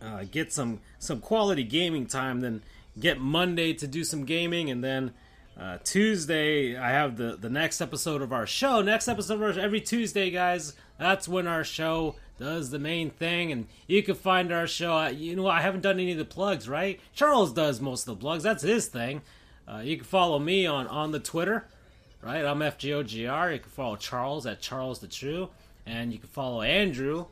[0.01, 2.41] uh, get some some quality gaming time.
[2.41, 2.61] Then
[2.99, 5.13] get Monday to do some gaming, and then
[5.59, 8.81] uh, Tuesday I have the the next episode of our show.
[8.81, 10.73] Next episode of our, every Tuesday, guys.
[10.97, 14.99] That's when our show does the main thing, and you can find our show.
[14.99, 16.99] At, you know, I haven't done any of the plugs, right?
[17.13, 18.43] Charles does most of the plugs.
[18.43, 19.21] That's his thing.
[19.67, 21.67] Uh, you can follow me on on the Twitter,
[22.21, 22.45] right?
[22.45, 23.53] I'm FGOGR.
[23.53, 25.49] You can follow Charles at Charles the True,
[25.85, 27.25] and you can follow Andrew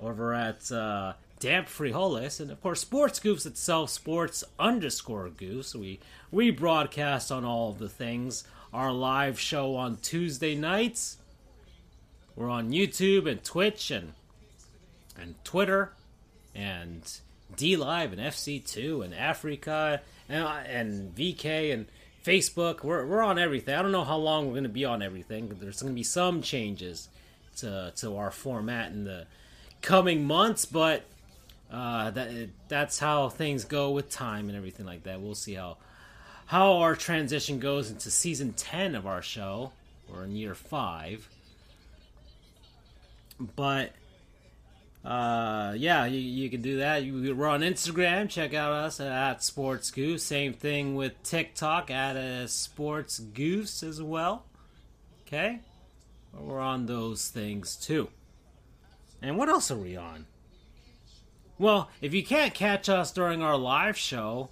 [0.00, 5.74] over at uh, Damp Frijoles, and of course Sports Goofs itself, Sports underscore Goofs.
[5.74, 6.00] We
[6.30, 8.44] we broadcast on all of the things.
[8.72, 11.18] Our live show on Tuesday nights.
[12.34, 14.12] We're on YouTube and Twitch and
[15.20, 15.92] and Twitter
[16.54, 17.02] and
[17.54, 21.86] D Live and FC2 and Afreeca and and VK and
[22.24, 22.82] Facebook.
[22.82, 23.74] We're we're on everything.
[23.74, 25.54] I don't know how long we're going to be on everything.
[25.60, 27.08] There's going to be some changes
[27.58, 29.26] to to our format in the
[29.82, 31.04] coming months, but
[31.70, 32.30] uh, that
[32.68, 35.20] that's how things go with time and everything like that.
[35.20, 35.78] We'll see how
[36.46, 39.72] how our transition goes into season ten of our show.
[40.08, 41.28] We're in year five,
[43.56, 43.92] but
[45.06, 47.04] uh, yeah, you, you can do that.
[47.04, 48.28] You, we're on Instagram.
[48.28, 50.20] Check out us at Sports Goofs.
[50.20, 54.46] Same thing with TikTok at uh, Sports Goofs as well.
[55.24, 55.60] Okay,
[56.34, 58.08] we're on those things too.
[59.22, 60.26] And what else are we on?
[61.56, 64.50] Well, if you can't catch us during our live show,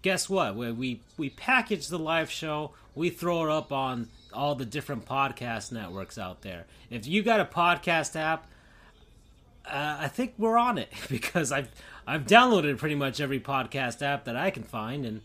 [0.00, 0.56] guess what?
[0.56, 5.04] We we, we package the live show, we throw it up on all the different
[5.04, 6.64] podcast networks out there.
[6.88, 8.48] If you got a podcast app,
[9.70, 11.70] uh, I think we're on it because I've
[12.06, 15.20] I've downloaded pretty much every podcast app that I can find, and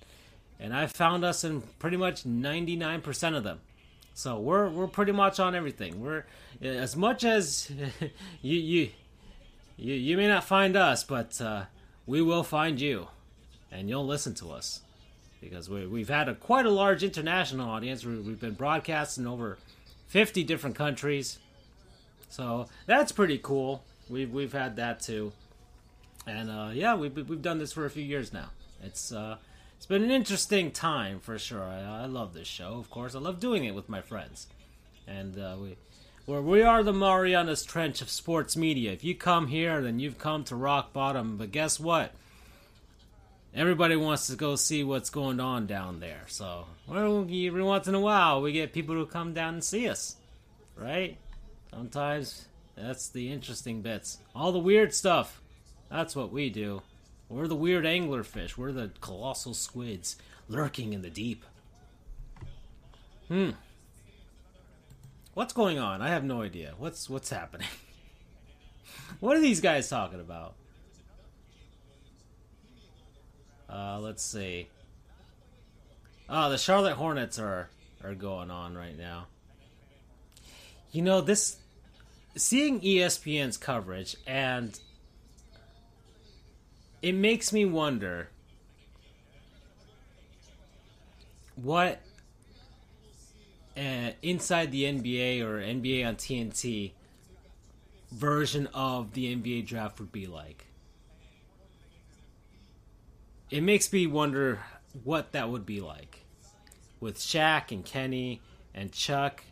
[0.60, 3.60] and I've found us in pretty much ninety nine percent of them.
[4.14, 6.02] So we're we're pretty much on everything.
[6.02, 6.26] We're
[6.62, 7.72] as much as
[8.42, 8.90] you you
[9.78, 11.66] you, you may not find us, but uh,
[12.06, 13.08] we will find you,
[13.72, 14.82] and you'll listen to us
[15.42, 18.06] because we, we've had a quite a large international audience.
[18.06, 19.58] We, we've been broadcasting over
[20.08, 21.40] fifty different countries,
[22.30, 23.84] so that's pretty cool.
[24.10, 25.32] We've we've had that too,
[26.28, 28.50] and uh, yeah, we've we've done this for a few years now.
[28.84, 29.38] It's uh,
[29.78, 31.64] it's been an interesting time for sure.
[31.64, 33.16] I, I love this show, of course.
[33.16, 34.48] I love doing it with my friends,
[35.08, 35.78] and uh, we
[36.28, 38.92] we are the Marianas Trench of sports media.
[38.92, 41.38] If you come here, then you've come to rock bottom.
[41.38, 42.14] But guess what?
[43.56, 46.24] Everybody wants to go see what's going on down there.
[46.28, 50.16] So every once in a while, we get people who come down and see us,
[50.76, 51.18] right?
[51.70, 54.20] Sometimes that's the interesting bits.
[54.36, 55.42] All the weird stuff.
[55.90, 56.82] That's what we do.
[57.30, 58.58] We're the weird anglerfish.
[58.58, 60.18] We're the colossal squids
[60.48, 61.46] lurking in the deep.
[63.28, 63.52] Hmm.
[65.34, 66.02] What's going on?
[66.02, 66.74] I have no idea.
[66.78, 67.68] What's what's happening?
[69.20, 70.54] what are these guys talking about?
[73.68, 74.70] Uh, let's see.
[76.30, 77.70] Oh, the Charlotte Hornets are
[78.04, 79.28] are going on right now.
[80.92, 81.58] You know this
[82.36, 84.80] seeing ESPN's coverage and
[87.02, 88.30] it makes me wonder
[91.56, 92.02] what
[93.78, 96.92] uh, inside the NBA or NBA on TNT
[98.12, 100.68] version of the NBA draft would be like.
[103.50, 104.60] It makes me wonder
[105.04, 106.26] what that would be like
[107.00, 108.42] with Shaq and Kenny
[108.74, 109.44] and Chuck.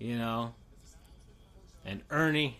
[0.00, 0.54] You know,
[1.84, 2.56] and Ernie.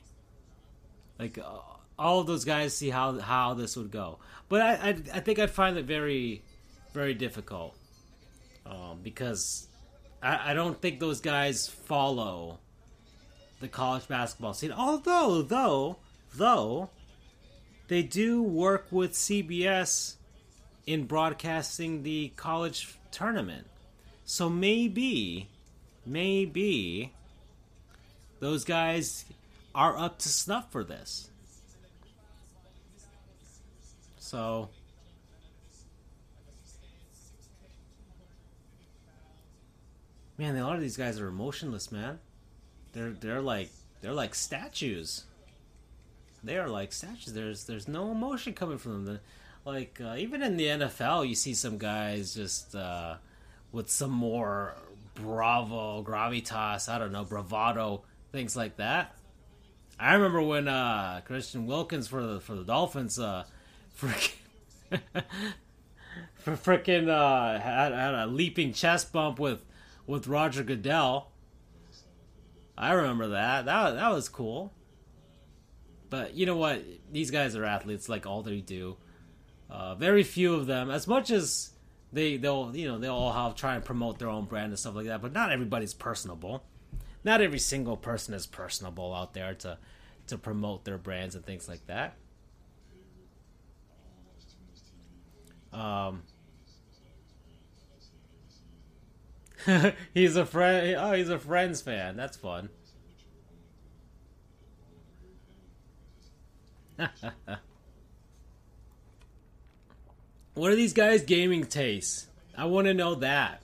[1.18, 1.58] Like uh,
[1.98, 4.18] all of those guys see how how this would go,
[4.48, 6.42] but I I, I think I'd find it very
[6.92, 7.76] very difficult
[8.66, 9.68] um, because
[10.22, 12.58] I, I don't think those guys follow
[13.60, 14.72] the college basketball scene.
[14.72, 15.96] Although though
[16.34, 16.90] though
[17.88, 20.14] they do work with CBS
[20.86, 23.66] in broadcasting the college tournament,
[24.24, 25.48] so maybe
[26.06, 27.12] maybe
[28.40, 29.24] those guys
[29.74, 31.30] are up to snuff for this.
[34.18, 34.70] So
[40.40, 42.18] Man, a lot of these guys are emotionless, man.
[42.94, 43.68] They're they're like
[44.00, 45.24] they're like statues.
[46.42, 47.34] They are like statues.
[47.34, 49.20] There's there's no emotion coming from them.
[49.66, 53.16] Like uh, even in the NFL, you see some guys just uh,
[53.70, 54.76] with some more
[55.14, 56.88] bravo, gravitas.
[56.88, 59.14] I don't know, bravado, things like that.
[59.98, 63.44] I remember when uh, Christian Wilkins for the for the Dolphins, uh,
[63.98, 64.32] freaking
[66.36, 69.64] for freaking uh, had, had a leaping chest bump with
[70.06, 71.30] with Roger Goodell.
[72.78, 73.66] I remember that.
[73.66, 74.72] That that was cool.
[76.08, 76.82] But you know what?
[77.12, 78.96] These guys are athletes, like all they do.
[79.68, 81.70] Uh, very few of them, as much as
[82.12, 84.94] they they'll you know they'll all have try and promote their own brand and stuff
[84.94, 85.20] like that.
[85.20, 86.64] But not everybody's personable.
[87.22, 89.78] Not every single person is personable out there to
[90.26, 92.14] to promote their brands and things like that.
[95.72, 96.22] Um,
[100.14, 100.96] he's a friend.
[100.98, 102.16] Oh, he's a Friends fan.
[102.16, 102.70] That's fun.
[110.54, 112.26] what are these guys' gaming tastes?
[112.56, 113.62] I want to know that.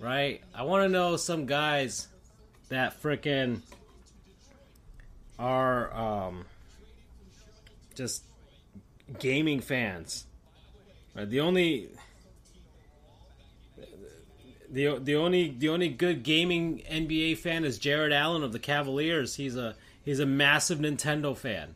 [0.00, 0.42] Right?
[0.54, 2.06] I want to know some guys
[2.68, 3.62] that freaking
[5.38, 6.44] are um,
[7.94, 8.24] just
[9.18, 10.24] gaming fans.
[11.14, 11.28] Right?
[11.28, 11.88] The only
[14.70, 19.36] the the only the only good gaming NBA fan is Jarrett Allen of the Cavaliers.
[19.36, 21.74] He's a he's a massive Nintendo fan.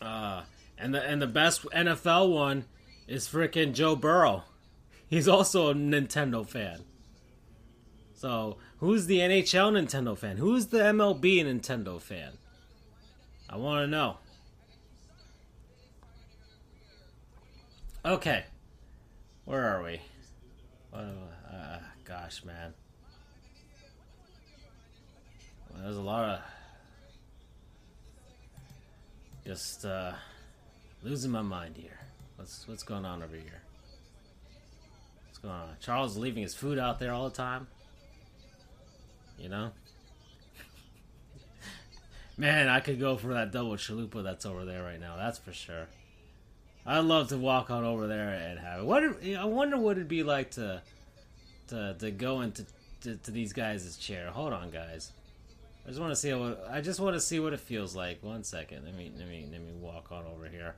[0.00, 0.42] Uh,
[0.78, 2.64] and the and the best NFL one
[3.06, 4.44] is freaking Joe Burrow.
[5.12, 6.84] He's also a Nintendo fan.
[8.14, 10.38] So who's the NHL Nintendo fan?
[10.38, 12.38] Who's the MLB Nintendo fan?
[13.46, 14.16] I want to know.
[18.06, 18.44] Okay,
[19.44, 20.00] where are we?
[20.94, 22.72] Uh, gosh, man.
[25.70, 26.40] Well, there's a lot of
[29.44, 30.12] just uh,
[31.02, 32.00] losing my mind here.
[32.36, 33.61] What's what's going on over here?
[35.42, 35.76] Going on?
[35.80, 37.66] Charles is leaving his food out there all the time.
[39.38, 39.70] You know.
[42.36, 45.16] Man, I could go for that double chalupa that's over there right now.
[45.16, 45.88] That's for sure.
[46.84, 48.86] I'd love to walk on over there and have it.
[48.86, 49.02] What
[49.38, 50.82] I wonder what it'd be like to
[51.68, 52.66] to to go into
[53.02, 54.30] to, to these guys' chair.
[54.30, 55.12] Hold on, guys.
[55.84, 56.56] I just want to see how.
[56.70, 58.22] I just want to see what it feels like.
[58.22, 58.84] One second.
[58.84, 60.74] Let me let me let me walk on over here.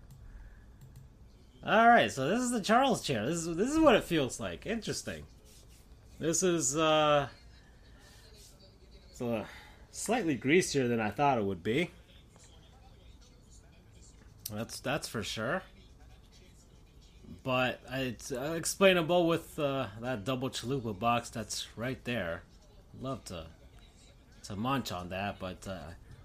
[1.67, 3.25] All right, so this is the Charles chair.
[3.27, 4.67] This is this is what it feels like.
[4.67, 5.25] Interesting.
[6.19, 7.29] This is uh,
[9.11, 9.23] it's
[9.91, 11.91] slightly greasier than I thought it would be.
[14.53, 15.63] That's that's for sure
[17.45, 22.43] but it's explainable with uh, that double chalupa box that's right there.
[23.01, 23.47] Love to
[24.45, 25.79] to munch on that, but uh,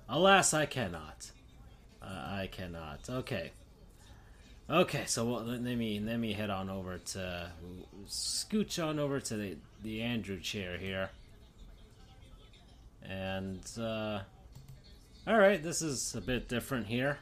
[0.07, 1.32] alas, I cannot.
[2.02, 2.99] Uh, I cannot.
[3.10, 3.52] Okay.
[4.72, 7.52] Okay, so well, let me let me head on over to
[8.08, 11.10] scooch on over to the the Andrew chair here,
[13.04, 14.20] and uh,
[15.26, 17.18] all right, this is a bit different here.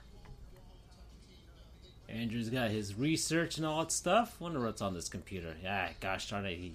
[2.10, 4.42] Andrew's got his research and all that stuff.
[4.42, 5.56] Wonder what's on this computer.
[5.64, 6.74] Yeah, gosh darn it, he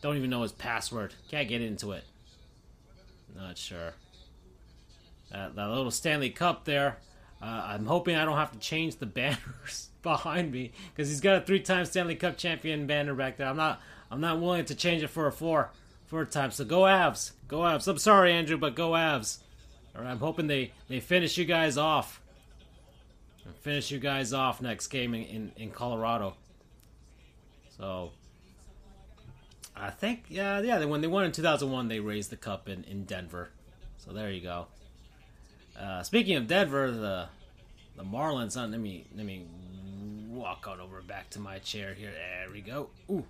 [0.00, 1.12] don't even know his password.
[1.30, 2.04] Can't get into it.
[3.36, 3.92] Not sure.
[5.30, 6.96] That, that little Stanley Cup there.
[7.42, 11.38] Uh, I'm hoping I don't have to change the banners behind me because he's got
[11.38, 13.48] a three-time Stanley Cup champion banner back there.
[13.48, 13.80] I'm not.
[14.10, 15.72] I'm not willing to change it for a four,
[16.06, 16.52] four time.
[16.52, 17.88] So go Avs, go Avs.
[17.88, 19.38] I'm sorry, Andrew, but go Avs.
[19.96, 22.20] All right, I'm hoping they they finish you guys off
[23.60, 26.34] finish you guys off next game in, in, in Colorado.
[27.76, 28.12] So
[29.76, 33.04] I think yeah yeah when they won in 2001 they raised the cup in, in
[33.04, 33.50] Denver.
[33.98, 34.66] So there you go.
[35.78, 37.28] Uh, speaking of Denver, the
[37.96, 38.56] the Marlins.
[38.56, 39.46] Let me let me
[40.34, 42.10] walk on over back to my chair here.
[42.10, 42.88] There we go.
[43.10, 43.24] Ooh,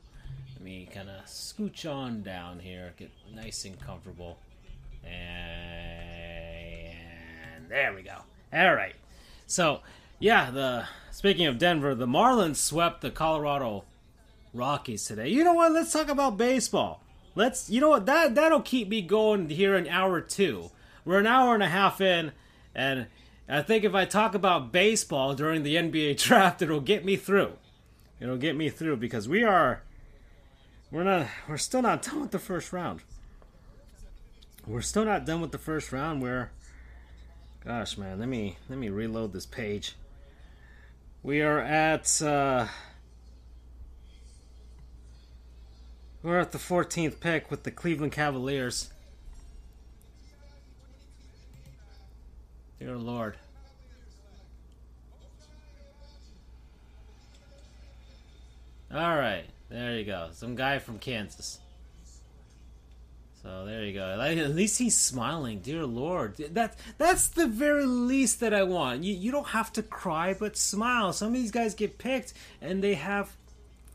[0.55, 4.39] let me kind of scooch on down here, get nice and comfortable,
[5.05, 5.15] and
[7.69, 8.17] there we go.
[8.53, 8.95] All right.
[9.47, 9.81] So,
[10.19, 13.85] yeah, the speaking of Denver, the Marlins swept the Colorado
[14.55, 15.29] Rockies today.
[15.29, 15.73] You know what?
[15.73, 17.03] Let's talk about baseball.
[17.35, 17.69] Let's.
[17.69, 18.07] You know what?
[18.07, 20.71] That that'll keep me going here an hour two.
[21.05, 22.33] We're an hour and a half in,
[22.75, 23.07] and
[23.49, 27.53] I think if I talk about baseball during the NBA draft, it'll get me through.
[28.21, 29.83] It'll get me through because we are.
[30.91, 31.27] We're not.
[31.49, 33.01] We're still not done with the first round.
[34.67, 36.23] We're still not done with the first round.
[36.23, 36.53] Where,
[37.65, 39.95] gosh, man, let me let me reload this page.
[41.23, 42.23] We are at.
[42.23, 42.69] Uh,
[46.23, 48.91] we're at the 14th pick with the Cleveland Cavaliers.
[52.85, 53.39] Dear Lord.
[58.93, 60.29] All right, there you go.
[60.35, 61.61] Some guy from Kansas.
[63.43, 64.21] So there you go.
[64.21, 65.61] At least he's smiling.
[65.61, 69.03] Dear Lord, that that's the very least that I want.
[69.03, 71.15] You you don't have to cry, but smile.
[71.15, 73.35] Some of these guys get picked and they have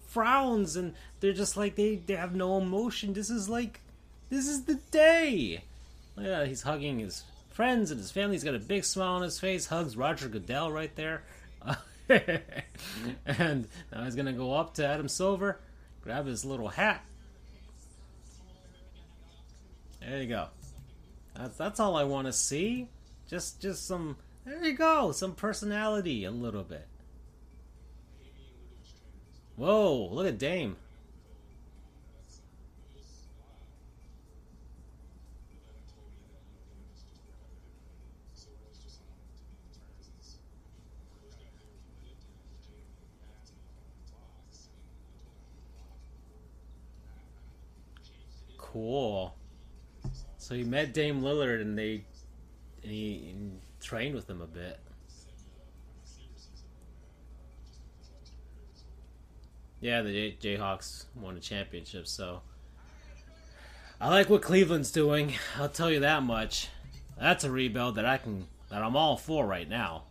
[0.07, 3.14] frowns and they're just like they they have no emotion.
[3.14, 3.82] This is like
[4.32, 5.61] this is the day.
[6.18, 7.24] Yeah, he's hugging his
[7.60, 8.36] friends and his family.
[8.36, 9.65] He's got a big smile on his face.
[9.65, 11.23] Hugs Roger Goodell right there.
[12.07, 15.60] and now he's gonna go up to Adam Silver,
[16.02, 17.03] grab his little hat.
[19.99, 20.48] There you go.
[21.36, 22.88] That's that's all I want to see.
[23.30, 24.15] Just just some.
[24.45, 25.11] There you go.
[25.11, 26.88] Some personality, a little bit.
[29.57, 30.07] Whoa!
[30.14, 30.77] Look at Dame.
[48.80, 49.35] Cool.
[50.38, 52.06] So he met Dame Lillard and they
[52.81, 54.80] and he and trained with him a bit.
[59.81, 62.41] Yeah, the Jay- Jayhawks won a championship, so
[63.99, 65.34] I like what Cleveland's doing.
[65.57, 66.69] I'll tell you that much.
[67.19, 70.03] That's a rebuild that I can that I'm all for right now.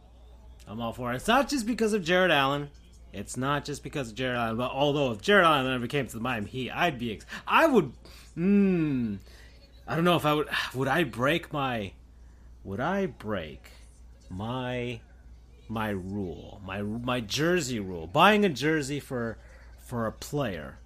[0.66, 1.16] I'm all for it.
[1.16, 2.68] It's not just because of Jarrett Allen.
[3.14, 4.56] It's not just because of Jarrett Allen.
[4.58, 7.12] But although if Jarrett Allen ever came to the Miami Heat, I'd be.
[7.12, 7.92] Ex- I would.
[8.38, 9.16] Hmm.
[9.88, 10.48] I don't know if I would.
[10.74, 11.90] Would I break my?
[12.62, 13.72] Would I break
[14.30, 15.00] my
[15.68, 18.06] my rule, my my jersey rule?
[18.06, 19.38] Buying a jersey for
[19.80, 20.78] for a player.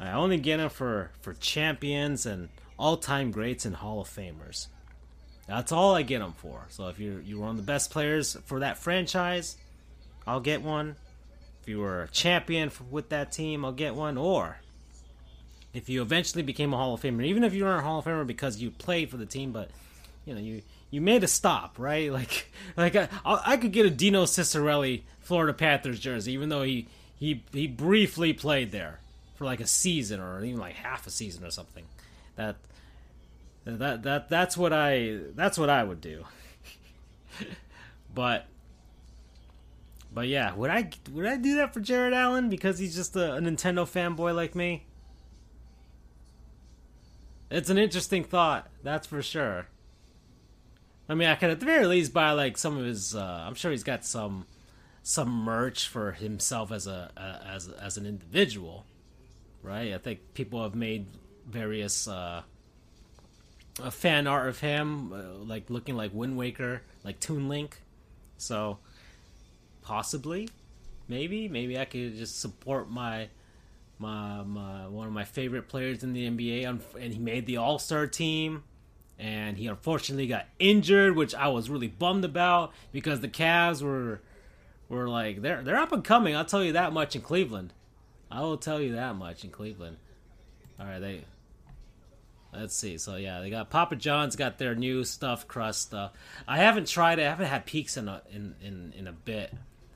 [0.00, 4.68] I only get them for for champions and all time greats and Hall of Famers.
[5.46, 6.64] That's all I get them for.
[6.70, 9.58] So if you're you're one of the best players for that franchise,
[10.26, 10.96] I'll get one.
[11.60, 14.16] If you were a champion for, with that team, I'll get one.
[14.16, 14.56] Or
[15.74, 18.04] if you eventually became a Hall of Famer, even if you weren't a Hall of
[18.04, 19.70] Famer because you played for the team, but
[20.24, 22.12] you know you you made a stop, right?
[22.12, 26.88] Like like I, I could get a Dino Ciccarelli Florida Panthers jersey, even though he
[27.18, 29.00] he he briefly played there
[29.34, 31.84] for like a season or even like half a season or something.
[32.36, 32.56] That
[33.64, 36.24] that that that's what I that's what I would do.
[38.14, 38.46] but
[40.12, 43.34] but yeah, would I would I do that for Jarrett Allen because he's just a,
[43.34, 44.84] a Nintendo fanboy like me?
[47.52, 49.66] It's an interesting thought, that's for sure.
[51.06, 53.14] I mean, I could at the very least buy like some of his.
[53.14, 54.46] Uh, I'm sure he's got some
[55.02, 57.10] some merch for himself as a
[57.46, 58.86] as as an individual,
[59.62, 59.92] right?
[59.92, 61.06] I think people have made
[61.46, 62.42] various uh,
[63.82, 67.82] uh, fan art of him, uh, like looking like Wind Waker, like Toon Link.
[68.38, 68.78] So
[69.82, 70.48] possibly,
[71.06, 73.28] maybe, maybe I could just support my
[74.02, 76.66] my, my one of my favorite players in the NBA,
[77.00, 78.64] and he made the All Star team.
[79.18, 84.20] And he unfortunately got injured, which I was really bummed about because the Cavs were
[84.88, 86.34] were like they're they're up and coming.
[86.34, 87.72] I'll tell you that much in Cleveland.
[88.30, 89.98] I will tell you that much in Cleveland.
[90.80, 91.24] All right, they.
[92.52, 92.98] Let's see.
[92.98, 96.10] So yeah, they got Papa John's got their new stuffed crust stuff.
[96.12, 97.22] Uh, I haven't tried it.
[97.22, 99.54] I haven't had peaks in a, in, in, in a bit.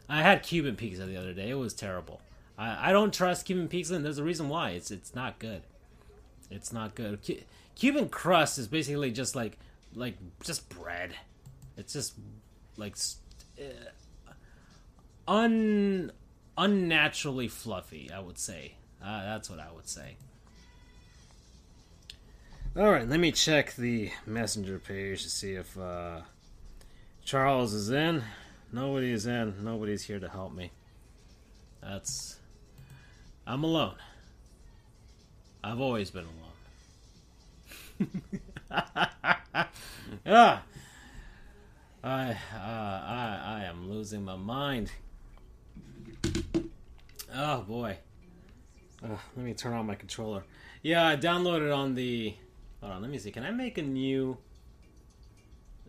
[0.09, 1.51] I had Cuban pizza the other day.
[1.51, 2.21] It was terrible.
[2.59, 4.71] I, I don't trust Cuban pizza, and there's a reason why.
[4.71, 5.63] It's it's not good.
[6.51, 7.25] It's not good.
[7.27, 7.43] Cu-
[7.75, 9.59] Cuban crust is basically just like
[9.95, 11.15] like just bread.
[11.77, 12.15] It's just
[12.77, 12.97] like
[13.61, 14.33] uh,
[15.29, 16.13] un
[16.57, 18.11] unnaturally fluffy.
[18.13, 18.75] I would say.
[19.05, 20.17] Uh, that's what I would say.
[22.77, 26.21] All right, let me check the messenger page to see if uh,
[27.25, 28.23] Charles is in.
[28.71, 29.65] Nobody is in.
[29.65, 30.73] Nobody's here to help me.
[31.83, 32.36] That's.
[33.47, 33.95] I'm alone.
[35.63, 36.25] I've always been
[37.99, 38.23] alone.
[40.27, 40.63] ah,
[42.03, 44.91] I, uh, I, I am losing my mind.
[47.33, 47.99] Oh boy.
[49.05, 50.43] Uh, let me turn on my controller.
[50.83, 52.35] Yeah, I downloaded on the.
[52.81, 53.31] Hold on, let me see.
[53.31, 54.39] Can I make a new,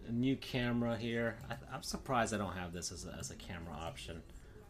[0.08, 1.38] a new camera here?
[1.50, 4.22] I, I'm surprised I don't have this as a, as a camera option.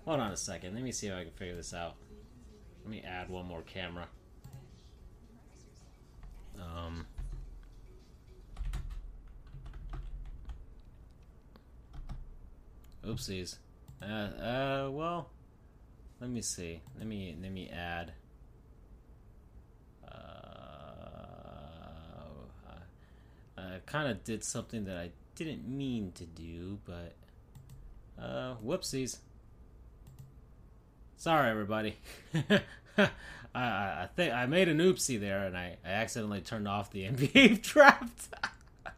[0.06, 0.74] Hold on a second.
[0.74, 1.96] Let me see if I can figure this out.
[2.84, 4.08] Let me add one more camera.
[6.60, 7.06] Um.
[13.06, 13.58] Oopsies.
[14.02, 15.30] Uh, uh, well,
[16.20, 16.82] let me see.
[16.98, 18.12] Let me let me add.
[20.06, 20.12] Uh,
[23.58, 27.14] I, I kind of did something that I didn't mean to do, but
[28.22, 29.20] uh, whoopsies.
[31.18, 31.98] Sorry, everybody.
[32.98, 33.10] I,
[33.56, 37.64] I, think I made an oopsie there, and I, I accidentally turned off the NBA
[37.64, 38.34] draft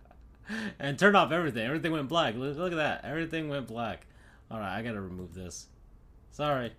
[0.79, 1.65] and turned off everything.
[1.65, 2.35] Everything went black.
[2.35, 3.05] Look, look at that.
[3.05, 4.05] Everything went black.
[4.51, 5.67] All right, I gotta remove this.
[6.31, 6.73] Sorry,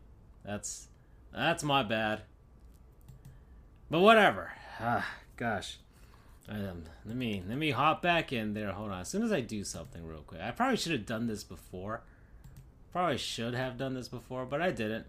[0.45, 0.89] that's
[1.33, 2.23] that's my bad.
[3.91, 4.53] But whatever.
[4.79, 5.79] Ah, gosh.
[6.49, 8.73] Um, let me let me hop back in there.
[8.73, 9.01] Hold on.
[9.03, 12.03] As soon as I do something real quick, I probably should have done this before.
[12.93, 15.07] Probably should have done this before, but I didn't,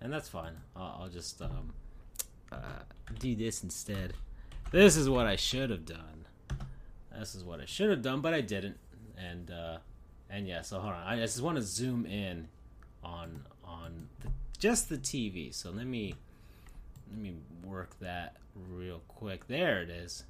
[0.00, 0.52] and that's fine.
[0.74, 1.72] I'll, I'll just um,
[2.52, 2.82] uh,
[3.18, 4.14] do this instead.
[4.70, 6.26] This is what I should have done.
[7.18, 8.78] This is what I should have done, but I didn't.
[9.18, 9.78] And uh,
[10.30, 11.02] and yeah, so hold on.
[11.06, 12.48] I just want to zoom in
[13.02, 14.28] on on the,
[14.58, 15.52] just the TV.
[15.54, 16.14] So let me
[17.10, 19.48] let me work that real quick.
[19.48, 20.24] There it is.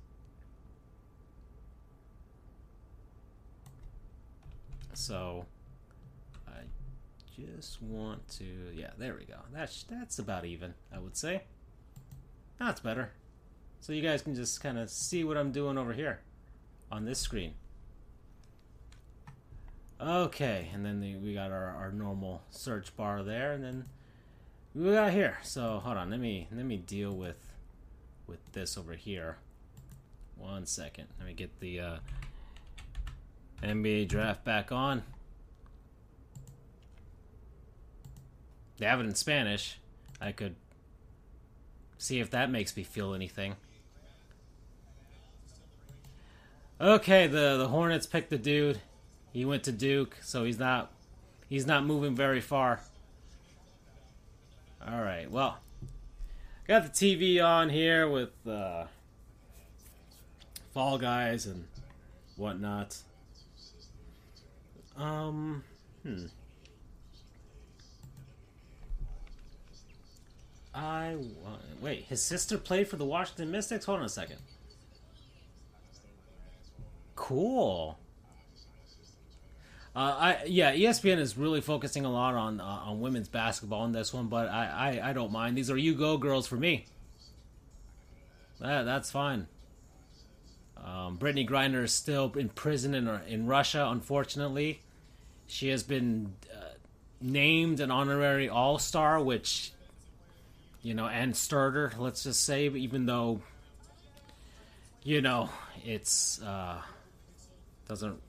[4.94, 5.46] So
[7.56, 8.44] just want to
[8.74, 9.36] yeah, there we go.
[9.52, 11.42] That's that's about even, I would say.
[12.58, 13.12] That's better.
[13.80, 16.20] So you guys can just kind of see what I'm doing over here
[16.92, 17.54] on this screen.
[20.00, 23.84] Okay, and then the, we got our, our normal search bar there, and then
[24.74, 25.38] we got here.
[25.42, 27.54] So hold on, let me let me deal with
[28.26, 29.36] with this over here.
[30.36, 31.96] One second, let me get the uh,
[33.62, 35.02] NBA draft back on.
[38.80, 39.78] They have it in Spanish.
[40.22, 40.56] I could
[41.98, 43.56] see if that makes me feel anything.
[46.80, 48.80] Okay, the the Hornets picked the dude.
[49.34, 50.90] He went to Duke, so he's not
[51.46, 52.80] he's not moving very far.
[54.88, 55.58] All right, well,
[56.66, 58.86] got the TV on here with uh,
[60.72, 61.66] Fall Guys and
[62.36, 62.96] whatnot.
[64.96, 65.64] Um,
[66.02, 66.28] hmm.
[70.74, 72.04] I wa- wait.
[72.04, 73.84] His sister played for the Washington Mystics.
[73.86, 74.38] Hold on a second.
[77.16, 77.98] Cool.
[79.94, 83.92] Uh, I yeah, ESPN is really focusing a lot on uh, on women's basketball in
[83.92, 85.56] this one, but I, I, I don't mind.
[85.56, 86.86] These are you go girls for me.
[88.60, 89.48] That that's fine.
[90.76, 93.88] Um, Brittney Griner is still in prison in in Russia.
[93.90, 94.80] Unfortunately,
[95.46, 96.74] she has been uh,
[97.20, 99.72] named an honorary All Star, which
[100.82, 101.92] you know, and starter.
[101.98, 103.40] Let's just say, even though
[105.02, 105.50] you know
[105.84, 106.80] it's uh,
[107.88, 108.20] doesn't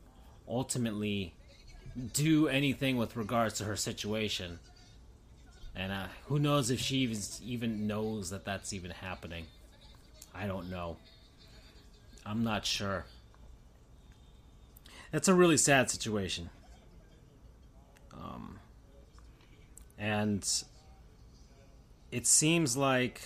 [0.47, 1.33] ultimately
[2.13, 4.59] do anything with regards to her situation.
[5.75, 9.45] And uh, who knows if she even even knows that that's even happening?
[10.35, 10.97] I don't know.
[12.25, 13.05] I'm not sure.
[15.11, 16.49] That's a really sad situation.
[18.13, 18.59] Um,
[19.97, 20.47] and
[22.11, 23.21] it seems like,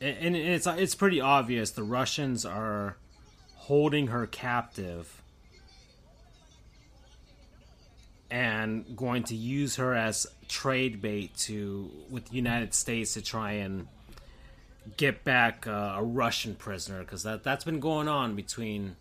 [0.00, 2.96] and it's it's pretty obvious the Russians are
[3.54, 5.22] holding her captive
[8.30, 13.52] and going to use her as trade bait to with the United States to try
[13.52, 13.88] and
[14.96, 18.96] get back uh, a Russian prisoner because that that's been going on between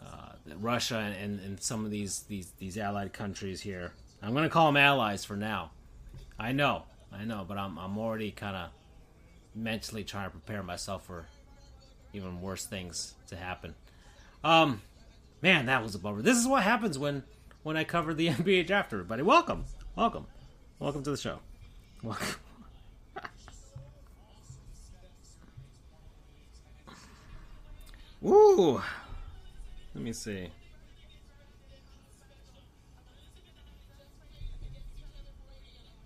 [0.00, 3.92] uh, Russia and, and some of these, these these allied countries here.
[4.24, 5.72] I'm going to call them allies for now.
[6.38, 8.70] I know, I know, but I'm I'm already kind of
[9.54, 11.26] mentally trying to prepare myself for
[12.14, 13.74] even worse things to happen.
[14.42, 14.80] Um,
[15.42, 16.22] man, that was a bummer.
[16.22, 17.22] This is what happens when
[17.64, 18.94] when I cover the NBA draft.
[18.94, 20.26] Everybody, welcome, welcome,
[20.78, 21.40] welcome to the show.
[22.02, 22.26] Welcome.
[28.22, 28.80] Woo!
[29.94, 30.48] Let me see.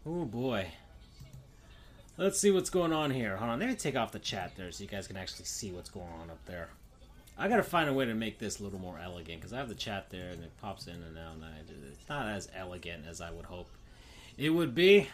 [0.07, 0.69] Oh boy.
[2.17, 3.37] Let's see what's going on here.
[3.37, 5.71] Hold on, let me take off the chat there so you guys can actually see
[5.71, 6.69] what's going on up there.
[7.39, 9.69] I gotta find a way to make this a little more elegant because I have
[9.69, 11.51] the chat there and it pops in and out, and I,
[11.93, 13.69] it's not as elegant as I would hope
[14.37, 15.09] it would be.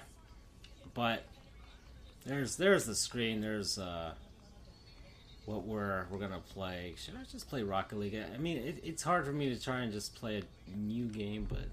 [0.94, 1.24] But
[2.24, 3.40] there's there's the screen.
[3.40, 4.12] There's uh,
[5.44, 6.94] what we're we're gonna play.
[6.96, 8.16] Should I just play Rocket League?
[8.16, 10.42] I mean, it, it's hard for me to try and just play
[10.72, 11.66] a new game, but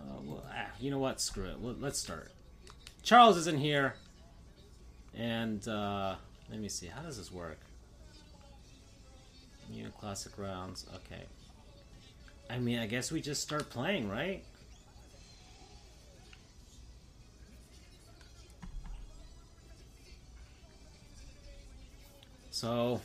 [0.00, 1.20] uh, well, ah, you know what?
[1.20, 1.62] Screw it.
[1.62, 2.30] Let- Let's start.
[3.02, 3.94] Charles isn't here,
[5.16, 6.16] and uh,
[6.50, 6.86] let me see.
[6.86, 7.58] How does this work?
[9.70, 10.86] New classic rounds.
[10.96, 11.22] Okay.
[12.50, 14.44] I mean, I guess we just start playing, right?
[22.50, 23.00] So,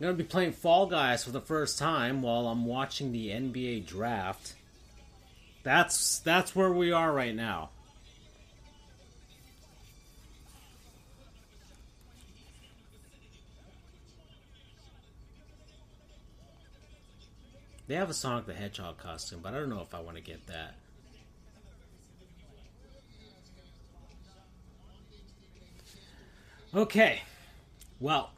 [0.00, 3.86] I'm gonna be playing Fall Guys for the first time while I'm watching the NBA
[3.86, 4.54] draft.
[5.62, 7.70] That's that's where we are right now.
[17.90, 20.22] They have a Sonic the Hedgehog costume, but I don't know if I want to
[20.22, 20.74] get that.
[26.72, 27.22] Okay.
[27.98, 28.30] Well,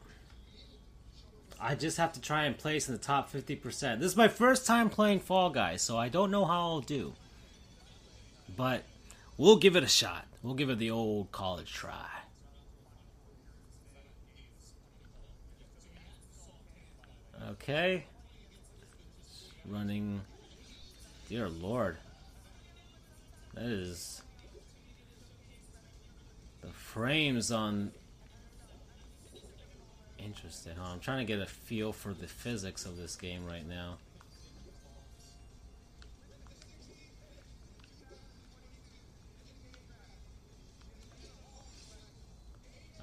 [1.65, 3.61] I just have to try and place in the top 50%.
[3.99, 7.13] This is my first time playing Fall Guys, so I don't know how I'll do.
[8.57, 8.83] But
[9.37, 10.25] we'll give it a shot.
[10.41, 12.09] We'll give it the old college try.
[17.51, 18.07] Okay.
[19.65, 20.19] Running.
[21.29, 21.95] Dear Lord.
[23.53, 24.21] That is.
[26.61, 27.93] The frames on
[30.23, 30.73] Interesting.
[30.77, 30.91] Huh?
[30.93, 33.97] I'm trying to get a feel for the physics of this game right now.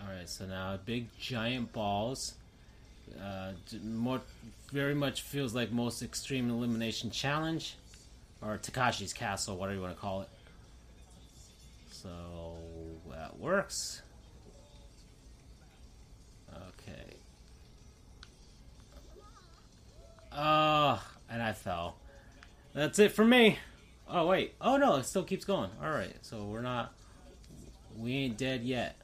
[0.03, 2.35] Alright, so now big giant balls.
[3.21, 3.53] Uh,
[3.85, 4.21] more,
[4.73, 7.75] very much feels like most extreme elimination challenge,
[8.41, 10.29] or Takeshi's Castle, whatever you want to call it.
[11.91, 12.09] So
[13.11, 14.03] that works.
[20.33, 21.97] Ah, and I fell.
[22.73, 23.59] That's it for me.
[24.09, 24.55] Oh wait.
[24.61, 25.71] Oh no, it still keeps going.
[25.83, 26.15] All right.
[26.23, 26.93] So we're not.
[27.97, 28.97] We ain't dead yet.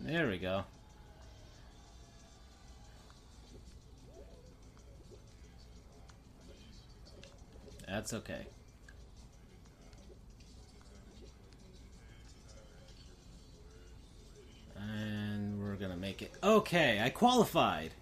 [0.00, 0.64] There we go.
[7.86, 8.46] That's okay.
[14.80, 16.32] And we're gonna make it.
[16.42, 17.92] Okay, I qualified.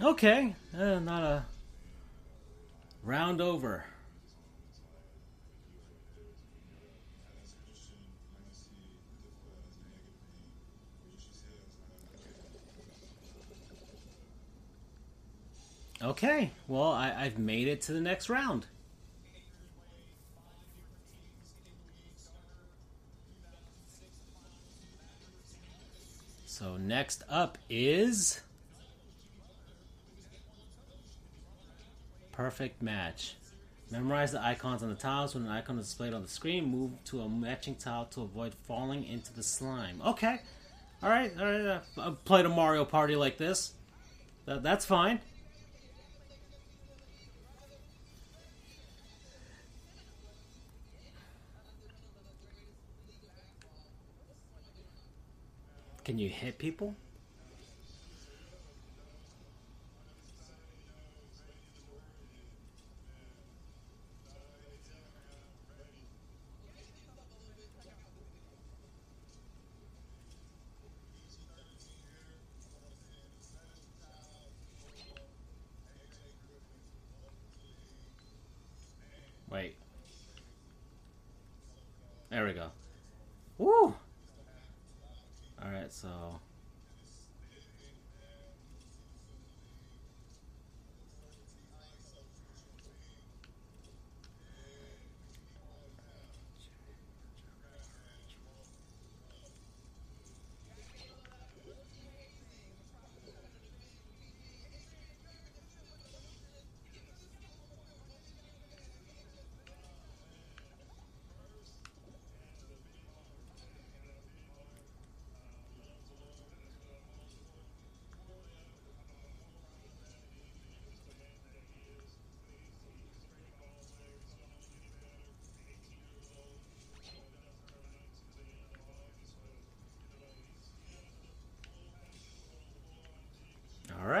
[0.00, 1.44] Okay, uh, not a
[3.02, 3.84] round over.
[16.00, 18.66] Okay, well, I, I've made it to the next round.
[26.58, 28.40] So next up is
[32.32, 33.36] perfect match.
[33.92, 35.36] Memorize the icons on the tiles.
[35.36, 38.56] When an icon is displayed on the screen, move to a matching tile to avoid
[38.66, 40.02] falling into the slime.
[40.04, 40.40] Okay,
[41.00, 41.64] all right, all right.
[41.64, 43.74] Uh, I've played a Mario Party like this.
[44.46, 45.20] That, that's fine.
[56.08, 56.94] Can you hit people?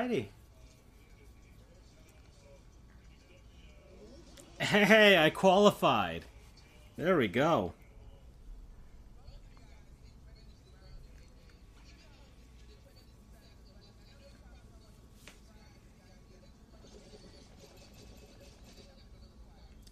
[0.08, 0.26] Alrighty.
[4.58, 6.24] Hey, I qualified.
[6.96, 7.74] There we go.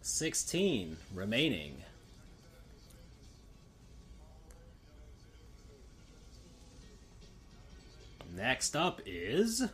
[0.00, 1.82] Sixteen remaining.
[8.34, 9.68] Next up is.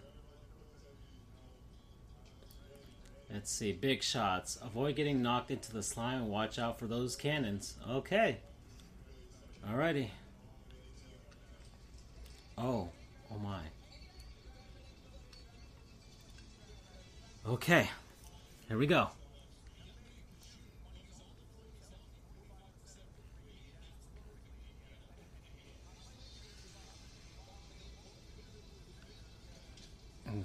[3.32, 4.58] Let's see, big shots.
[4.62, 7.76] Avoid getting knocked into the slime and watch out for those cannons.
[7.88, 8.36] Okay.
[9.66, 10.10] Alrighty.
[12.58, 12.90] Oh,
[13.30, 13.60] oh my.
[17.46, 17.88] Okay,
[18.68, 19.08] here we go.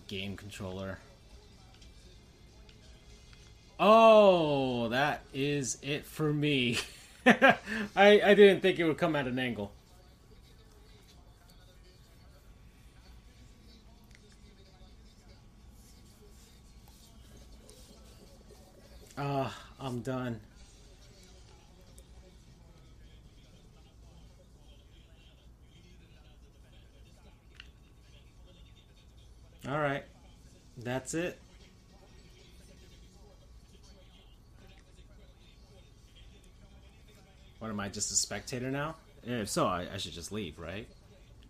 [0.07, 0.99] Game controller.
[3.79, 6.79] Oh, that is it for me.
[7.25, 7.55] I
[7.95, 9.71] I didn't think it would come at an angle.
[19.17, 20.39] Ah, I'm done.
[29.67, 30.03] All right.
[30.77, 31.39] That's it.
[37.59, 38.95] What am I, just a spectator now?
[39.23, 40.87] If so, I, I should just leave, right?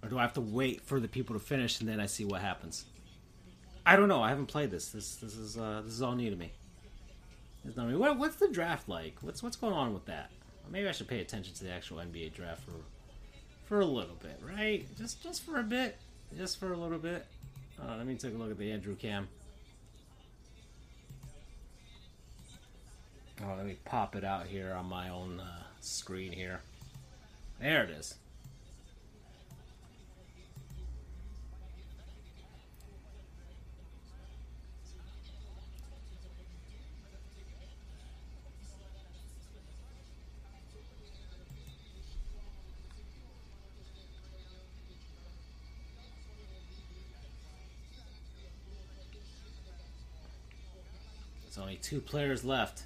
[0.01, 2.25] Or do I have to wait for the people to finish and then I see
[2.25, 2.85] what happens?
[3.85, 4.21] I don't know.
[4.21, 4.89] I haven't played this.
[4.89, 6.51] This this is uh, this is all new to me.
[7.65, 7.95] It's not me.
[7.95, 9.15] What, what's the draft like?
[9.21, 10.29] What's what's going on with that?
[10.69, 12.71] Maybe I should pay attention to the actual NBA draft for
[13.65, 14.85] for a little bit, right?
[14.97, 15.97] Just just for a bit,
[16.37, 17.25] just for a little bit.
[17.81, 19.27] Uh, let me take a look at the Andrew Cam.
[23.43, 26.61] Oh, let me pop it out here on my own uh, screen here.
[27.59, 28.15] There it is.
[51.43, 52.83] There's only two players left.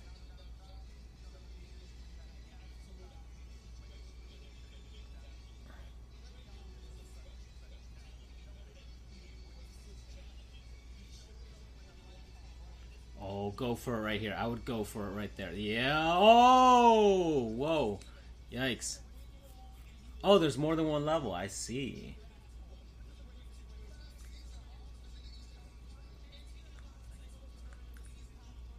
[13.61, 14.35] Go for it right here.
[14.37, 15.53] I would go for it right there.
[15.53, 16.13] Yeah.
[16.15, 17.99] Oh, whoa.
[18.51, 18.97] Yikes.
[20.23, 21.31] Oh, there's more than one level.
[21.31, 22.15] I see.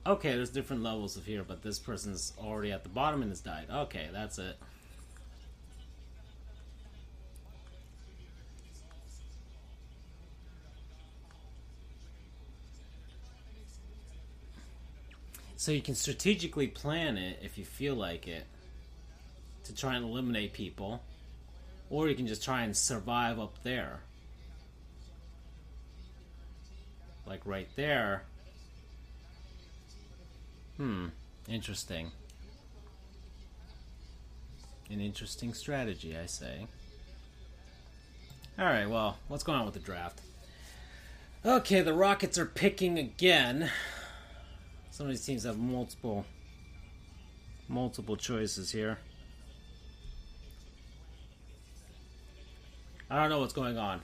[0.04, 3.40] Okay, there's different levels of here, but this person's already at the bottom and has
[3.40, 3.66] died.
[3.72, 4.56] Okay, that's it.
[15.62, 18.46] So you can strategically plan it if you feel like it
[19.62, 21.00] to try and eliminate people,
[21.88, 24.00] or you can just try and survive up there.
[27.28, 28.24] Like right there.
[30.78, 31.10] Hmm,
[31.48, 32.10] interesting.
[34.90, 36.66] An interesting strategy, I say.
[38.58, 40.22] Alright, well, what's going on with the draft?
[41.46, 43.70] Okay, the Rockets are picking again.
[45.02, 46.24] Some of these teams have multiple
[47.66, 48.98] multiple choices here.
[53.10, 54.00] I don't know what's going on.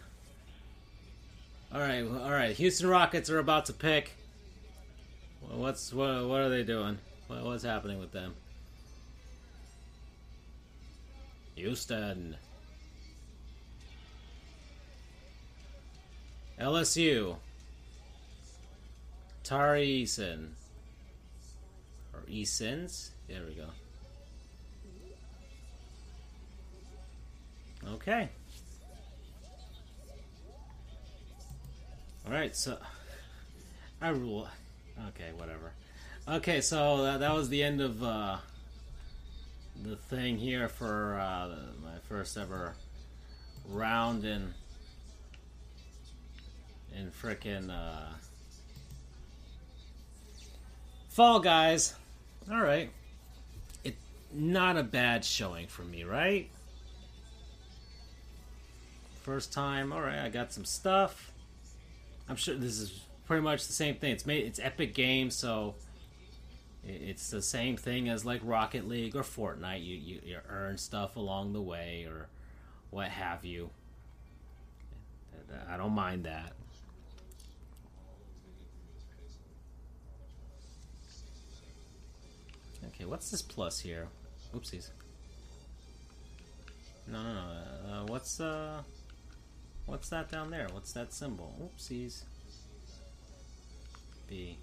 [1.73, 2.57] All right, all right.
[2.57, 4.11] Houston Rockets are about to pick.
[5.49, 6.27] What's what?
[6.27, 6.99] What are they doing?
[7.29, 8.35] What, what's happening with them?
[11.55, 12.37] Houston.
[16.61, 17.37] LSU.
[19.45, 20.58] Tari Eason.
[22.29, 23.13] Or Easons?
[23.29, 23.67] There we go.
[27.95, 28.29] Okay.
[32.27, 32.79] Alright, so.
[34.01, 34.49] I rule.
[35.09, 35.73] Okay, whatever.
[36.29, 38.37] Okay, so that, that was the end of uh,
[39.83, 41.49] the thing here for uh,
[41.83, 42.75] my first ever
[43.69, 44.55] round in
[46.97, 48.13] in frickin' uh,
[51.09, 51.95] Fall Guys.
[52.51, 52.91] All right,
[53.85, 53.97] it
[54.33, 56.49] not a bad showing for me, right?
[59.23, 59.93] First time.
[59.93, 61.31] All right, I got some stuff.
[62.27, 64.13] I'm sure this is pretty much the same thing.
[64.13, 65.75] It's made it's Epic Games, so
[66.87, 69.85] it's the same thing as like Rocket League or Fortnite.
[69.85, 72.29] You you, you earn stuff along the way or
[72.91, 73.69] what have you.
[75.69, 76.53] I don't mind that.
[82.99, 84.09] Okay, what's this plus here?
[84.53, 84.91] Oopsies.
[87.07, 87.95] No, no, no.
[87.95, 88.83] Uh, what's uh,
[89.87, 90.67] what's that down there?
[90.73, 91.55] What's that symbol?
[91.63, 92.25] Oopsies.
[94.27, 94.59] B.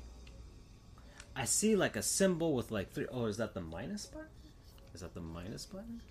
[1.33, 4.27] I see like a symbol with like three oh is that the minus button?
[4.93, 6.01] Is that the minus button?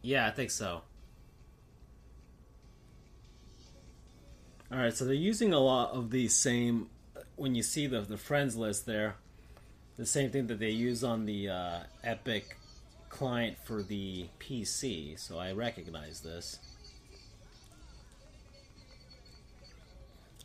[0.00, 0.80] Yeah, I think so.
[4.72, 6.88] All right, so they're using a lot of the same.
[7.36, 9.16] When you see the the friends list there,
[9.96, 12.56] the same thing that they use on the uh, Epic
[13.08, 15.18] client for the PC.
[15.18, 16.58] So I recognize this.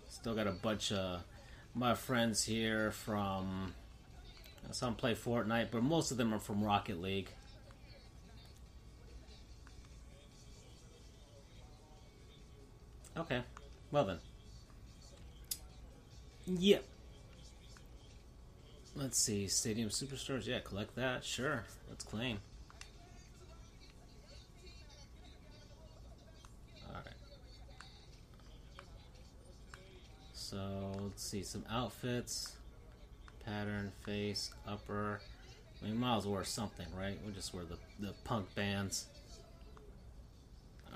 [0.09, 1.21] Still got a bunch of
[1.73, 3.73] my friends here from.
[4.71, 7.29] Some play Fortnite, but most of them are from Rocket League.
[13.15, 13.41] Okay.
[13.91, 14.19] Well then.
[16.45, 16.83] Yep.
[18.97, 19.47] Let's see.
[19.47, 20.47] Stadium Superstores.
[20.47, 21.23] Yeah, collect that.
[21.23, 21.63] Sure.
[21.87, 22.39] Let's claim.
[26.89, 27.05] Alright.
[30.33, 30.57] So,
[30.99, 31.43] let's see.
[31.43, 32.53] Some outfits.
[33.45, 35.21] Pattern, face, upper.
[35.79, 37.19] I mean, might as well something, right?
[37.23, 39.05] We'll just wear the, the punk bands.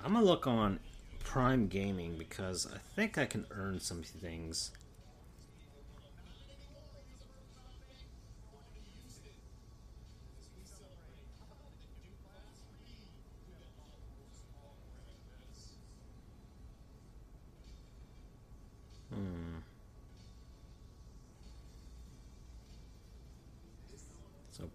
[0.03, 0.79] I'm gonna look on
[1.23, 4.71] Prime Gaming because I think I can earn some things.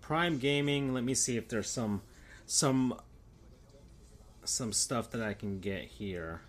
[0.06, 2.00] Prime Gaming, let me see if there's some
[2.46, 2.94] some
[4.44, 6.42] some stuff that I can get here.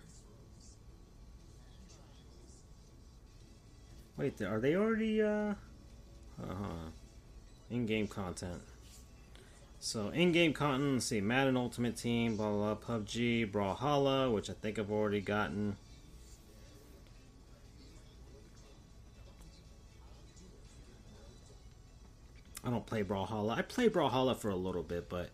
[4.16, 5.54] Wait, are they already uh
[6.40, 6.90] uh-huh.
[7.68, 8.62] in-game content?
[9.80, 14.52] So in-game content, let's see, Madden Ultimate Team, blah blah, blah PUBG, Brawlhalla, which I
[14.52, 15.76] think I've already gotten.
[22.64, 23.56] I don't play Brawlhalla.
[23.56, 25.30] I play Brawlhalla for a little bit, but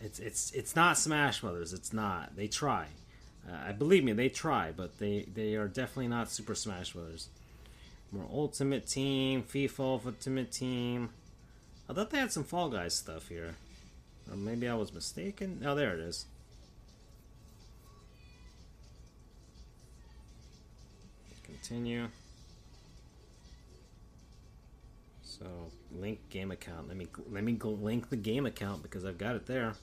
[0.00, 1.72] it's it's it's not Smash Brothers.
[1.72, 2.34] It's not.
[2.36, 2.86] They try.
[3.48, 7.28] Uh, I believe me, they try, but they they are definitely not Super Smash Brothers.
[8.12, 11.10] More Ultimate Team, FIFA Ultimate Team.
[11.88, 13.54] I thought they had some Fall Guys stuff here,
[14.30, 15.62] or maybe I was mistaken.
[15.64, 16.26] Oh, there it is.
[21.44, 22.08] Continue.
[25.40, 25.46] So
[25.90, 26.88] link game account.
[26.88, 29.74] Let me let me go link the game account because I've got it there.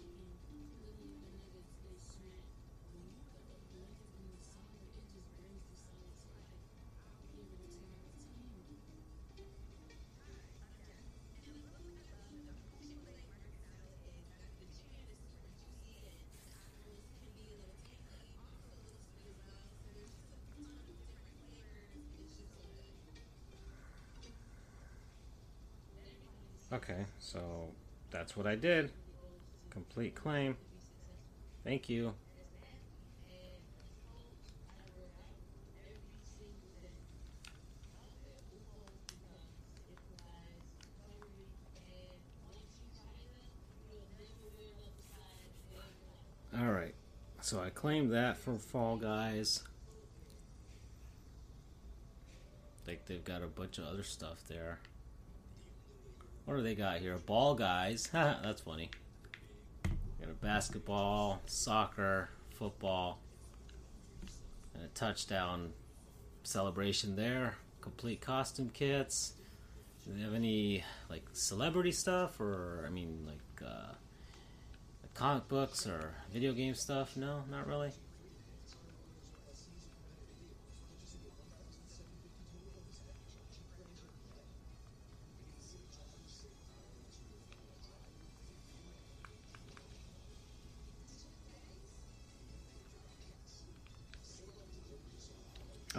[26.89, 27.41] Okay, so
[28.11, 28.91] that's what I did.
[29.69, 30.55] Complete claim.
[31.65, 32.13] Thank you.
[46.57, 46.95] Alright,
[47.41, 49.61] so I claimed that for Fall Guys.
[52.87, 54.79] Like they've got a bunch of other stuff there.
[56.47, 57.17] What do they got here?
[57.17, 58.07] Ball guys.
[58.13, 58.89] That's funny.
[60.17, 63.19] Got a basketball, soccer, football,
[64.73, 65.73] and a touchdown
[66.43, 67.57] celebration there.
[67.81, 69.33] Complete costume kits.
[70.05, 73.95] Do they have any like celebrity stuff, or I mean, like uh,
[75.15, 77.17] comic books or video game stuff?
[77.17, 77.91] No, not really.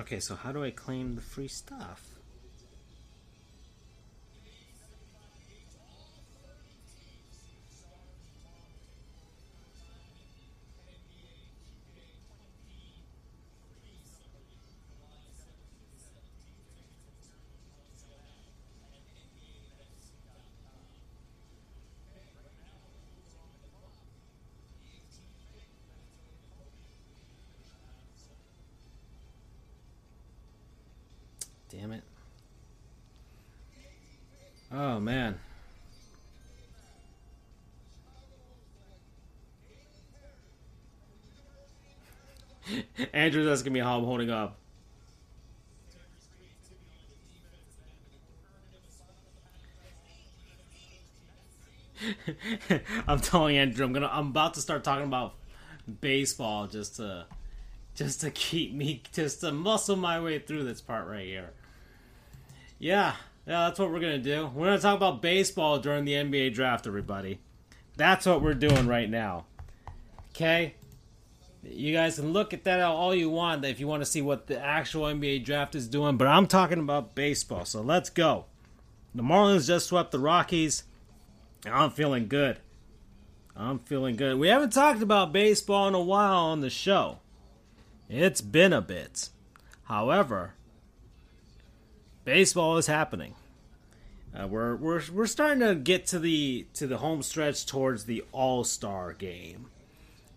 [0.09, 2.18] Okay, so how do I claim the free stuff?
[34.81, 35.41] Oh man.
[43.13, 44.57] Andrew's asking me how I'm holding up.
[53.09, 55.35] I'm telling Andrew, I'm gonna, I'm about to start talking about
[56.01, 57.27] baseball just to,
[57.97, 61.51] just to keep me, just to muscle my way through this part right here.
[62.79, 63.17] Yeah,
[63.49, 64.51] yeah, that's what we're gonna do.
[64.55, 67.41] We're gonna talk about baseball during the NBA draft, everybody.
[67.97, 69.47] That's what we're doing right now.
[70.31, 70.75] Okay,
[71.63, 74.49] you guys can look at that all you want if you want to see what
[74.49, 77.65] the actual NBA draft is doing, but I'm talking about baseball.
[77.65, 78.45] So let's go.
[79.15, 80.85] The Marlins just swept the Rockies.
[81.65, 82.59] I'm feeling good.
[83.57, 84.39] I'm feeling good.
[84.39, 87.21] We haven't talked about baseball in a while on the show.
[88.11, 89.31] It's been a bit.
[89.85, 90.53] However,
[92.29, 93.35] baseball is happening.
[94.39, 98.23] Uh, we're we're we're starting to get to the to the home stretch towards the
[98.33, 99.71] All Star game,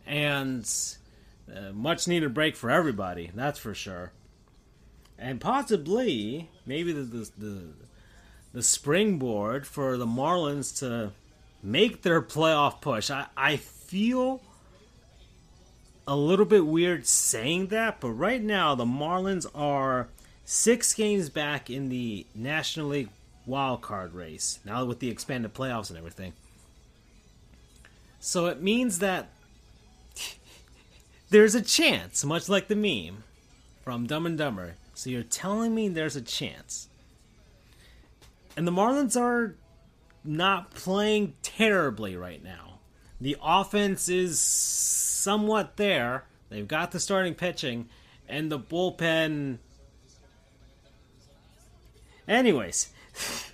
[0.07, 0.65] and
[1.53, 3.29] uh, much needed break for everybody.
[3.35, 4.13] That's for sure.
[5.19, 7.61] And possibly maybe the the, the
[8.53, 11.11] the springboard for the Marlins to
[11.61, 13.11] make their playoff push.
[13.11, 14.41] I, I feel
[16.07, 20.07] a little bit weird saying that, but right now the Marlins are
[20.51, 23.07] six games back in the National League
[23.45, 24.59] wild card race.
[24.65, 26.33] Now with the expanded playoffs and everything.
[28.19, 29.29] So it means that
[31.29, 33.23] there's a chance, much like the meme
[33.85, 34.73] from Dumb and Dumber.
[34.93, 36.89] So you're telling me there's a chance.
[38.57, 39.55] And the Marlins are
[40.25, 42.79] not playing terribly right now.
[43.21, 46.25] The offense is somewhat there.
[46.49, 47.87] They've got the starting pitching,
[48.27, 49.59] and the bullpen.
[52.31, 52.93] Anyways,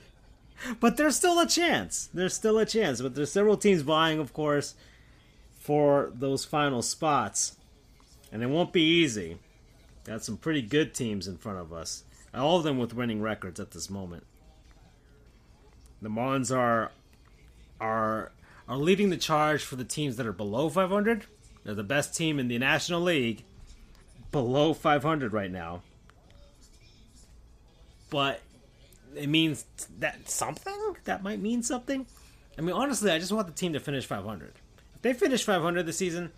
[0.80, 2.10] but there's still a chance.
[2.14, 3.02] There's still a chance.
[3.02, 4.76] But there's several teams vying, of course,
[5.60, 7.58] for those final spots.
[8.32, 9.40] And it won't be easy.
[10.04, 12.04] Got some pretty good teams in front of us.
[12.36, 14.26] All of them with winning records at this moment.
[16.04, 16.92] The Marlins are
[17.82, 18.32] are
[18.68, 21.26] are leading the charge for the teams that are below 500.
[21.64, 23.44] They're the best team in the National League,
[24.32, 25.82] below 500 right now.
[28.12, 28.42] But
[29.18, 29.66] it means
[30.00, 32.06] that something that might mean something.
[32.58, 34.54] I mean, honestly, I just want the team to finish 500.
[34.96, 36.32] If they finish 500 this season,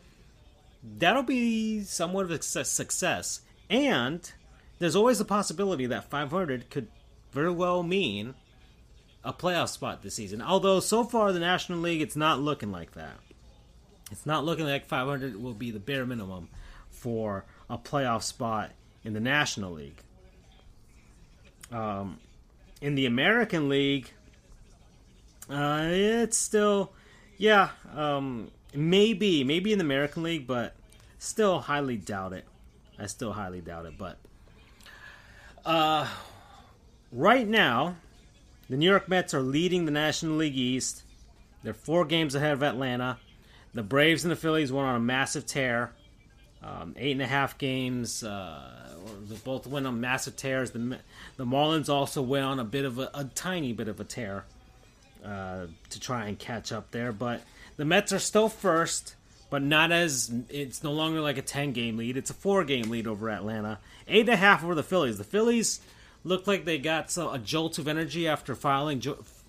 [0.84, 3.42] that'll be somewhat of a success.
[3.70, 4.30] And
[4.80, 6.88] there's always the possibility that 500 could
[7.32, 8.34] very well mean
[9.24, 10.42] a playoff spot this season.
[10.42, 13.18] Although so far the National League, it's not looking like that.
[14.12, 16.50] It's not looking like 500 will be the bare minimum
[16.90, 18.72] for a playoff spot
[19.04, 20.02] in the National League.
[21.72, 22.20] Um,
[22.82, 24.12] in the American League,
[25.50, 26.92] uh, it's still,
[27.38, 30.76] yeah, um, maybe, maybe in the American League, but
[31.18, 32.46] still highly doubt it.
[32.98, 33.98] I still highly doubt it.
[33.98, 34.18] But
[35.66, 36.08] uh,
[37.12, 37.96] right now,
[38.70, 41.04] the New York Mets are leading the National League East.
[41.64, 43.18] They're four games ahead of Atlanta.
[43.74, 45.92] The Braves and the Phillies went on a massive tear.
[46.62, 48.24] Um, eight and a half games.
[48.24, 48.79] Uh,
[49.44, 50.72] both went on massive tears.
[50.72, 51.00] The
[51.38, 54.46] the Marlins also went on a bit of a, a tiny bit of a tear
[55.24, 57.12] uh, to try and catch up there.
[57.12, 57.42] But
[57.78, 59.16] the Mets are still first,
[59.50, 60.32] but not as.
[60.50, 62.18] It's no longer like a ten game lead.
[62.18, 63.80] It's a four game lead over Atlanta.
[64.08, 65.18] Eight and a half over the Phillies.
[65.18, 65.82] The Phillies
[66.24, 69.02] looked like they got some, a jolt of energy after filing,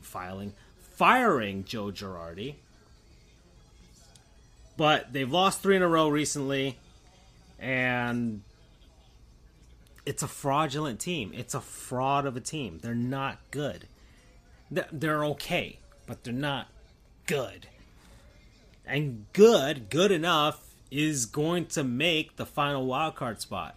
[0.02, 2.54] filing, firing Joe Girardi.
[4.76, 6.78] But they've lost three in a row recently,
[7.58, 8.42] and
[10.06, 11.32] it's a fraudulent team.
[11.34, 12.78] It's a fraud of a team.
[12.82, 13.86] They're not good.
[14.70, 16.68] They're okay, but they're not
[17.26, 17.66] good.
[18.86, 23.76] And good, good enough, is going to make the final wild card spot.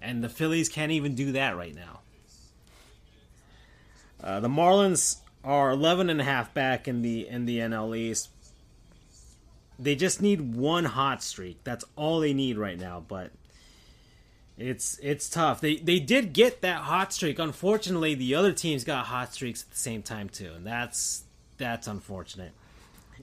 [0.00, 2.00] And the Phillies can't even do that right now.
[4.22, 8.30] Uh, the Marlins are 11 and a half back in the in the NL East.
[9.78, 11.62] They just need one hot streak.
[11.62, 13.30] That's all they need right now, but
[14.58, 15.60] it's it's tough.
[15.60, 17.38] They they did get that hot streak.
[17.38, 21.22] Unfortunately, the other teams got hot streaks at the same time too, and that's
[21.58, 22.52] that's unfortunate.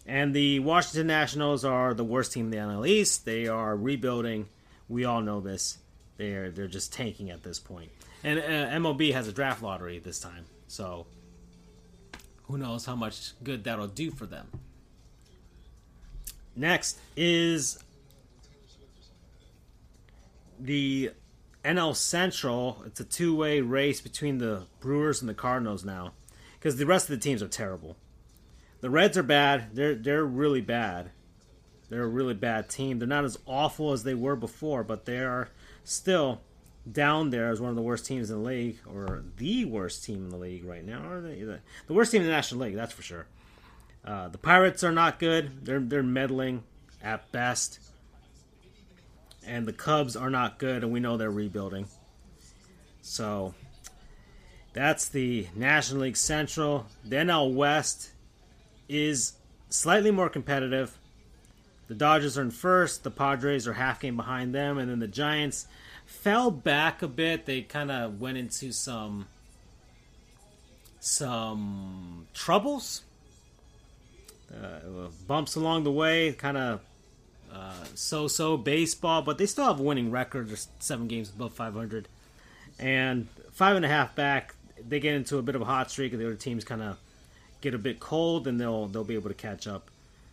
[0.06, 3.26] And the Washington Nationals are the worst team in the NL East.
[3.26, 4.48] They are rebuilding.
[4.88, 5.78] We all know this.
[6.16, 7.92] They're they're just tanking at this point.
[8.24, 11.06] And uh, MLB has a draft lottery this time, so
[12.44, 14.48] who knows how much good that'll do for them.
[16.56, 17.84] Next is
[20.60, 21.12] the
[21.66, 26.14] NL Central, it's a two way race between the Brewers and the Cardinals now,
[26.60, 27.98] because the rest of the teams are terrible.
[28.82, 29.76] The Reds are bad.
[29.76, 31.10] They're they're really bad.
[31.90, 33.00] They're a really bad team.
[33.00, 35.50] They're not as awful as they were before, but they are
[35.84, 36.42] still
[36.90, 40.26] down there as one of the worst teams in the league, or the worst team
[40.26, 41.02] in the league right now.
[41.10, 41.60] Are they the,
[41.94, 42.76] worst team in the National League?
[42.76, 43.26] That's for sure.
[44.04, 45.66] Uh, the Pirates are not good.
[45.66, 46.64] They're they're meddling
[47.02, 47.80] at best,
[49.46, 51.88] and the Cubs are not good, and we know they're rebuilding.
[53.02, 53.54] So
[54.74, 56.88] that's the National League Central.
[57.04, 58.12] The NL West
[58.90, 59.34] is
[59.70, 60.98] slightly more competitive.
[61.88, 63.04] The Dodgers are in first.
[63.04, 65.68] The Padres are half game behind them, and then the Giants
[66.06, 67.46] fell back a bit.
[67.46, 69.28] They kind of went into some
[71.00, 73.04] some troubles,
[74.52, 76.82] uh, bumps along the way, kind of
[77.56, 80.50] uh, so-so baseball, but they still have a winning record.
[80.50, 82.08] They're seven games above 500,
[82.80, 84.56] and five and a half back.
[84.88, 86.98] They get into a bit of a hot streak, and the other teams kind of
[87.62, 89.90] get a bit cold, and they'll they'll be able to catch up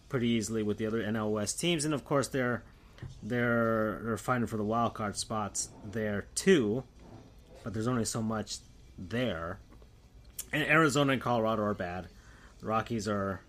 [0.08, 1.84] pretty easily with the other NL West teams.
[1.84, 2.62] And of course, they're
[3.22, 6.82] they're they're fighting for the wild card spots there too,
[7.62, 8.58] but there's only so much
[8.98, 9.58] there.
[10.52, 12.08] And Arizona and Colorado are bad.
[12.60, 13.40] The Rockies are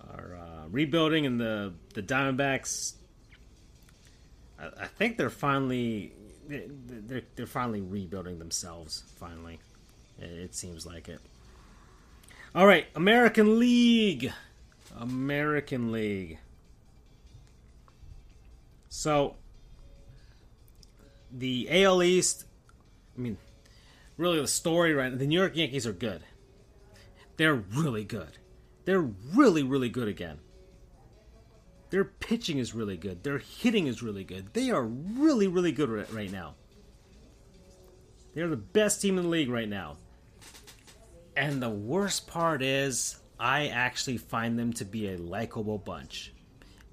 [0.00, 2.94] are uh, rebuilding, and the the Diamondbacks.
[4.78, 6.12] I, think they're finally
[6.48, 9.02] they're they're finally rebuilding themselves.
[9.16, 9.60] Finally,
[10.18, 11.20] it, seems like it.
[12.54, 14.32] All right, American League.
[14.98, 16.38] American League.
[18.88, 19.34] So,
[21.32, 22.44] the AL East,
[23.16, 23.38] I mean,
[24.16, 26.22] really the story right the New York Yankees are good.
[27.36, 28.38] They're really good.
[28.84, 30.38] They're really, really good again.
[31.94, 33.22] Their pitching is really good.
[33.22, 34.52] Their hitting is really good.
[34.52, 36.56] They are really, really good right now.
[38.34, 39.98] They're the best team in the league right now.
[41.36, 46.32] And the worst part is, I actually find them to be a likable bunch.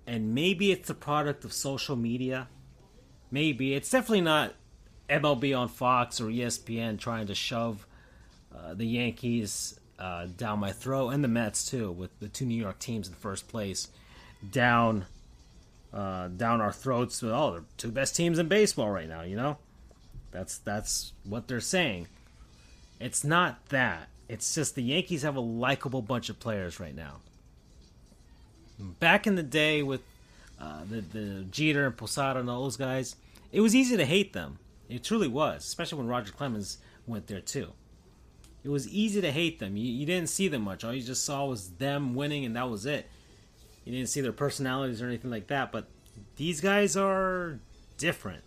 [0.05, 2.47] And maybe it's the product of social media.
[3.31, 3.73] Maybe.
[3.73, 4.53] It's definitely not
[5.09, 7.87] MLB on Fox or ESPN trying to shove
[8.55, 12.61] uh, the Yankees uh, down my throat, and the Mets too, with the two New
[12.61, 13.87] York teams in first place
[14.49, 15.05] down
[15.93, 17.21] uh, down our throats.
[17.23, 19.21] Oh, they're two best teams in baseball right now.
[19.23, 19.57] You know,
[20.31, 22.07] that's that's what they're saying.
[22.99, 24.09] It's not that.
[24.29, 27.17] It's just the Yankees have a likable bunch of players right now.
[28.79, 30.01] Back in the day with
[30.59, 33.15] uh, the the Jeter and Posada and all those guys,
[33.51, 34.59] it was easy to hate them.
[34.89, 36.77] It truly was, especially when Roger Clemens
[37.07, 37.69] went there too.
[38.63, 39.75] It was easy to hate them.
[39.75, 40.83] You, you didn't see them much.
[40.83, 43.09] All you just saw was them winning, and that was it.
[43.85, 45.71] You didn't see their personalities or anything like that.
[45.71, 45.85] But
[46.37, 47.59] these guys are
[47.97, 48.43] different.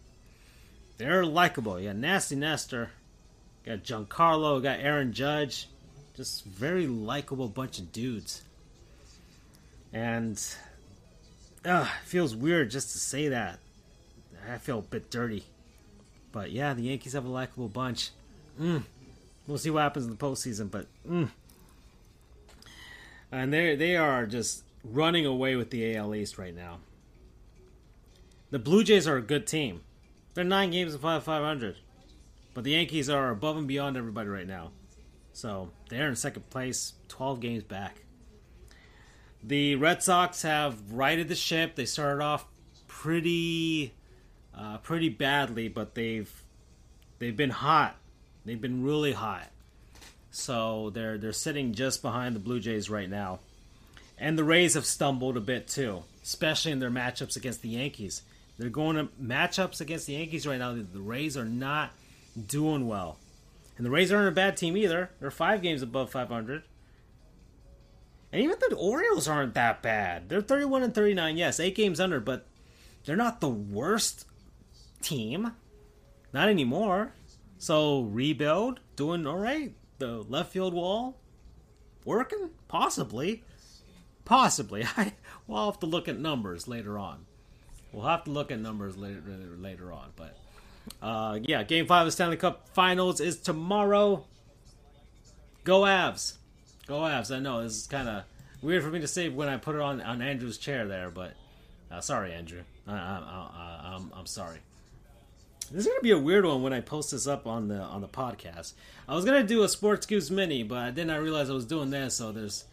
[0.98, 1.80] They're likable.
[1.80, 2.90] You got Nasty Nestor,
[3.66, 5.68] got Giancarlo, got Aaron Judge
[6.16, 8.42] just very likable bunch of dudes.
[9.92, 10.40] And
[11.64, 13.58] uh, it feels weird just to say that.
[14.50, 15.44] I feel a bit dirty.
[16.32, 18.10] But yeah, the Yankees have a likable bunch.
[18.60, 18.82] Mm.
[19.46, 21.28] We'll see what happens in the postseason, but mm.
[23.30, 26.78] and they they are just running away with the AL East right now.
[28.50, 29.80] The Blue Jays are a good team.
[30.34, 31.76] They're nine games above 500,
[32.52, 34.70] but the Yankees are above and beyond everybody right now.
[35.32, 38.02] So they're in second place, 12 games back.
[39.42, 41.74] The Red Sox have righted the ship.
[41.74, 42.46] They started off
[42.86, 43.92] pretty,
[44.56, 46.32] uh, pretty badly, but they've
[47.18, 47.96] they've been hot.
[48.44, 49.50] They've been really hot.
[50.30, 53.40] So they're they're sitting just behind the Blue Jays right now.
[54.24, 58.22] And the Rays have stumbled a bit too, especially in their matchups against the Yankees.
[58.56, 60.72] They're going to matchups against the Yankees right now.
[60.72, 61.90] The Rays are not
[62.46, 63.18] doing well.
[63.76, 65.10] And the Rays aren't a bad team either.
[65.20, 66.62] They're five games above 500.
[68.32, 70.30] And even the Orioles aren't that bad.
[70.30, 72.46] They're 31 and 39, yes, eight games under, but
[73.04, 74.24] they're not the worst
[75.02, 75.52] team.
[76.32, 77.12] Not anymore.
[77.58, 79.74] So rebuild, doing all right.
[79.98, 81.18] The left field wall
[82.06, 83.42] working, possibly,
[84.24, 84.84] possibly.
[84.96, 85.12] I
[85.46, 87.26] we'll have to look at numbers later on.
[87.92, 89.22] We'll have to look at numbers later
[89.58, 90.36] later on, but
[91.02, 94.24] uh, yeah, Game Five of the Stanley Cup Finals is tomorrow.
[95.62, 96.34] Go Avs!
[96.86, 97.34] Go Avs!
[97.34, 98.24] I know this is kind of
[98.60, 101.34] weird for me to say when I put it on on Andrew's chair there, but
[101.90, 102.62] uh, sorry, Andrew.
[102.86, 104.58] I, I, I, I'm I'm sorry.
[105.70, 108.00] This is gonna be a weird one when I post this up on the on
[108.00, 108.74] the podcast.
[109.08, 111.90] I was gonna do a Sports Goofs mini, but then I realized I was doing
[111.90, 112.64] this, so there's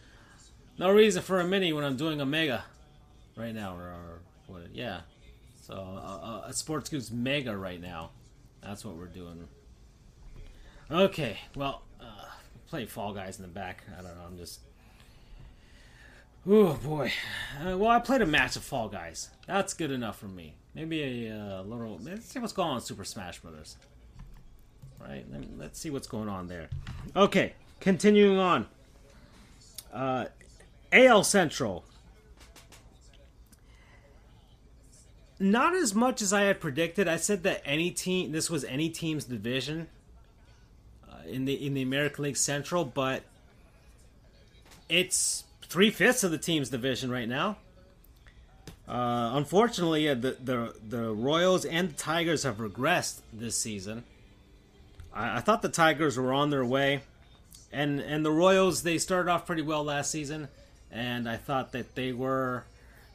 [0.77, 2.64] no reason for a mini when I'm doing a mega
[3.35, 4.61] right now, or, or what?
[4.73, 5.02] Yeah,
[5.61, 8.11] so uh, uh, a Sports Goofs Mega right now.
[8.61, 9.48] That's what we're doing.
[10.89, 12.26] Okay, well, uh,
[12.68, 13.84] play Fall Guys in the back.
[13.98, 14.23] I don't know.
[14.27, 14.60] I'm just.
[16.48, 17.11] Oh boy.
[17.64, 19.30] Uh, well, I played a match of Fall Guys.
[19.48, 20.56] That's good enough for me.
[20.73, 21.99] Maybe a uh, little.
[22.02, 23.77] Let's see what's going on Super Smash Brothers.
[24.99, 25.26] Right.
[25.31, 26.68] Let- Let's see what's going on there.
[27.15, 28.68] Okay, continuing on.
[29.93, 30.26] Uh,
[30.91, 31.84] AL Central.
[35.39, 37.07] Not as much as I had predicted.
[37.07, 39.88] I said that any team, this was any team's division
[41.09, 43.23] uh, in the in the American League Central, but
[44.88, 47.57] it's three fifths of the team's division right now.
[48.88, 54.03] Uh, unfortunately, uh, the, the the Royals and the Tigers have regressed this season.
[55.13, 57.01] I, I thought the Tigers were on their way,
[57.72, 60.49] and and the Royals they started off pretty well last season,
[60.91, 62.63] and I thought that they were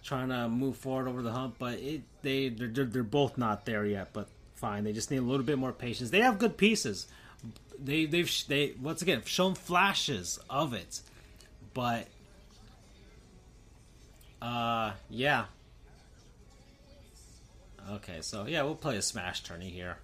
[0.02, 3.84] trying to move forward over the hump, but it they they're, they're, both not there
[3.84, 4.10] yet.
[4.12, 6.10] But fine, they just need a little bit more patience.
[6.10, 7.06] They have good pieces.
[7.78, 11.00] They they've they once again shown flashes of it,
[11.74, 12.06] but
[14.40, 15.46] uh yeah.
[17.92, 19.98] Okay, so yeah, we'll play a smash tourney here.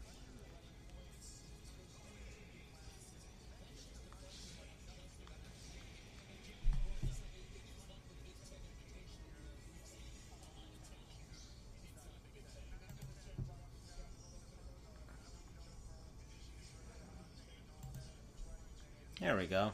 [19.23, 19.71] There we go.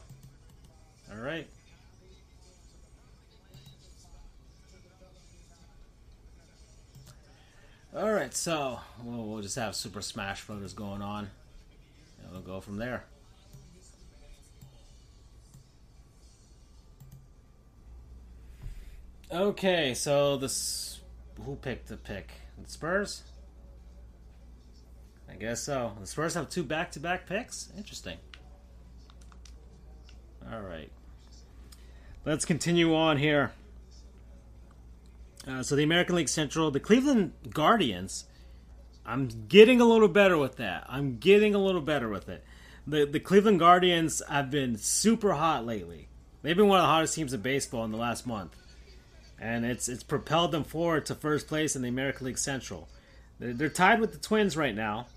[1.11, 1.47] All right.
[7.97, 11.31] All right, so we'll, we'll just have Super Smash Brothers going on,
[12.21, 13.05] and we'll go from there.
[19.31, 20.99] Okay, so this
[21.43, 22.29] who picked the pick?
[22.63, 23.23] The Spurs.
[25.27, 25.93] I guess so.
[25.99, 27.69] The Spurs have two back-to-back picks.
[27.75, 28.19] Interesting.
[30.51, 30.89] All right.
[32.25, 33.51] Let's continue on here.
[35.47, 38.25] Uh, so the American League Central, the Cleveland Guardians.
[39.05, 40.85] I'm getting a little better with that.
[40.89, 42.43] I'm getting a little better with it.
[42.87, 46.07] The the Cleveland Guardians have been super hot lately.
[46.41, 48.55] They've been one of the hottest teams in baseball in the last month,
[49.39, 52.87] and it's it's propelled them forward to first place in the American League Central.
[53.39, 55.07] They're, they're tied with the Twins right now.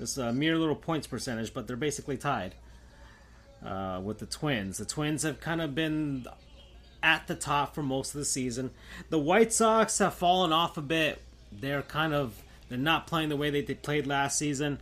[0.00, 2.54] It's a mere little points percentage, but they're basically tied
[3.64, 4.78] uh, with the Twins.
[4.78, 6.26] The Twins have kind of been
[7.02, 8.70] at the top for most of the season.
[9.10, 11.22] The White Sox have fallen off a bit.
[11.52, 14.80] They're kind of they're not playing the way they, played last season,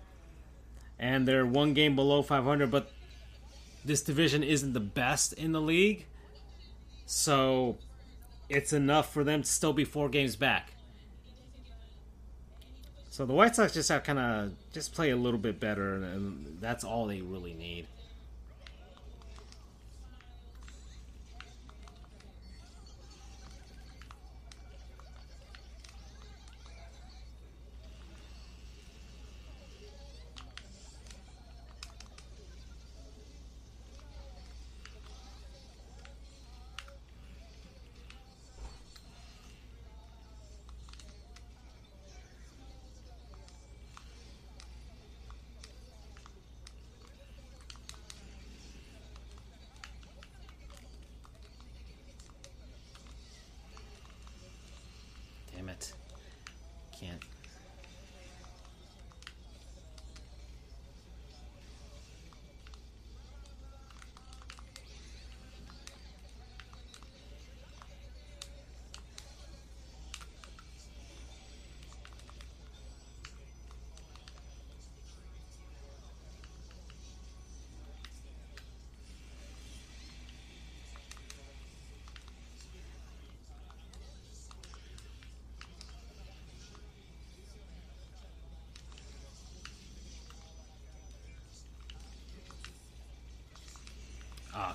[0.98, 2.70] and they're one game below 500.
[2.70, 2.90] But
[3.84, 6.06] this division isn't the best in the league,
[7.04, 7.76] so
[8.48, 10.72] it's enough for them to still be four games back.
[13.10, 16.58] So the White Sox just have kind of just play a little bit better, and
[16.60, 17.86] that's all they really need.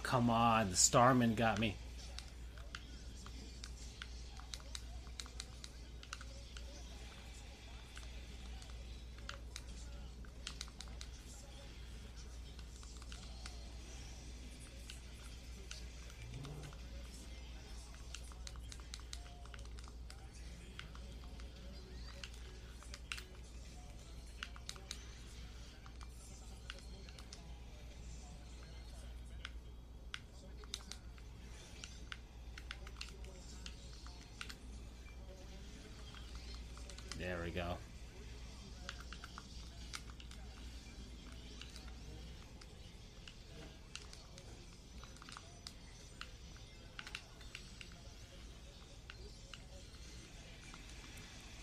[0.03, 0.69] Come on.
[0.69, 1.75] The Starman got me.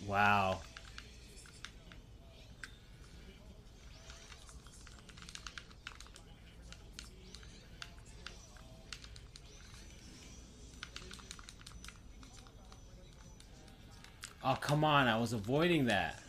[0.06, 0.60] Wow.
[14.44, 15.08] Oh, come on.
[15.08, 16.20] I was avoiding that.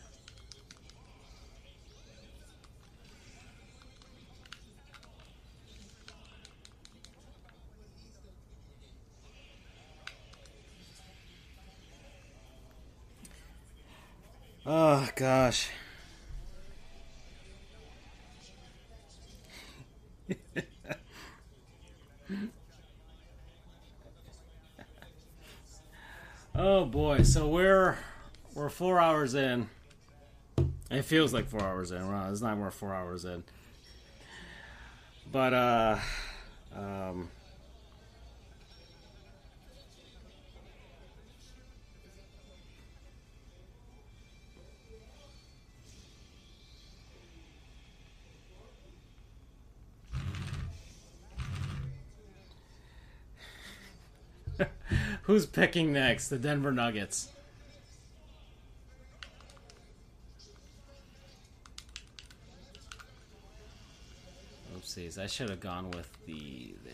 [15.17, 15.69] Gosh.
[26.55, 27.97] oh boy, so we're
[28.53, 29.67] we're four hours in.
[30.91, 32.07] It feels like four hours in.
[32.07, 32.55] Well, it's not.
[32.57, 33.43] We're four hours in.
[35.31, 35.97] But uh,
[36.75, 37.29] um,
[55.27, 56.29] who's picking next?
[56.29, 57.29] The Denver Nuggets.
[64.75, 66.73] Oopsies, I should have gone with the.
[66.83, 66.93] There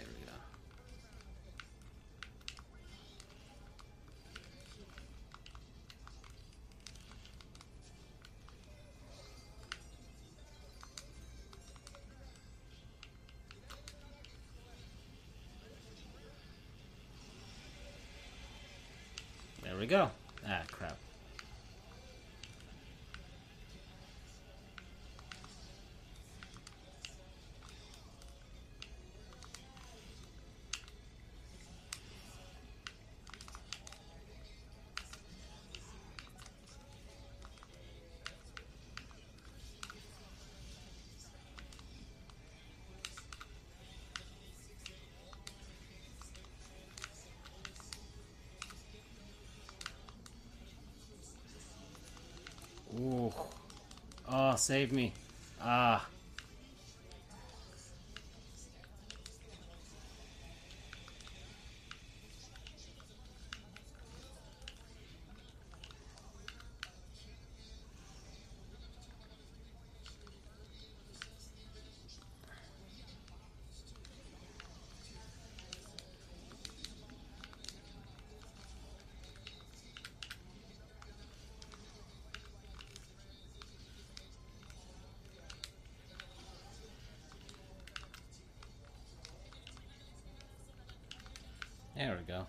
[54.56, 55.14] save me.
[55.62, 56.08] Ah.
[92.04, 92.46] There we go.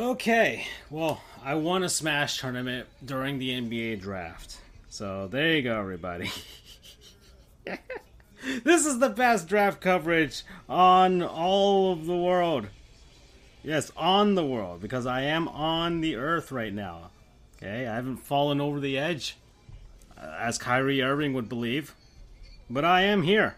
[0.00, 4.56] Okay, well, I won a Smash tournament during the NBA draft.
[4.88, 6.30] So there you go, everybody.
[8.64, 12.68] this is the best draft coverage on all of the world.
[13.62, 17.10] Yes, on the world, because I am on the earth right now.
[17.58, 19.36] Okay, I haven't fallen over the edge,
[20.16, 21.94] uh, as Kyrie Irving would believe,
[22.70, 23.56] but I am here.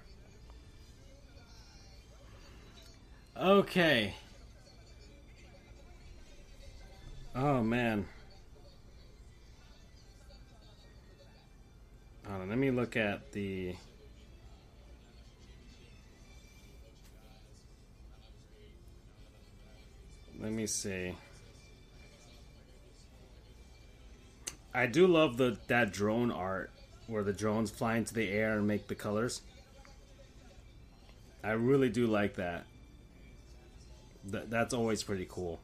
[3.36, 4.14] Okay.
[7.35, 8.07] Oh man.
[12.29, 13.75] Hold on, let me look at the.
[20.39, 21.15] Let me see.
[24.75, 26.71] I do love the that drone art
[27.07, 29.41] where the drones fly into the air and make the colors.
[31.43, 32.65] I really do like that.
[34.25, 35.61] That that's always pretty cool.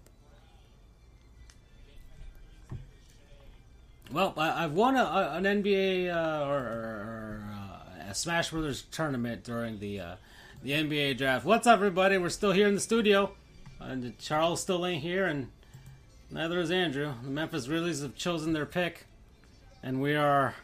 [4.10, 8.84] Well, I, I've won a, a, an NBA uh, or, or uh, a Smash Brothers
[8.90, 10.16] tournament during the uh,
[10.62, 11.44] the NBA draft.
[11.44, 12.16] What's up, everybody?
[12.16, 13.32] We're still here in the studio,
[13.78, 15.48] and Charles still ain't here, and
[16.30, 17.12] neither is Andrew.
[17.22, 19.04] The Memphis Grizzlies have chosen their pick,
[19.82, 20.54] and we are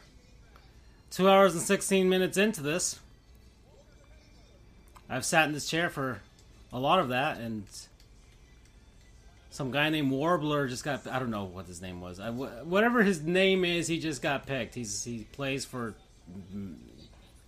[1.10, 2.98] two hours and sixteen minutes into this.
[5.10, 6.22] I've sat in this chair for
[6.72, 7.64] a lot of that, and
[9.54, 11.06] some guy named Warbler just got.
[11.06, 12.18] I don't know what his name was.
[12.18, 14.74] I, whatever his name is, he just got picked.
[14.74, 15.94] He's he plays for
[16.52, 16.74] mm,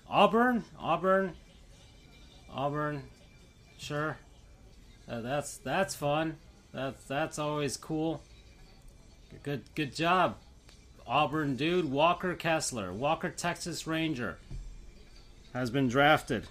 [0.08, 1.32] Auburn, Auburn,
[2.48, 3.02] Auburn.
[3.76, 4.16] Sure,
[5.08, 6.36] uh, that's that's fun.
[6.72, 8.22] That's that's always cool.
[9.42, 10.36] Good good job,
[11.08, 11.90] Auburn dude.
[11.90, 14.38] Walker Kessler, Walker Texas Ranger,
[15.52, 16.46] has been drafted.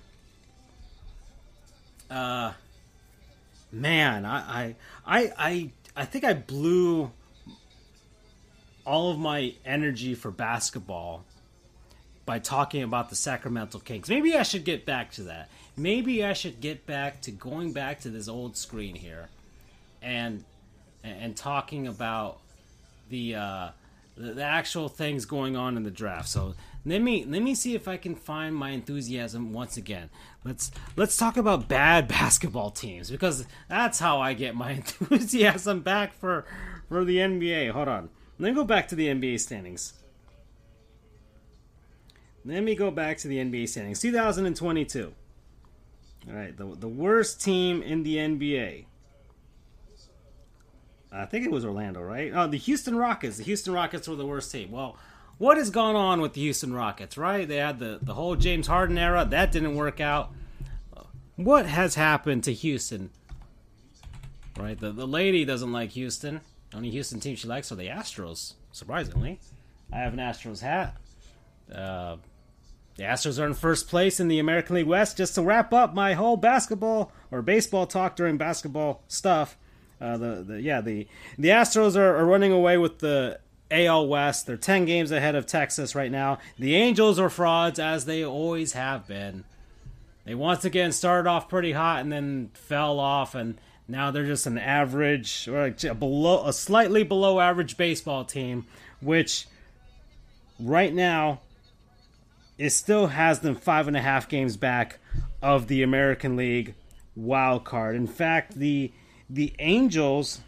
[2.12, 2.52] Uh,
[3.76, 7.12] man, I, I, I, I, I think I blew
[8.86, 11.26] all of my energy for basketball
[12.26, 14.10] by talking about the Sacramento Kings.
[14.10, 15.50] Maybe I should get back to that.
[15.78, 19.30] Maybe I should get back to going back to this old screen here,
[20.02, 20.44] and
[21.04, 22.40] and talking about
[23.10, 23.70] the uh,
[24.16, 26.30] the, the actual things going on in the draft.
[26.30, 30.10] So let me let me see if I can find my enthusiasm once again.
[30.44, 36.14] Let's let's talk about bad basketball teams because that's how I get my enthusiasm back
[36.14, 36.46] for
[36.88, 37.72] for the NBA.
[37.72, 38.10] Hold on.
[38.38, 39.94] Let me go back to the NBA standings.
[42.44, 44.02] Let me go back to the NBA standings.
[44.02, 45.14] 2022.
[46.28, 48.86] All right, the the worst team in the NBA.
[51.16, 52.32] I think it was Orlando, right?
[52.34, 53.38] Oh, the Houston Rockets.
[53.38, 54.72] The Houston Rockets were the worst team.
[54.72, 54.98] Well,
[55.38, 57.48] what has gone on with the Houston Rockets, right?
[57.48, 59.26] They had the, the whole James Harden era.
[59.30, 60.32] That didn't work out.
[61.36, 63.10] What has happened to Houston?
[64.58, 64.80] Right?
[64.80, 66.42] The, the lady doesn't like Houston.
[66.72, 69.40] The only Houston team she likes are the Astros, surprisingly.
[69.92, 70.96] I have an Astros hat.
[71.74, 72.18] Uh,
[72.96, 75.18] the Astros are in first place in the American League West.
[75.18, 79.58] Just to wrap up my whole basketball or baseball talk during basketball stuff,
[80.02, 81.08] uh, the, the yeah the
[81.38, 83.40] the Astros are, are running away with the
[83.72, 84.46] AL West.
[84.46, 86.40] They're 10 games ahead of Texas right now.
[86.60, 89.44] The Angels are frauds, as they always have been.
[90.26, 94.48] They once again started off pretty hot and then fell off, and now they're just
[94.48, 98.66] an average or a below a slightly below average baseball team,
[99.02, 99.48] which
[100.60, 101.42] right now
[102.58, 105.00] it still has them five and a half games back
[105.42, 106.74] of the American League
[107.16, 107.96] wild card.
[107.96, 108.92] In fact, the
[109.30, 110.42] the Angels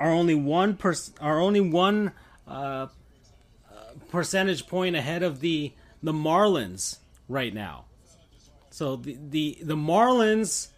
[0.00, 2.12] are only one per, are only one
[2.46, 2.86] uh,
[4.08, 7.84] percentage point ahead of the the Marlins right now.
[8.70, 10.68] So the the the Marlins,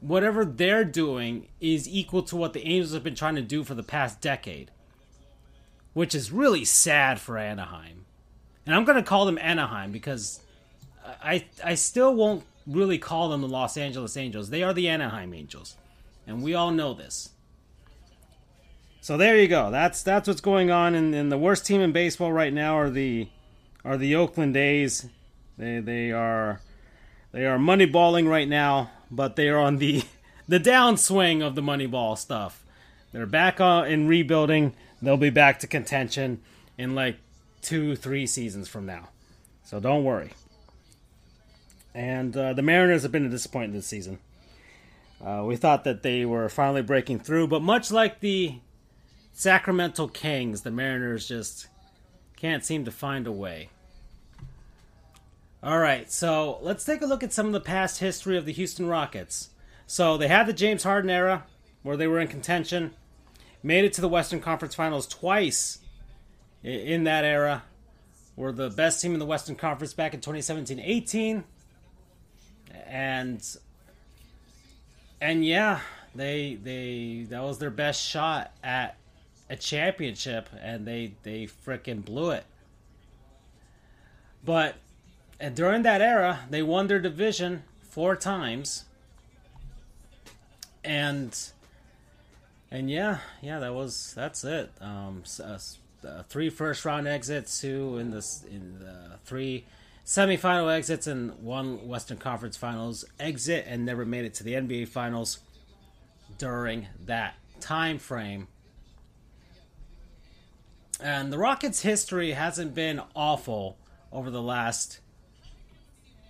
[0.00, 3.74] whatever they're doing, is equal to what the Angels have been trying to do for
[3.74, 4.70] the past decade,
[5.92, 8.04] which is really sad for Anaheim.
[8.66, 10.40] And I'm going to call them Anaheim because
[11.22, 14.50] I I still won't really call them the Los Angeles Angels.
[14.50, 15.76] They are the Anaheim Angels,
[16.26, 17.30] and we all know this.
[19.00, 19.70] So there you go.
[19.70, 20.94] That's that's what's going on.
[20.94, 23.28] And, and the worst team in baseball right now are the
[23.84, 25.06] are the Oakland A's.
[25.58, 26.60] They they are
[27.32, 30.04] they are moneyballing right now, but they are on the
[30.48, 32.64] the downswing of the moneyball stuff.
[33.12, 34.74] They're back on in rebuilding.
[35.02, 36.40] They'll be back to contention
[36.78, 37.18] in like
[37.60, 39.10] two three seasons from now.
[39.64, 40.32] So don't worry.
[41.94, 44.18] And uh, the Mariners have been a disappointment this season.
[45.24, 48.56] Uh, we thought that they were finally breaking through, but much like the
[49.32, 51.68] Sacramento Kings, the Mariners just
[52.36, 53.70] can't seem to find a way.
[55.62, 58.52] All right, so let's take a look at some of the past history of the
[58.52, 59.48] Houston Rockets.
[59.86, 61.44] So they had the James Harden era
[61.82, 62.92] where they were in contention,
[63.62, 65.78] made it to the Western Conference Finals twice
[66.62, 67.62] in that era.
[68.36, 71.44] Were the best team in the Western Conference back in 2017-18.
[72.94, 73.44] And
[75.20, 75.80] and yeah,
[76.14, 78.96] they they that was their best shot at
[79.50, 82.44] a championship and they they freaking blew it.
[84.44, 84.76] But
[85.40, 88.84] and during that era, they won their division four times.
[90.84, 91.36] And
[92.70, 94.70] and yeah, yeah, that was that's it.
[94.80, 95.58] Um, uh,
[96.06, 99.64] uh, three first round exits, two in the in the three
[100.04, 104.88] semifinal exits, and one Western Conference Finals exit, and never made it to the NBA
[104.88, 105.38] Finals
[106.38, 108.48] during that time frame.
[111.00, 113.78] And the Rockets' history hasn't been awful
[114.12, 115.00] over the last,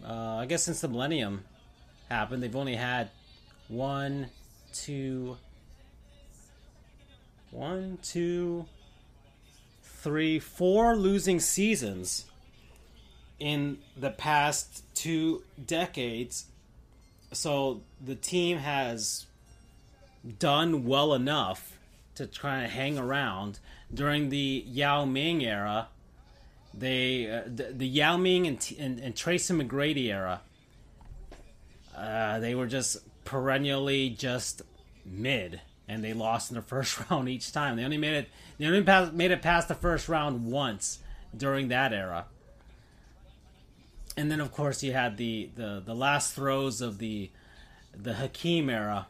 [0.05, 1.44] uh, I guess, since the millennium
[2.09, 2.43] happened.
[2.43, 3.11] They've only had
[3.69, 4.28] one,
[4.73, 5.36] two,
[7.51, 8.67] one, two,
[9.83, 12.27] three, four losing seasons
[13.39, 16.47] in the past two decades.
[17.33, 19.27] So the team has
[20.39, 21.79] done well enough
[22.15, 23.59] to try to hang around
[23.93, 25.89] during the Yao Ming era.
[26.73, 30.41] They uh, the, the Yao Ming and, and, and Tracy McGrady era.
[31.97, 34.63] Uh, they were just perennially just
[35.05, 37.77] mid, and they lost in the first round each time.
[37.77, 38.29] They only made it.
[38.59, 41.01] They only pass, made it past the first round once
[41.37, 42.27] during that era.
[44.17, 47.31] And then, of course, you had the, the, the last throes of the
[47.97, 49.07] the Hakeem era.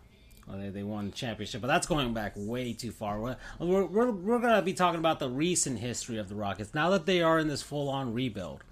[0.47, 3.18] Well, they, they won the championship, but that's going back way too far.
[3.18, 6.74] We're, we're, we're, we're going to be talking about the recent history of the Rockets
[6.74, 8.62] now that they are in this full on rebuild.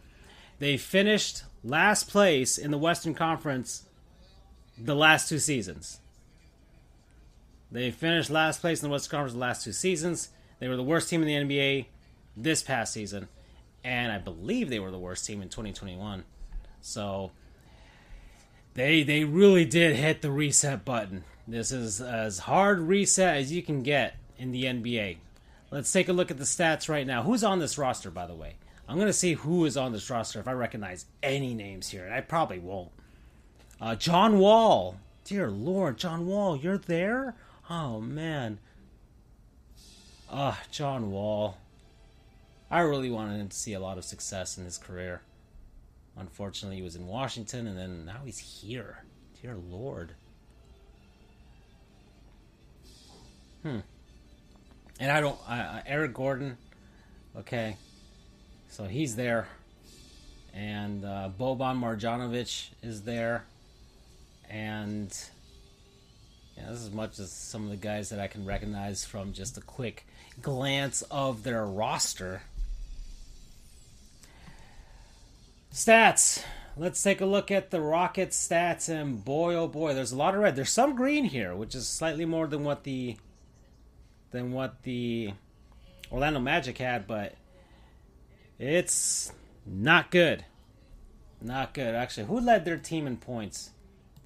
[0.59, 3.85] They finished last place in the Western Conference
[4.77, 6.01] the last two seasons.
[7.70, 10.28] They finished last place in the Western Conference the last two seasons.
[10.59, 11.86] They were the worst team in the NBA
[12.36, 13.28] this past season,
[13.85, 16.25] and I believe they were the worst team in 2021.
[16.81, 17.31] So
[18.75, 21.25] they they really did hit the reset button.
[21.47, 25.19] This is as hard reset as you can get in the NBA.
[25.70, 27.23] Let's take a look at the stats right now.
[27.23, 28.57] Who's on this roster, by the way?
[28.89, 32.15] I'm gonna see who is on this roster if I recognize any names here, and
[32.15, 32.91] I probably won't.
[33.81, 37.35] Uh, John Wall, dear Lord, John Wall, you're there?
[37.70, 38.59] Oh man.
[40.31, 41.59] Ah, John Wall.
[42.73, 45.20] I really wanted him to see a lot of success in his career.
[46.17, 49.05] Unfortunately, he was in Washington, and then now he's here.
[49.42, 50.15] Dear Lord.
[53.62, 53.81] Hmm.
[54.99, 55.39] And I don't.
[55.47, 56.57] I, Eric Gordon.
[57.36, 57.76] Okay.
[58.70, 59.49] So he's there.
[60.55, 63.44] And uh, Boban Marjanovic is there.
[64.49, 65.15] And.
[66.57, 69.34] Yeah, this is as much as some of the guys that I can recognize from
[69.34, 70.07] just a quick
[70.41, 72.42] glance of their roster.
[75.73, 76.44] Stats.
[76.76, 80.34] Let's take a look at the Rockets stats, and boy, oh boy, there's a lot
[80.34, 80.55] of red.
[80.55, 83.17] There's some green here, which is slightly more than what the
[84.31, 85.33] than what the
[86.10, 87.34] Orlando Magic had, but
[88.59, 89.33] it's
[89.67, 90.44] not good.
[91.41, 91.94] Not good.
[91.94, 93.70] Actually, who led their team in points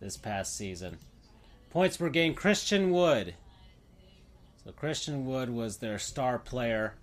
[0.00, 0.98] this past season?
[1.70, 3.34] Points per game, Christian Wood.
[4.64, 6.94] So Christian Wood was their star player.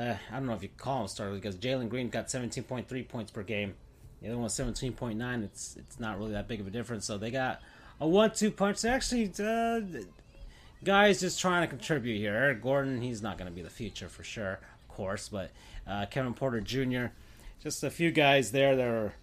[0.00, 3.30] Uh, I don't know if you call him star because Jalen Green got 17.3 points
[3.30, 3.74] per game.
[4.22, 5.44] The other one was 17.9.
[5.44, 7.04] It's it's not really that big of a difference.
[7.04, 7.60] So they got
[8.00, 8.80] a one-two punch.
[8.80, 9.80] They're actually uh,
[10.82, 12.34] guys just trying to contribute here.
[12.34, 15.28] Eric Gordon, he's not going to be the future for sure, of course.
[15.28, 15.50] But
[15.86, 17.06] uh, Kevin Porter Jr.,
[17.62, 19.14] just a few guys there that are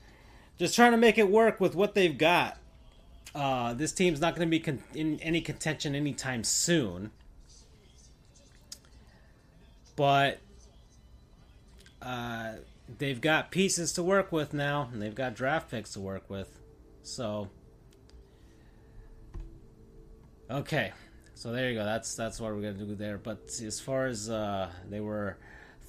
[0.60, 2.58] just trying to make it work with what they've got.
[3.34, 7.12] Uh, this team's not going to be con- in any contention anytime soon.
[9.96, 10.40] But
[12.02, 12.54] uh,
[12.98, 16.60] they've got pieces to work with now, and they've got draft picks to work with.
[17.04, 17.50] So,
[20.50, 20.92] okay,
[21.34, 21.86] so there you go.
[21.86, 23.18] That's that's what we're gonna do there.
[23.18, 25.38] But as far as uh, they were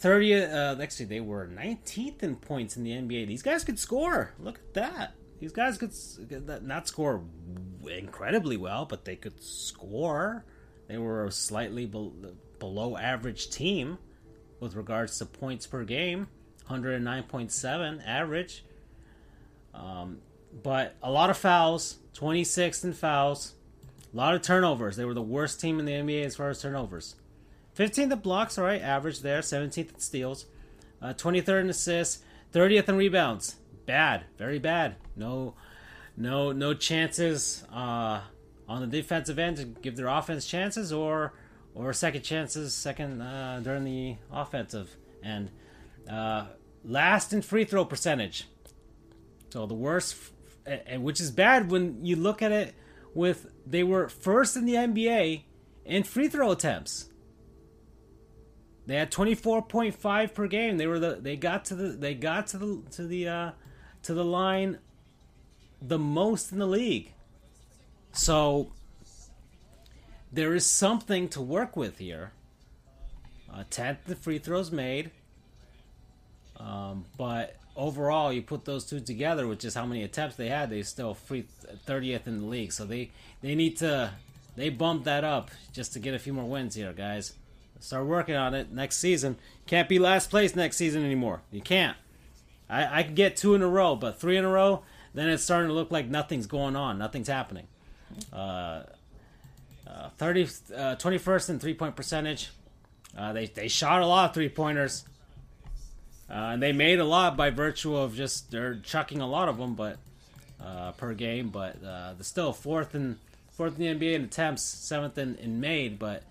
[0.01, 3.27] 30th, uh, actually they were 19th in points in the NBA.
[3.27, 4.35] These guys could score.
[4.39, 5.15] Look at that.
[5.41, 5.93] These guys could
[6.65, 7.23] not score
[7.87, 10.45] incredibly well, but they could score.
[10.89, 11.87] They were a slightly
[12.59, 13.99] below average team
[14.61, 16.29] with regards to points per game
[16.69, 18.65] 109.7 average.
[19.75, 20.19] Um,
[20.63, 23.55] but a lot of fouls, 26th in fouls,
[24.13, 24.97] a lot of turnovers.
[24.97, 27.17] They were the worst team in the NBA as far as turnovers.
[27.77, 29.41] 15th in blocks, all right, average there.
[29.41, 30.47] 17th in steals,
[31.01, 33.57] uh, 23rd in assists, 30th in rebounds.
[33.87, 34.97] Bad, very bad.
[35.15, 35.55] No,
[36.17, 38.21] no, no chances uh,
[38.69, 41.33] on the defensive end to give their offense chances, or
[41.79, 45.51] or second chances, second uh, during the offensive end.
[46.11, 46.47] Uh,
[46.85, 48.49] last in free throw percentage.
[49.51, 50.17] So the worst,
[50.67, 52.75] and which is bad when you look at it
[53.15, 55.43] with they were first in the NBA
[55.85, 57.09] in free throw attempts.
[58.87, 60.79] They had 24.5 per game.
[60.79, 63.51] They were the they got to the they got to the to the uh
[64.03, 64.79] to the line
[65.81, 67.13] the most in the league.
[68.13, 68.73] So
[70.33, 72.33] there is something to work with here.
[73.53, 75.11] Uh, 10th the free throws made.
[76.59, 80.71] Um, but overall, you put those two together, which is how many attempts they had,
[80.71, 81.47] they still free
[81.87, 82.73] 30th in the league.
[82.73, 84.13] So they, they need to
[84.59, 87.35] they bump that up just to get a few more wins here, guys.
[87.79, 89.37] Start working on it next season.
[89.67, 91.43] Can't be last place next season anymore.
[91.53, 91.97] You can't.
[92.69, 94.83] I, I can get two in a row, but three in a row,
[95.15, 96.99] then it's starting to look like nothing's going on.
[96.99, 97.69] Nothing's happening.
[98.33, 98.83] Uh,
[100.19, 100.47] 30, uh,
[100.97, 102.51] 21st in three point percentage.
[103.17, 105.05] Uh, they they shot a lot of three pointers,
[106.29, 109.57] uh, and they made a lot by virtue of just they're chucking a lot of
[109.57, 109.97] them, but
[110.63, 111.49] uh, per game.
[111.49, 113.19] But uh, they're still fourth in
[113.53, 116.23] fourth in the NBA in attempts, seventh in, in made, but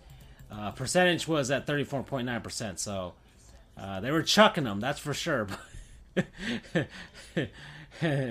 [0.52, 2.80] uh, percentage was at thirty four point nine percent.
[2.80, 3.14] So
[4.02, 5.48] they were chucking them, that's for sure.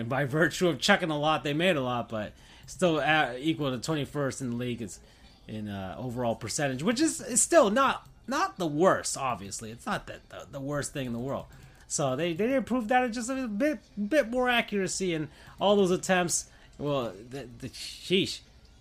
[0.07, 2.33] by virtue of chucking a lot, they made a lot, but
[2.67, 3.03] still
[3.39, 5.01] equal to twenty first in the league is
[5.49, 9.17] in uh, overall percentage, which is, is still not not the worst.
[9.17, 11.47] Obviously, it's not the, the, the worst thing in the world.
[11.89, 15.29] So they they improved that just a bit bit more accuracy and
[15.61, 16.47] all those attempts.
[16.79, 18.41] Well, the, the sheesh,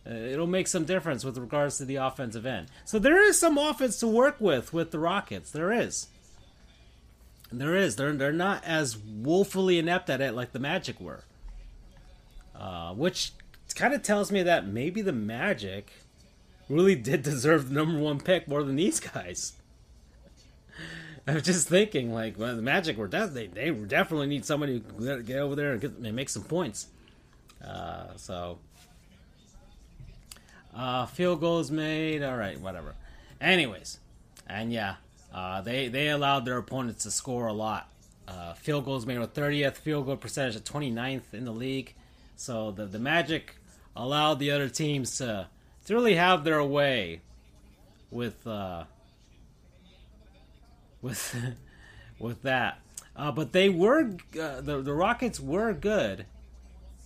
[0.09, 2.67] uh, it'll make some difference with regards to the offensive end.
[2.83, 5.51] So there is some offense to work with with the Rockets.
[5.51, 6.07] There is.
[7.51, 7.95] There is.
[7.95, 11.23] They're they're not as woefully inept at it like the Magic were.
[12.55, 13.33] Uh, which
[13.75, 15.91] kind of tells me that maybe the Magic
[16.69, 19.53] really did deserve the number one pick more than these guys.
[21.27, 25.23] I'm just thinking, like, well, the Magic were de- they they definitely need somebody to
[25.23, 26.87] get over there and, get, and make some points.
[27.65, 28.59] Uh, so,
[30.75, 32.21] uh, field goals made.
[32.23, 32.95] All right, whatever.
[33.41, 33.99] Anyways,
[34.47, 34.95] and yeah,
[35.33, 37.89] uh, they they allowed their opponents to score a lot.
[38.27, 41.93] Uh, field goals made with 30th field goal percentage at 29th in the league.
[42.35, 43.55] So the the Magic
[43.95, 45.47] allowed the other teams to
[45.85, 47.21] to really have their way
[48.11, 48.85] with uh,
[51.01, 51.35] with
[52.19, 52.79] with that.
[53.15, 56.25] Uh, but they were uh, the the Rockets were good.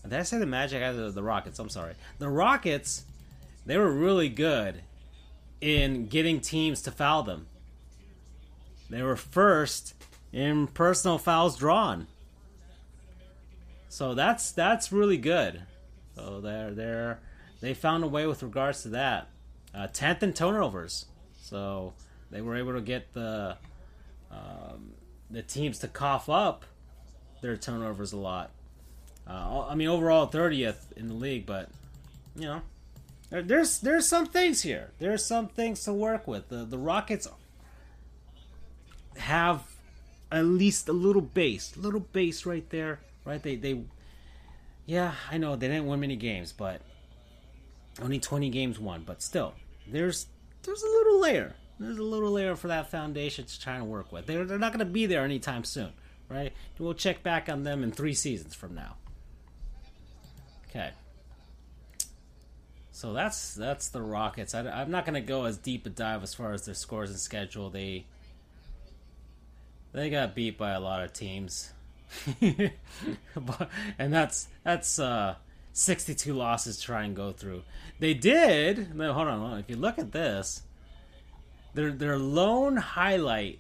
[0.04, 0.82] Did I say the Magic?
[0.82, 1.60] I the, the Rockets.
[1.60, 1.94] I'm sorry.
[2.18, 3.04] The Rockets
[3.66, 4.82] they were really good
[5.62, 7.46] in getting teams to foul them.
[8.90, 9.94] They were first
[10.32, 12.08] in personal fouls drawn.
[13.88, 15.62] So that's that's really good.
[16.16, 17.20] So they're they're
[17.62, 19.28] they found a way with regards to that.
[19.74, 21.06] Uh, tenth in turnovers,
[21.40, 21.94] so
[22.32, 23.58] they were able to get the
[24.32, 24.94] um,
[25.30, 26.66] the teams to cough up
[27.42, 28.52] their turnovers a lot.
[29.28, 31.70] Uh, I mean, overall thirtieth in the league, but
[32.36, 32.62] you know,
[33.30, 34.92] there, there's there's some things here.
[34.98, 36.50] There's some things to work with.
[36.50, 37.28] The the Rockets
[39.18, 39.64] have
[40.32, 43.42] at least a little base, little base right there, right?
[43.42, 43.84] They they,
[44.86, 46.82] yeah, I know they didn't win many games, but
[48.02, 49.54] only 20 games won, but still,
[49.88, 50.28] there's
[50.64, 51.56] there's a little layer.
[51.80, 54.26] There's a little layer for that foundation to try and work with.
[54.26, 55.94] They're, they're not going to be there anytime soon,
[56.28, 56.52] right?
[56.78, 58.96] We'll check back on them in three seasons from now.
[60.70, 60.92] Okay.
[62.92, 64.54] So that's that's the Rockets.
[64.54, 67.10] I, am not going to go as deep a dive as far as their scores
[67.10, 67.70] and schedule.
[67.70, 68.06] They
[69.94, 71.72] they got beat by a lot of teams,
[72.42, 72.74] and
[73.98, 75.36] that's that's uh,
[75.80, 77.64] 62 losses to try and go through.
[78.00, 78.90] They did.
[78.98, 79.60] Hold on, hold on.
[79.60, 80.64] If you look at this,
[81.74, 83.60] their their lone highlight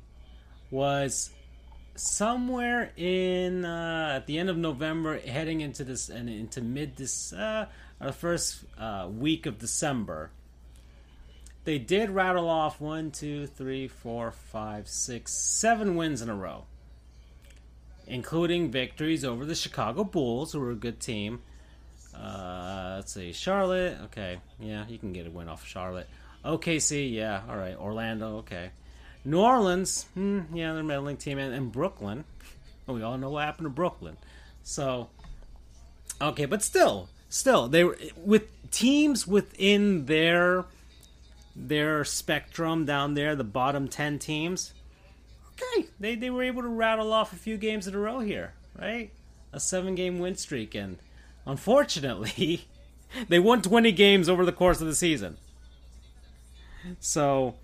[0.70, 1.32] was
[1.96, 7.32] somewhere in uh, at the end of November, heading into this and into mid this
[7.32, 7.68] uh,
[8.02, 10.32] our first uh, week of December.
[11.64, 16.66] They did rattle off one, two, three, four, five, six, seven wins in a row,
[18.08, 21.42] including victories over the Chicago Bulls, who were a good team.
[22.16, 23.98] Uh, let's see, Charlotte.
[24.06, 26.08] Okay, yeah, you can get a win off Charlotte.
[26.44, 27.78] OKC, yeah, all right.
[27.78, 28.72] Orlando, okay.
[29.26, 32.24] New Orleans, hmm, yeah, they're a meddling team, and, and Brooklyn.
[32.88, 34.18] we all know what happened to Brooklyn.
[34.64, 35.10] So,
[36.22, 40.66] okay, but still, still, they were with teams within their
[41.56, 44.74] their spectrum down there, the bottom ten teams.
[45.54, 48.54] Okay, they they were able to rattle off a few games in a row here,
[48.80, 49.12] right?
[49.52, 50.98] A seven game win streak, and
[51.50, 52.68] unfortunately,
[53.28, 55.38] they won twenty games over the course of the season.
[57.00, 57.56] So,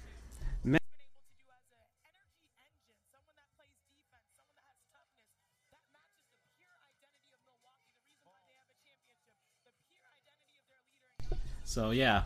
[11.64, 12.24] so yeah,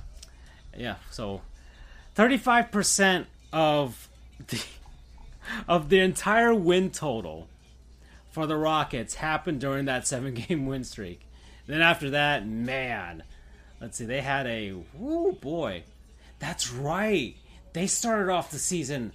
[0.78, 0.96] yeah.
[1.12, 1.42] So,
[2.16, 4.08] thirty-five percent of
[4.48, 4.64] the
[5.68, 7.48] of the entire win total
[8.32, 11.29] for the Rockets happened during that seven-game win streak.
[11.70, 13.22] Then after that, man,
[13.80, 15.84] let's see, they had a whoo boy.
[16.40, 17.36] That's right.
[17.74, 19.14] They started off the season.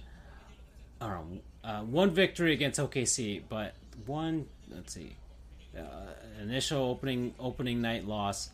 [1.01, 3.75] Uh, one victory against OKC, but
[4.05, 4.47] one.
[4.71, 5.17] Let's see,
[5.77, 5.81] uh,
[6.41, 8.51] initial opening opening night loss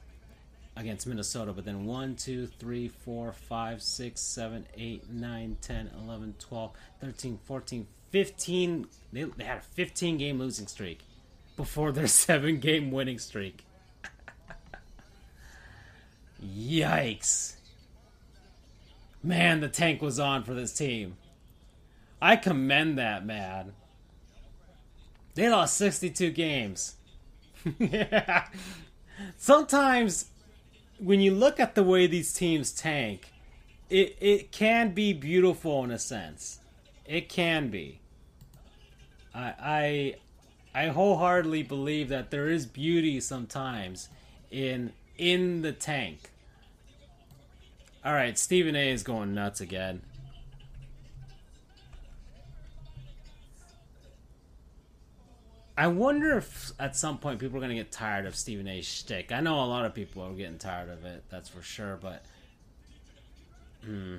[0.75, 6.35] against Minnesota, but then 1, 2, 3, 4, 5, 6, 7, 8, 9, 10, 11,
[6.39, 6.71] 12,
[7.01, 8.87] 13, 14, 15.
[9.13, 11.01] They, they had a 15 game losing streak
[11.55, 13.63] before their 7 game winning streak.
[16.43, 17.55] Yikes.
[19.23, 21.17] Man, the tank was on for this team.
[22.21, 23.73] I commend that man.
[25.35, 26.95] They lost 62 games.
[27.79, 28.47] yeah.
[29.37, 30.25] Sometimes
[30.99, 33.31] when you look at the way these teams tank,
[33.89, 36.59] it it can be beautiful in a sense.
[37.05, 37.99] It can be.
[39.33, 40.15] I
[40.73, 44.09] I I wholeheartedly believe that there is beauty sometimes
[44.49, 46.30] in in the tank.
[48.03, 50.01] All right, Stephen A is going nuts again.
[55.77, 58.85] I wonder if at some point people are going to get tired of Stephen A's
[58.85, 59.31] shtick.
[59.31, 62.23] I know a lot of people are getting tired of it, that's for sure, but.
[63.85, 64.17] Hmm.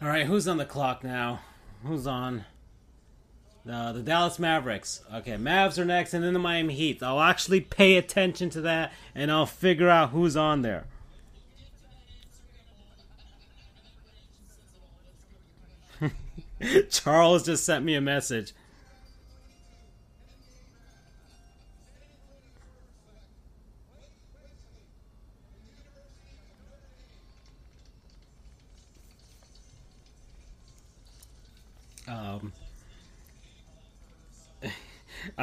[0.00, 1.40] All right, who's on the clock now?
[1.84, 2.44] Who's on?
[3.70, 5.02] Uh, the Dallas Mavericks.
[5.12, 7.02] Okay, Mavs are next, and then the Miami Heat.
[7.02, 10.86] I'll actually pay attention to that, and I'll figure out who's on there.
[16.90, 18.54] Charles just sent me a message.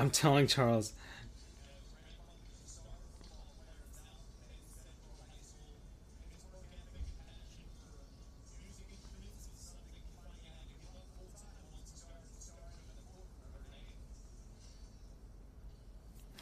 [0.06, 0.94] I'm telling Charles.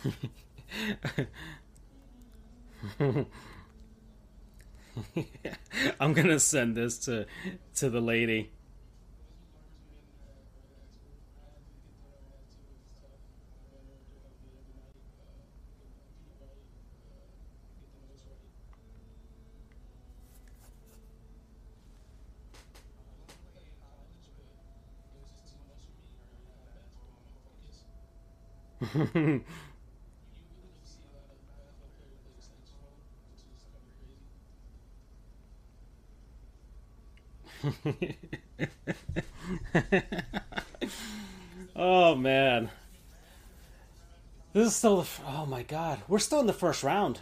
[6.02, 7.26] I'm gonna send this to
[7.78, 8.52] to the lady.
[41.76, 42.72] Oh man,
[44.54, 45.02] this is still.
[45.02, 47.20] The, oh my god, we're still in the first round.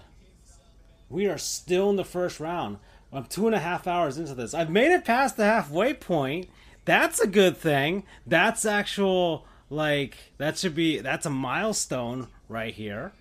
[1.10, 2.78] We are still in the first round.
[3.12, 4.54] I'm two and a half hours into this.
[4.54, 6.48] I've made it past the halfway point.
[6.86, 8.06] That's a good thing.
[8.26, 13.14] That's actual like that should be that's a milestone right here.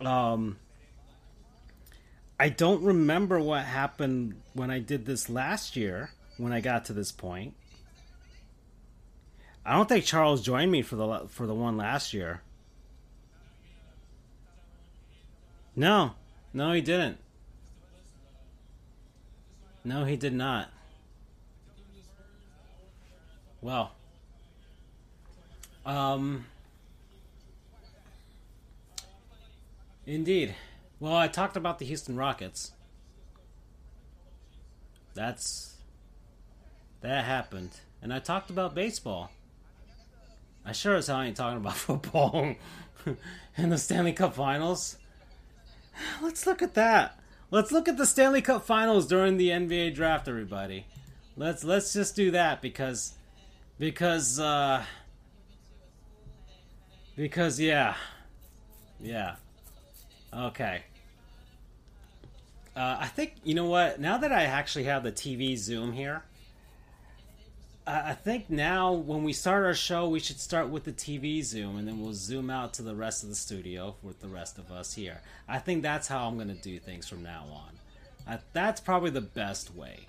[0.00, 0.58] Um
[2.38, 6.92] I don't remember what happened when I did this last year when I got to
[6.92, 7.54] this point.
[9.64, 12.42] I don't think Charles joined me for the for the one last year.
[15.74, 16.12] No,
[16.52, 17.18] no, he didn't.
[19.82, 20.70] No, he did not.
[23.60, 23.92] Well,
[25.86, 26.46] um,
[30.06, 30.54] indeed.
[31.00, 32.72] Well, I talked about the Houston Rockets.
[35.14, 35.74] That's
[37.00, 39.30] that happened, and I talked about baseball.
[40.64, 42.54] I sure as hell ain't talking about football
[43.56, 44.96] and the Stanley Cup Finals.
[46.22, 47.20] Let's look at that.
[47.50, 50.86] Let's look at the Stanley Cup Finals during the NBA draft, everybody.
[51.36, 53.14] Let's let's just do that because
[53.78, 54.84] because uh
[57.16, 57.94] because yeah.
[59.00, 59.36] Yeah.
[60.32, 60.82] Okay.
[62.76, 64.00] Uh, I think you know what.
[64.00, 66.24] Now that I actually have the TV Zoom here,
[67.86, 71.42] I I think now when we start our show, we should start with the TV
[71.44, 74.58] Zoom, and then we'll zoom out to the rest of the studio with the rest
[74.58, 75.20] of us here.
[75.46, 77.78] I think that's how I'm going to do things from now on.
[78.26, 80.00] I, that's probably the best way.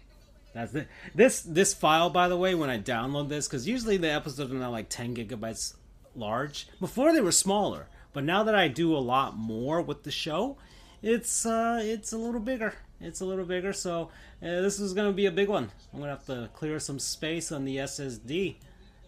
[0.55, 2.55] That's the, this this file, by the way.
[2.55, 5.75] When I download this, because usually the episodes are not like 10 gigabytes
[6.17, 6.67] large.
[6.79, 10.57] Before they were smaller, but now that I do a lot more with the show,
[11.01, 12.73] it's uh, it's a little bigger.
[13.01, 13.73] It's a little bigger.
[13.73, 14.09] So
[14.41, 15.71] uh, this is going to be a big one.
[15.93, 18.55] I'm going to have to clear some space on the SSD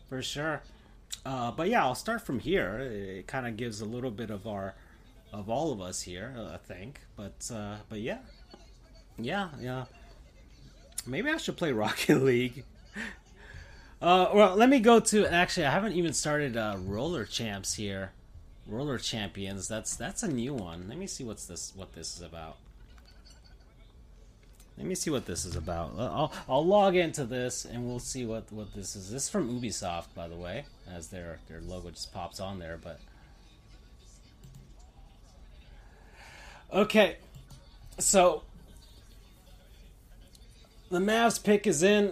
[0.10, 0.62] for sure.
[1.26, 2.80] Uh, but yeah, I'll start from here.
[2.80, 4.76] It kind of gives a little bit of our
[5.34, 7.02] of all of us here, uh, I think.
[7.16, 8.20] But uh, but yeah,
[9.18, 9.86] yeah, yeah.
[11.06, 12.64] Maybe I should play Rocket League.
[14.02, 15.26] Uh, well, let me go to.
[15.26, 18.12] Actually, I haven't even started uh, Roller Champs here.
[18.68, 19.68] Roller Champions.
[19.68, 20.86] That's that's a new one.
[20.88, 21.74] Let me see what's this.
[21.76, 22.58] What this is about.
[24.78, 25.94] Let me see what this is about.
[25.98, 29.10] I'll I'll log into this and we'll see what what this is.
[29.10, 32.78] This is from Ubisoft, by the way, as their their logo just pops on there.
[32.82, 33.00] But
[36.72, 37.16] Okay,
[37.98, 38.44] so
[40.92, 42.12] the Mavs pick is in.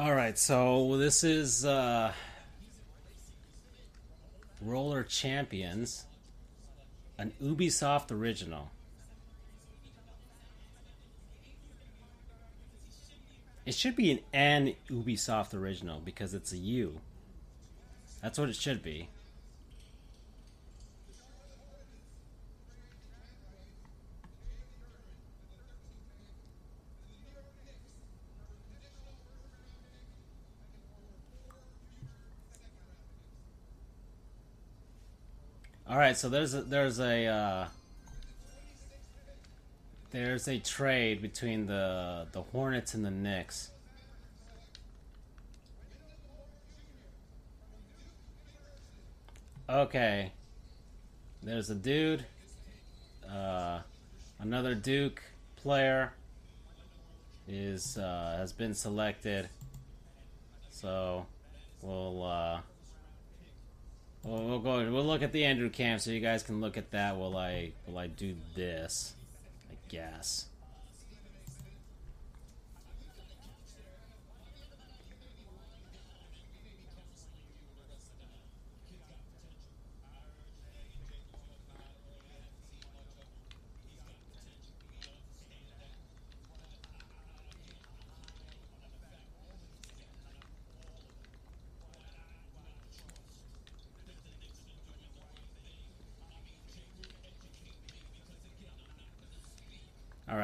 [0.00, 2.14] All right, so this is uh,
[4.62, 6.06] Roller Champions,
[7.18, 8.70] an Ubisoft original.
[13.66, 16.98] It should be an an Ubisoft original because it's a U.
[18.22, 19.10] That's what it should be.
[35.90, 37.66] All right, so there's a, there's a uh,
[40.12, 43.72] there's a trade between the the Hornets and the Knicks.
[49.68, 50.30] Okay,
[51.42, 52.24] there's a dude,
[53.28, 53.80] uh,
[54.38, 55.20] another Duke
[55.56, 56.12] player
[57.48, 59.48] is uh, has been selected.
[60.70, 61.26] So
[61.82, 62.60] we'll uh,
[64.24, 64.90] we'll, we'll go.
[64.90, 67.72] We'll look at the Andrew Camp so you guys can look at that while I
[67.86, 69.14] while I do this.
[69.70, 70.46] I guess.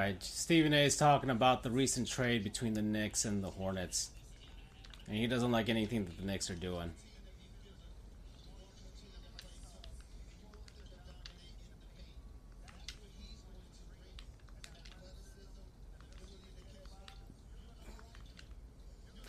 [0.07, 0.85] Right, Stephen A.
[0.85, 4.11] is talking about the recent trade between the Knicks and the Hornets,
[5.09, 6.93] and he doesn't like anything that the Knicks are doing.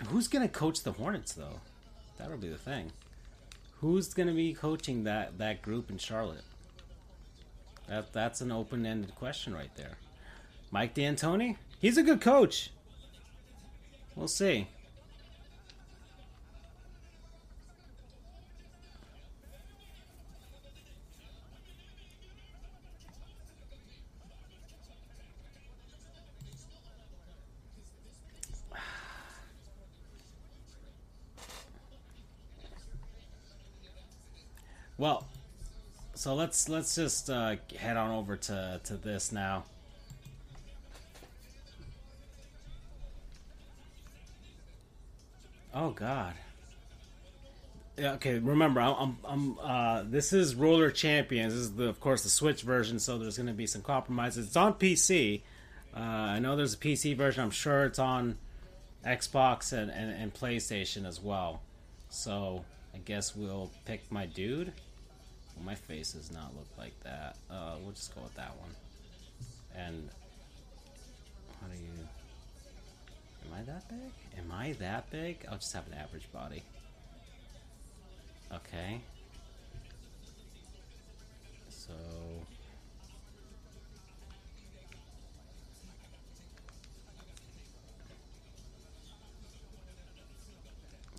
[0.10, 1.60] Who's gonna coach the Hornets though?
[2.20, 2.92] That'll be the thing.
[3.82, 6.46] Who's gonna be coaching that that group in Charlotte?
[7.90, 9.98] That that's an open-ended question right there.
[10.72, 11.56] Mike D'Antoni?
[11.80, 12.72] He's a good coach.
[14.16, 14.68] We'll see.
[35.00, 35.28] Well,
[36.16, 39.66] so let's let's just uh, head on over to to this now.
[45.80, 46.34] Oh God.
[48.00, 51.54] Yeah, okay, remember, I'm, I'm, uh, this is Roller Champions.
[51.54, 54.48] This is the, of course, the Switch version, so there's going to be some compromises.
[54.48, 55.42] It's on PC.
[55.96, 57.44] Uh, I know there's a PC version.
[57.44, 58.40] I'm sure it's on
[59.06, 61.62] Xbox and, and, and PlayStation as well.
[62.10, 62.66] So
[62.96, 64.74] I guess we'll pick my dude.
[65.56, 67.36] Well, my face does not look like that.
[67.52, 68.72] Uh, we'll just go with that one.
[69.76, 70.10] And
[71.62, 72.08] how do you?
[73.48, 74.12] Am I that big?
[74.38, 75.46] Am I that big?
[75.50, 76.64] I'll just have an average body.
[78.54, 79.02] Okay.
[81.70, 81.94] So.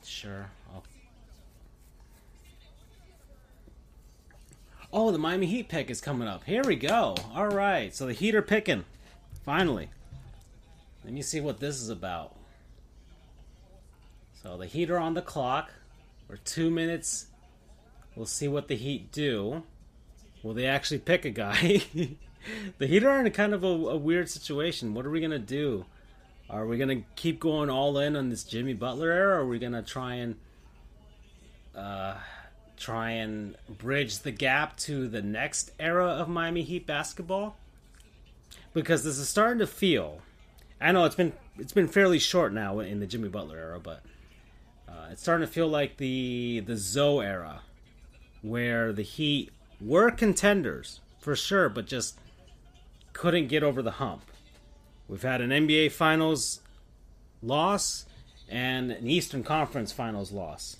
[0.04, 0.50] Sure.
[0.74, 0.84] I'll...
[4.92, 6.44] Oh, the Miami Heat pick is coming up.
[6.44, 7.14] Here we go.
[7.34, 7.94] All right.
[7.94, 8.84] So the Heat are picking.
[9.44, 9.90] Finally.
[11.08, 12.36] Let me see what this is about.
[14.42, 15.70] So the heater on the clock.
[16.28, 17.28] We're two minutes.
[18.14, 19.62] We'll see what the Heat do.
[20.42, 21.80] Will they actually pick a guy?
[22.78, 24.92] the Heat are in a kind of a, a weird situation.
[24.92, 25.86] What are we gonna do?
[26.50, 29.58] Are we gonna keep going all in on this Jimmy Butler era, or are we
[29.58, 30.36] gonna try and
[31.74, 32.16] uh,
[32.76, 37.56] try and bridge the gap to the next era of Miami Heat basketball?
[38.74, 40.20] Because this is starting to feel.
[40.80, 44.02] I know it's been it's been fairly short now in the Jimmy Butler era, but
[44.88, 47.62] uh, it's starting to feel like the the Zo era,
[48.42, 49.50] where the Heat
[49.80, 52.18] were contenders for sure, but just
[53.12, 54.22] couldn't get over the hump.
[55.08, 56.60] We've had an NBA Finals
[57.42, 58.06] loss
[58.48, 60.76] and an Eastern Conference Finals loss.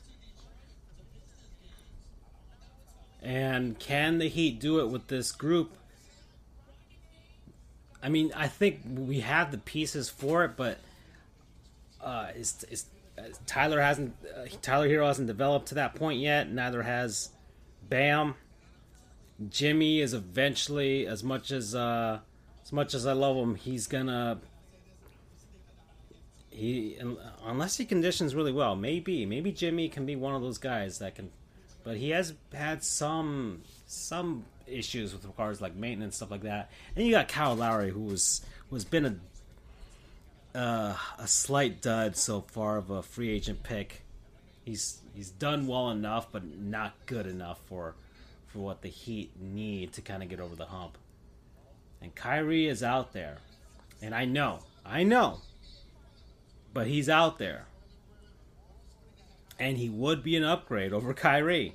[3.23, 5.78] And can the Heat do it with this group?
[8.03, 10.79] I mean, I think we have the pieces for it, but
[12.01, 12.87] uh, is, is,
[13.19, 16.51] uh, Tyler hasn't uh, Tyler Herro hasn't developed to that point yet.
[16.51, 17.31] Neither has
[17.89, 18.35] Bam.
[19.51, 22.21] Jimmy is eventually, as much as uh,
[22.63, 24.41] as much as I love him, he's gonna
[26.59, 26.99] he
[27.45, 31.15] unless he conditions really well, maybe maybe Jimmy can be one of those guys that
[31.15, 31.31] can,
[31.85, 36.71] but he has had some some issues with regards like maintenance stuff like that.
[36.95, 39.05] And you got Kyle Lowry, who was was been
[40.55, 44.03] a uh, a slight dud so far of a free agent pick.
[44.65, 47.95] He's he's done well enough, but not good enough for
[48.47, 50.99] for what the Heat need to kind of get over the hump.
[52.01, 53.39] And Kyrie is out there,
[54.01, 55.41] and I know, I know,
[56.73, 57.67] but he's out there,
[59.59, 61.75] and he would be an upgrade over Kyrie.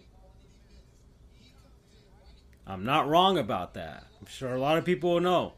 [2.65, 4.05] I'm not wrong about that.
[4.19, 5.53] I'm sure a lot of people will know.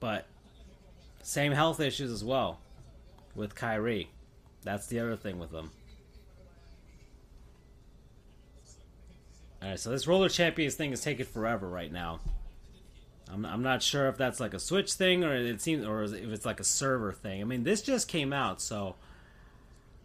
[0.00, 0.26] But
[1.22, 2.60] same health issues as well
[3.34, 4.10] with Kyrie.
[4.62, 5.70] That's the other thing with him.
[9.62, 12.20] Alright, so this roller champions thing is taking forever right now.
[13.32, 16.12] I'm, I'm not sure if that's like a Switch thing or it seems or if
[16.14, 17.40] it's like a server thing.
[17.40, 18.96] I mean, this just came out, so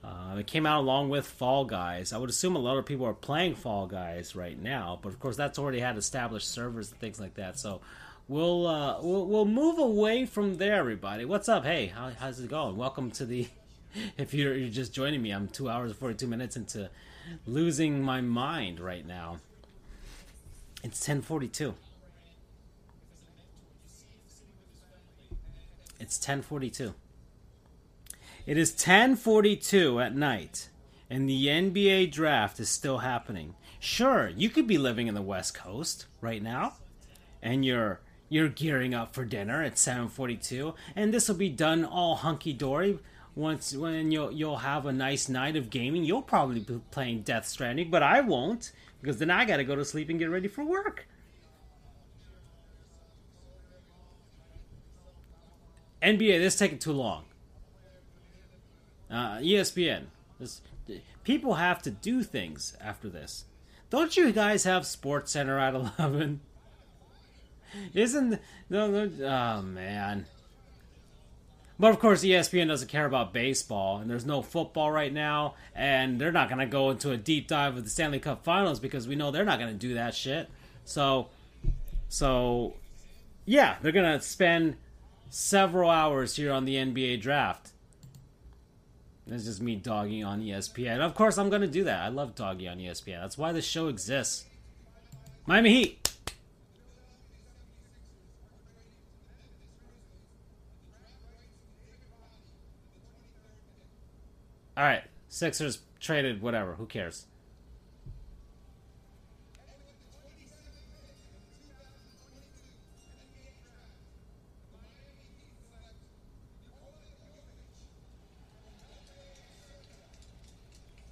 [0.03, 2.14] uh, it came out along with Fall Guys.
[2.14, 5.19] I would assume a lot of people are playing Fall Guys right now, but of
[5.19, 7.60] course that's already had established servers and things like that.
[7.60, 7.82] So
[8.28, 11.26] we'll uh, we'll, we'll move away from there, everybody.
[11.26, 11.66] What's up?
[11.66, 12.78] Hey, how, how's it going?
[12.78, 13.48] Welcome to the.
[14.19, 16.92] If you're, you're just joining me, I'm two hours and forty two minutes into
[17.48, 19.38] losing my mind right now.
[20.84, 21.74] It's ten forty two.
[26.00, 26.94] It's 10:42.
[28.50, 30.69] It is 10:42 at night
[31.08, 33.53] and the NBA draft is still happening.
[33.80, 36.74] Sure, you could be living in the West Coast right now
[37.44, 42.16] and you're you're gearing up for dinner at 7:42 and this will be done all
[42.16, 42.98] hunky dory
[43.36, 46.03] once when you'll you'll have a nice night of gaming.
[46.03, 49.76] You'll probably be playing Death Stranding, but I won't because then I got to go
[49.76, 51.08] to sleep and get ready for work.
[56.02, 57.28] NBA, this is taking too long.
[59.10, 60.04] Uh, ESPN,
[60.40, 60.62] this,
[61.24, 63.46] people have to do things after this.
[63.90, 66.42] Don't you guys have Sports Center at eleven?
[67.94, 68.40] Isn't
[68.70, 69.10] no, no?
[69.26, 70.26] Oh man.
[71.80, 76.20] But of course, ESPN doesn't care about baseball, and there's no football right now, and
[76.20, 79.08] they're not going to go into a deep dive of the Stanley Cup Finals because
[79.08, 80.50] we know they're not going to do that shit.
[80.84, 81.30] So,
[82.10, 82.74] so
[83.46, 84.76] yeah, they're going to spend
[85.30, 87.72] several hours here on the NBA draft.
[89.32, 90.93] It's just me dogging on ESPN.
[90.93, 92.01] And of course, I'm going to do that.
[92.01, 93.22] I love dogging on ESPN.
[93.22, 94.45] That's why the show exists.
[95.45, 96.14] Miami Heat.
[104.75, 106.75] All right, Sixers traded whatever.
[106.75, 107.25] Who cares?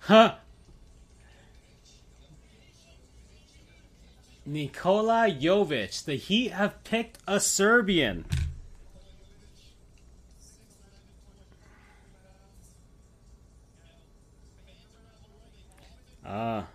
[0.07, 0.35] Huh?
[4.45, 6.05] Nikola Jovic.
[6.05, 8.23] The Heat have picked a Serbian.
[16.25, 16.67] Ah.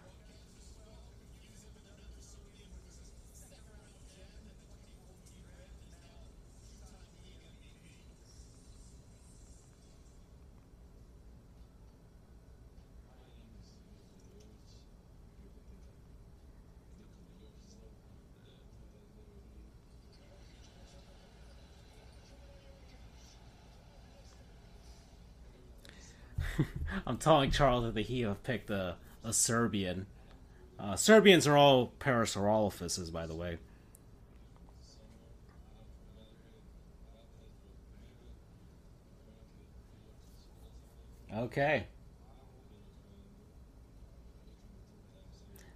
[27.06, 30.06] I'm telling Charles that Heat have picked a, a Serbian.
[30.78, 33.58] Uh, Serbians are all Parasaurolophuses, by the way.
[41.34, 41.86] Okay.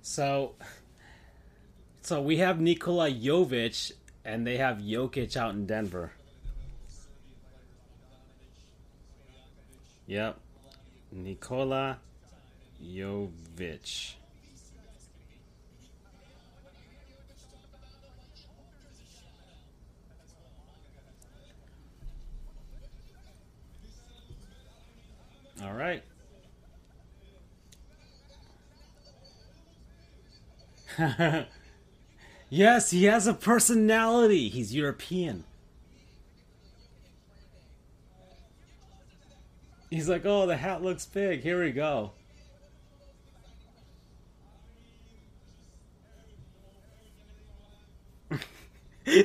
[0.02, 0.54] So,
[2.02, 3.92] so we have Nikola Jovic,
[4.24, 6.12] and they have Jokic out in Denver.
[10.06, 10.38] Yep.
[11.12, 11.98] Nikola
[12.82, 14.14] Jovic.
[25.62, 26.02] All right.
[32.50, 34.48] yes, he has a personality.
[34.48, 35.44] He's European.
[39.90, 41.42] He's like, oh, the hat looks big.
[41.42, 42.12] Here we go.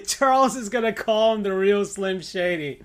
[0.07, 2.81] Charles is gonna call him the real Slim Shady.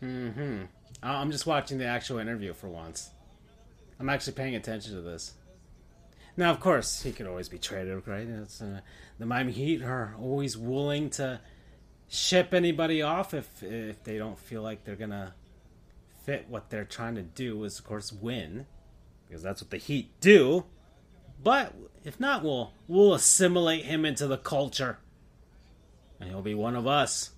[0.00, 0.62] Hmm.
[1.20, 3.10] I'm just watching the actual interview for once.
[4.00, 5.34] I'm actually paying attention to this.
[6.36, 8.28] Now, of course, he could always be traded, right?
[8.30, 8.80] Uh,
[9.18, 11.40] the Miami Heat are always willing to
[12.08, 15.34] ship anybody off if if they don't feel like they're gonna
[16.24, 17.64] fit what they're trying to do.
[17.64, 18.66] Is of course win,
[19.26, 20.64] because that's what the Heat do.
[21.42, 21.74] But
[22.04, 24.98] if not, we'll we'll assimilate him into the culture,
[26.20, 27.30] and he'll be one of us.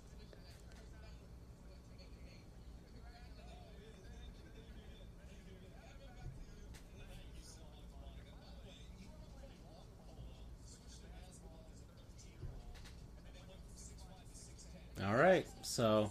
[15.31, 16.11] Right, so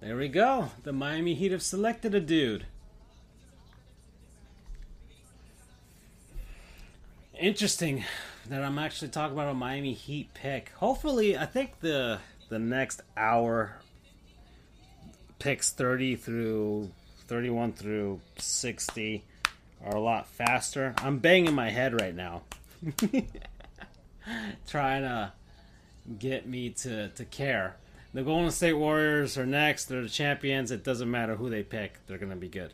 [0.00, 0.70] there we go.
[0.82, 2.64] The Miami Heat have selected a dude.
[7.38, 8.04] Interesting
[8.48, 10.70] that I'm actually talking about a Miami Heat pick.
[10.76, 13.76] Hopefully, I think the the next hour
[15.38, 16.90] picks 30 through
[17.28, 19.22] 31 through 60
[19.84, 20.94] are a lot faster.
[20.98, 22.42] I'm banging my head right now.
[24.66, 25.32] Trying to
[26.18, 27.76] get me to, to care.
[28.12, 29.84] The Golden State Warriors are next.
[29.84, 30.70] They're the champions.
[30.70, 32.04] It doesn't matter who they pick.
[32.06, 32.72] They're going to be good.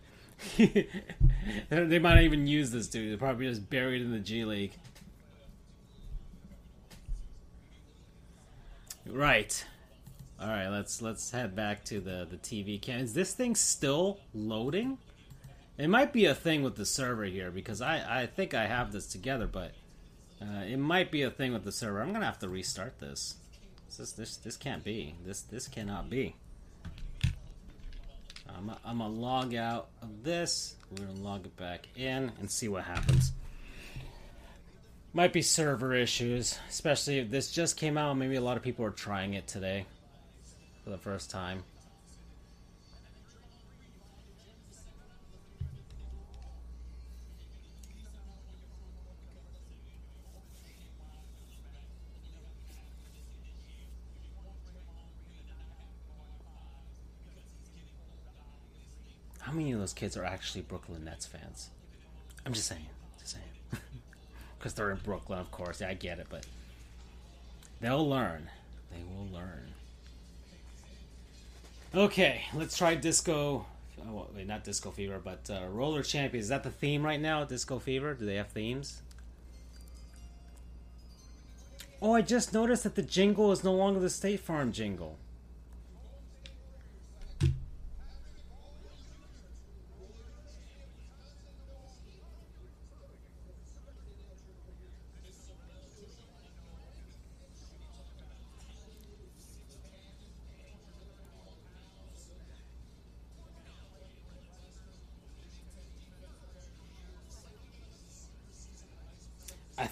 [1.70, 3.10] they might even use this dude.
[3.10, 4.72] They're probably just buried in the G League.
[9.06, 9.64] Right.
[10.40, 13.00] All right, let's let's head back to the the TV cam.
[13.00, 14.98] Is this thing still loading?
[15.78, 18.92] It might be a thing with the server here because I I think I have
[18.92, 19.72] this together, but
[20.42, 22.02] uh, it might be a thing with the server.
[22.02, 23.36] I'm gonna have to restart this.
[23.96, 25.14] This this this can't be.
[25.24, 26.36] This this cannot be.
[28.56, 30.74] I'm a, I'm gonna log out of this.
[30.90, 33.32] We're gonna log it back in and see what happens.
[35.12, 38.14] Might be server issues, especially if this just came out.
[38.14, 39.86] Maybe a lot of people are trying it today
[40.84, 41.64] for the first time.
[59.56, 61.70] Many of those kids are actually Brooklyn Nets fans?
[62.44, 62.86] I'm just saying,
[63.18, 63.82] just saying,
[64.58, 65.80] because they're in Brooklyn, of course.
[65.80, 66.46] Yeah, I get it, but
[67.80, 68.48] they'll learn.
[68.92, 69.72] They will learn.
[71.94, 73.66] Okay, let's try Disco.
[74.06, 76.44] Oh, wait, not Disco Fever, but uh, Roller Champions.
[76.44, 77.44] Is that the theme right now?
[77.44, 78.14] Disco Fever?
[78.14, 79.00] Do they have themes?
[82.02, 85.16] Oh, I just noticed that the jingle is no longer the State Farm jingle.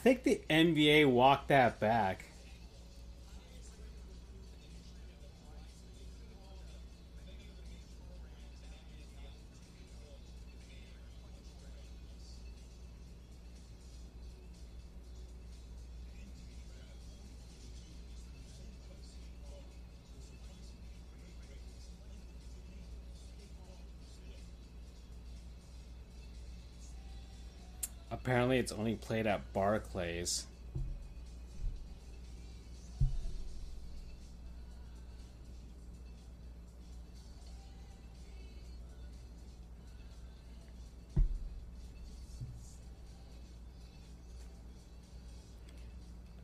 [0.04, 2.26] Think the NBA walked that back.
[28.34, 30.46] Apparently, it's only played at Barclays.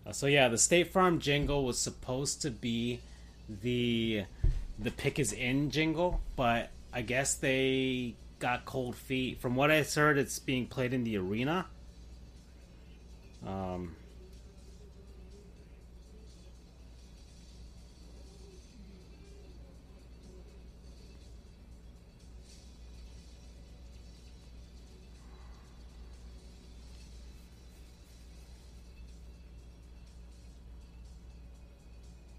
[0.07, 3.01] Uh, So yeah, the State Farm jingle was supposed to be
[3.49, 4.27] the
[4.79, 9.41] the pick is in jingle, but I guess they got cold feet.
[9.41, 11.67] From what I heard, it's being played in the arena.
[13.47, 13.95] Um,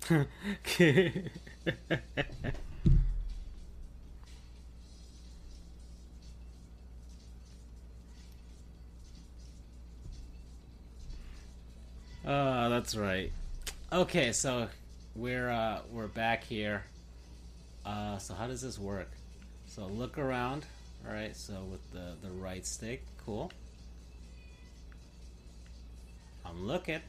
[12.26, 13.32] uh, that's right.
[13.92, 14.68] Okay, so
[15.16, 16.84] we're uh, we're back here.
[17.86, 19.10] Uh, so how does this work?
[19.66, 20.66] So look around.
[21.08, 21.36] All right.
[21.36, 23.52] So with the the right stick, cool.
[26.46, 27.02] I'm looking.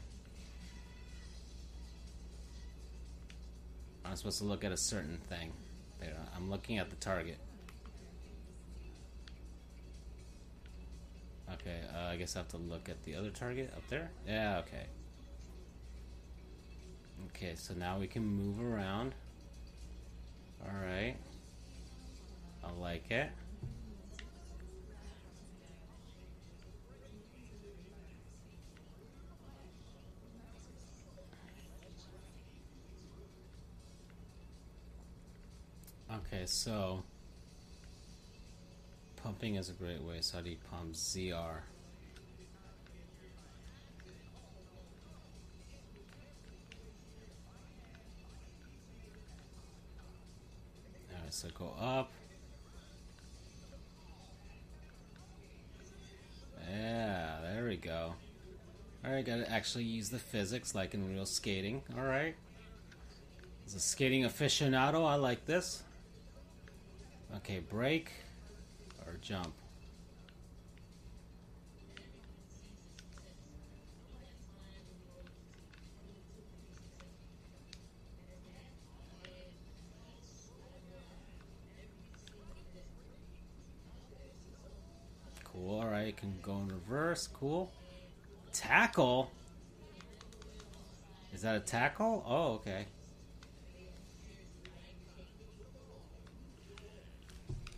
[4.05, 5.51] I'm supposed to look at a certain thing.
[5.99, 7.37] There, I'm looking at the target.
[11.53, 14.09] Okay, uh, I guess I have to look at the other target up there.
[14.27, 14.87] Yeah, okay.
[17.29, 19.13] Okay, so now we can move around.
[20.65, 21.17] Alright.
[22.63, 23.29] I like it.
[36.13, 37.03] Okay, so
[39.15, 40.17] pumping is a great way.
[40.21, 41.61] So do you pump ZR?
[51.33, 52.11] So go up.
[56.69, 58.13] Yeah, there we go.
[59.03, 61.81] Alright, gotta actually use the physics like in real skating.
[61.97, 62.35] Alright.
[63.65, 65.81] As a skating aficionado, I like this.
[67.37, 68.11] Okay, break
[69.07, 69.53] or jump.
[85.73, 87.71] Cool, alright, can go in reverse, cool.
[88.51, 89.31] Tackle?
[91.33, 92.23] Is that a tackle?
[92.27, 92.85] Oh, okay.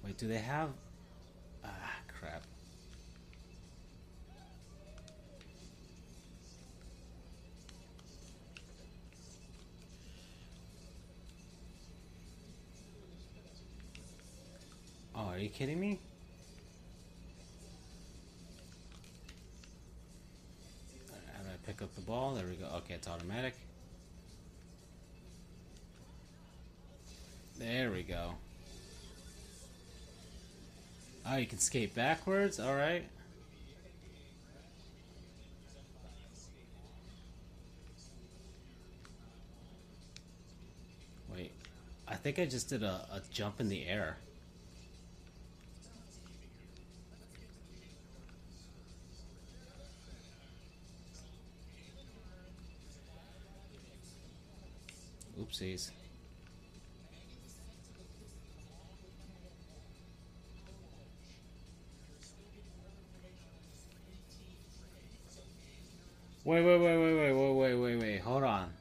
[0.04, 0.72] Wait, do they have.
[1.64, 1.70] Ah,
[2.10, 2.44] crap.
[15.16, 16.02] Oh, are you kidding me?
[21.66, 22.36] Pick up the ball?
[22.36, 22.68] There we go.
[22.78, 23.56] Okay, it's automatic.
[27.58, 28.36] There we go.
[31.28, 32.60] Oh, you can skate backwards?
[32.60, 33.06] Alright.
[41.34, 41.52] Wait.
[42.08, 44.18] I think I just did a, a jump in the air.
[55.46, 55.92] Oopsies.
[66.44, 68.20] Wait, wait, wait, wait, wait, wait, wait, wait, wait.
[68.20, 68.72] Hold on.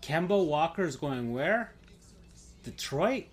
[0.00, 1.72] Kemba Walker's going where?
[2.64, 3.24] Detroit?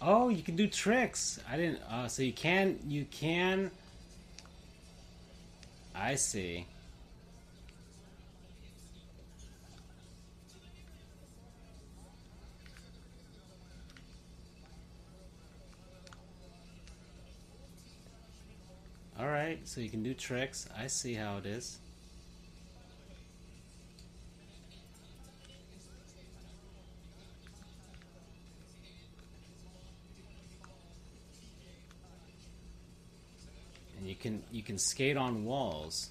[0.00, 1.40] Oh, you can do tricks.
[1.50, 1.80] I didn't.
[1.90, 2.78] Uh, so you can.
[2.86, 3.70] You can.
[5.94, 6.66] I see.
[19.18, 19.58] All right.
[19.66, 20.68] So you can do tricks.
[20.78, 21.78] I see how it is.
[34.18, 36.10] Can you can skate on walls.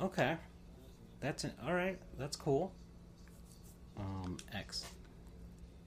[0.00, 0.36] Okay,
[1.20, 1.98] that's an all right.
[2.18, 2.72] That's cool.
[3.98, 4.84] Um, X.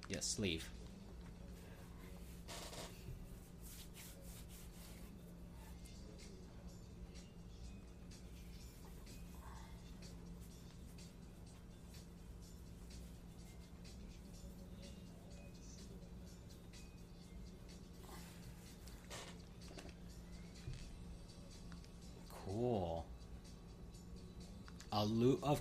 [0.10, 0.68] Yes, sleeve.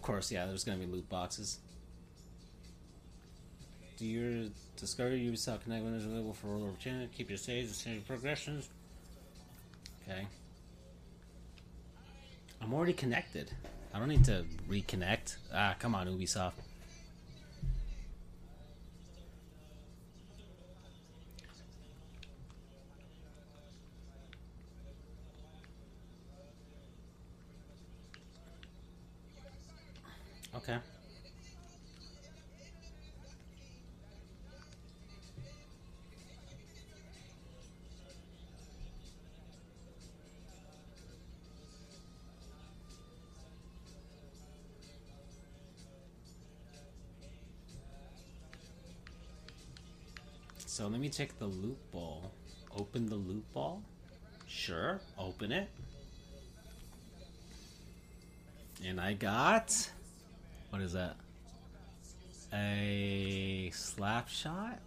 [0.08, 0.46] Course, yeah.
[0.46, 1.58] There's gonna be loot boxes.
[3.98, 7.06] Do your discover Ubisoft Connect when it's available for all over channel.
[7.14, 8.70] Keep your saves and save progressions.
[10.02, 10.26] Okay.
[12.62, 13.50] I'm already connected.
[13.92, 15.36] I don't need to reconnect.
[15.52, 16.52] Ah, come on, Ubisoft.
[51.10, 52.32] Check the loot ball.
[52.76, 53.82] Open the loot ball?
[54.46, 55.68] Sure, open it.
[58.84, 59.90] And I got.
[60.70, 61.16] What is that?
[62.52, 64.78] A slap shot?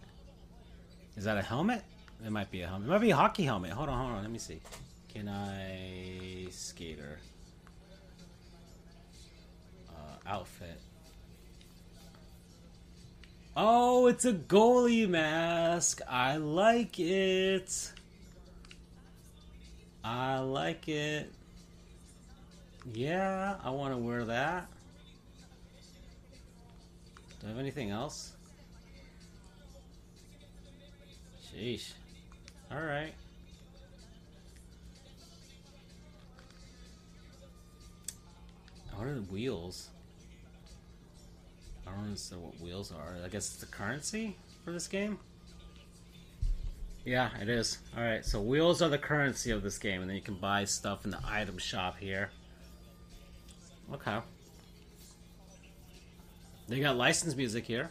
[1.16, 1.82] Is that a helmet?
[2.24, 2.88] It might be a helmet.
[2.88, 3.72] It might be a hockey helmet.
[3.72, 4.22] Hold on, hold on.
[4.22, 4.60] Let me see.
[5.08, 6.46] Can I.
[6.50, 7.18] Skater.
[9.90, 10.80] Uh, outfit.
[13.54, 16.00] Oh, it's a goalie mask.
[16.08, 17.92] I like it.
[20.02, 21.30] I like it.
[22.94, 24.68] Yeah, I want to wear that.
[27.40, 28.32] Do I have anything else?
[31.54, 31.92] Sheesh.
[32.72, 33.14] Alright.
[38.94, 39.90] What are the wheels?
[41.86, 43.16] I don't understand what wheels are.
[43.24, 45.18] I guess it's the currency for this game?
[47.04, 47.78] Yeah, it is.
[47.96, 51.04] Alright, so wheels are the currency of this game, and then you can buy stuff
[51.04, 52.30] in the item shop here.
[53.92, 54.18] Okay.
[56.68, 57.90] They got licensed music here.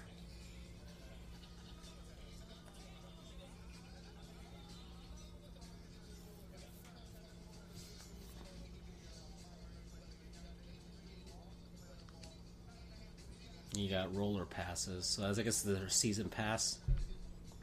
[13.73, 15.05] You got roller passes.
[15.05, 16.79] So I guess their season pass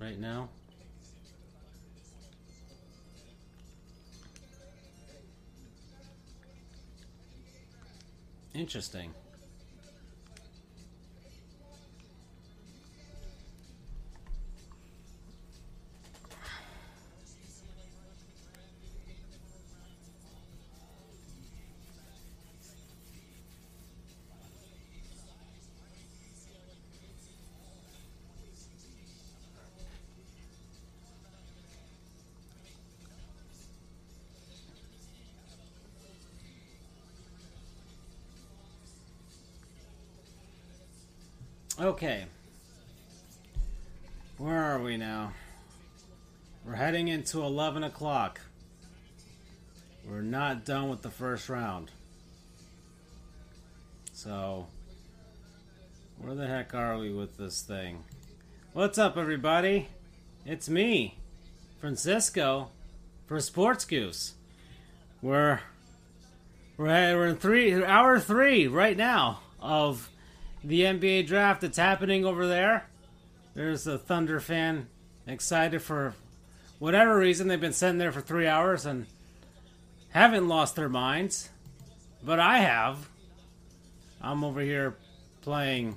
[0.01, 0.49] right now.
[8.55, 9.13] Interesting.
[41.81, 42.25] Okay.
[44.37, 45.33] Where are we now?
[46.67, 48.41] We're heading into 11 o'clock.
[50.05, 51.93] We're not done with the first round.
[54.13, 54.67] So,
[56.19, 58.03] where the heck are we with this thing?
[58.73, 59.87] What's up, everybody?
[60.45, 61.19] It's me,
[61.79, 62.71] Francisco,
[63.27, 64.33] for Sports Goofs.
[65.23, 65.61] We're
[66.77, 70.11] we're we're in three hour three right now of
[70.63, 72.87] the NBA draft that's happening over there.
[73.55, 74.89] There's a Thunder fan
[75.27, 76.15] excited for
[76.79, 77.49] whatever reason.
[77.49, 79.07] They've been sitting there for three hours and
[80.11, 81.51] haven't lost their minds,
[82.25, 83.09] but I have.
[84.21, 84.97] I'm over here
[85.43, 85.97] playing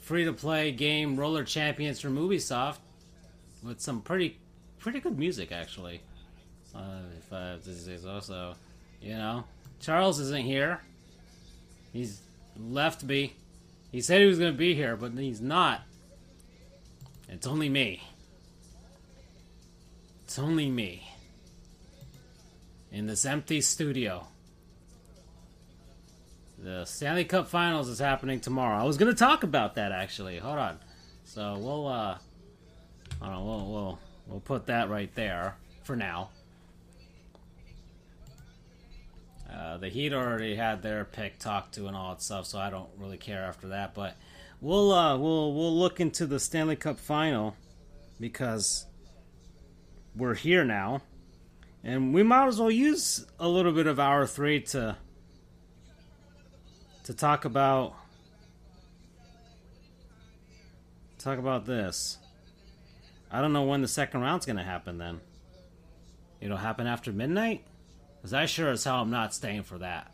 [0.00, 2.78] free to play game Roller Champions from Ubisoft
[3.62, 4.38] with some pretty
[4.78, 6.00] pretty good music actually.
[6.74, 8.54] Uh, if I have to say so, so
[9.00, 9.44] you know,
[9.80, 10.80] Charles isn't here.
[11.92, 12.20] He's
[12.58, 13.34] left me.
[13.90, 15.82] He said he was going to be here, but he's not.
[17.28, 18.02] It's only me.
[20.24, 21.08] It's only me.
[22.90, 24.26] In this empty studio.
[26.58, 28.78] The Stanley Cup Finals is happening tomorrow.
[28.78, 30.38] I was going to talk about that actually.
[30.38, 30.78] Hold on.
[31.24, 32.18] So we'll uh
[33.20, 36.28] hold on, we'll we'll we'll put that right there for now.
[39.52, 42.70] Uh, the Heat already had their pick talked to and all that stuff, so I
[42.70, 43.94] don't really care after that.
[43.94, 44.16] But
[44.60, 47.56] we'll uh, we'll we'll look into the Stanley Cup final
[48.18, 48.86] because
[50.16, 51.02] we're here now,
[51.84, 54.96] and we might as well use a little bit of hour three to
[57.04, 57.94] to talk about
[61.18, 62.18] talk about this.
[63.30, 64.98] I don't know when the second round's gonna happen.
[64.98, 65.20] Then
[66.40, 67.64] it'll happen after midnight.
[68.22, 70.12] Because I sure as hell am not staying for that.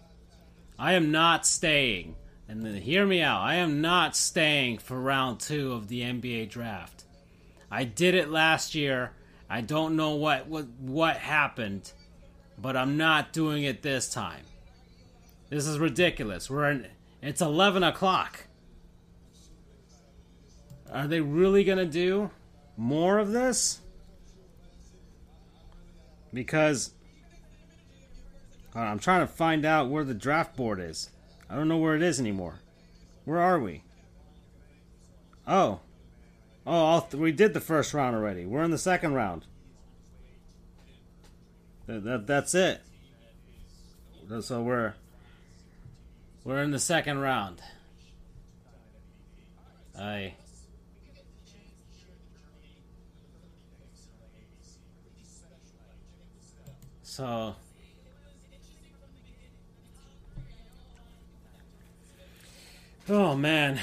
[0.78, 2.16] I am not staying.
[2.48, 3.42] And then hear me out.
[3.42, 7.04] I am not staying for round two of the NBA draft.
[7.70, 9.12] I did it last year.
[9.50, 11.92] I don't know what what, what happened,
[12.56, 14.44] but I'm not doing it this time.
[15.50, 16.48] This is ridiculous.
[16.48, 16.86] We're in,
[17.20, 18.46] it's 11 o'clock.
[20.90, 22.30] Are they really to do
[22.78, 23.80] more of this?
[26.32, 26.94] Because
[28.80, 31.10] I'm trying to find out where the draft board is.
[31.50, 32.60] I don't know where it is anymore.
[33.24, 33.82] Where are we?
[35.46, 35.80] Oh.
[36.66, 38.44] Oh, th- we did the first round already.
[38.44, 39.46] We're in the second round.
[41.86, 42.82] That, that that's it.
[44.42, 44.92] So we're
[46.44, 47.62] we're in the second round.
[49.98, 50.34] I
[57.18, 57.56] So
[63.10, 63.80] Oh man.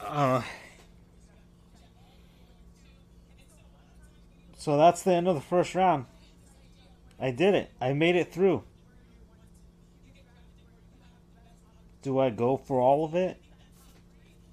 [0.00, 0.42] Uh
[4.56, 6.06] So that's the end of the first round.
[7.20, 7.70] I did it.
[7.80, 8.62] I made it through.
[12.02, 13.40] Do I go for all of it?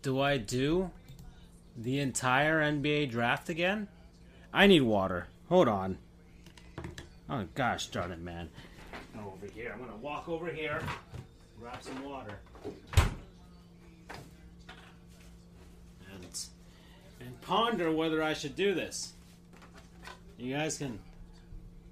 [0.02, 0.90] Do I do
[1.78, 3.88] the entire NBA draft again?
[4.52, 5.28] I need water.
[5.48, 5.98] Hold on.
[7.30, 8.50] Oh gosh darn it, man.
[9.18, 9.72] Over here.
[9.74, 10.82] I'm gonna walk over here,
[11.60, 12.40] grab some water.
[17.42, 19.14] Ponder whether I should do this.
[20.38, 21.00] You guys can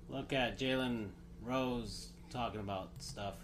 [0.09, 1.09] look at Jalen
[1.43, 3.35] Rose talking about stuff.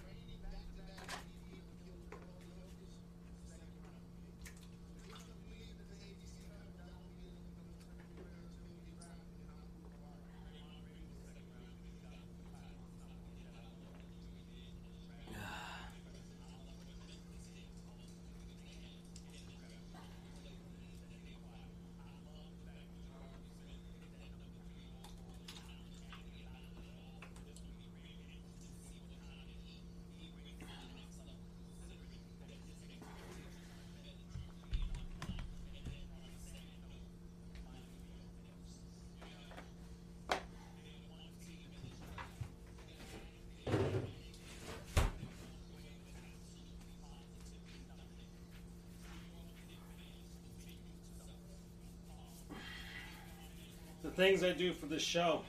[54.16, 55.42] Things I do for the show.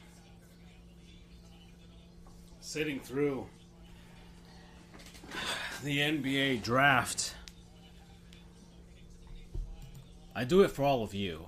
[2.61, 3.47] Sitting through
[5.85, 7.35] the NBA draft.
[10.35, 11.47] I do it for all of you.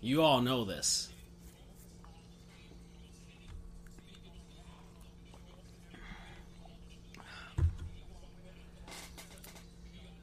[0.00, 1.10] You all know this.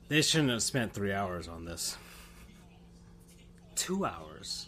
[0.09, 1.97] They shouldn't have spent three hours on this.
[3.75, 4.67] Two hours.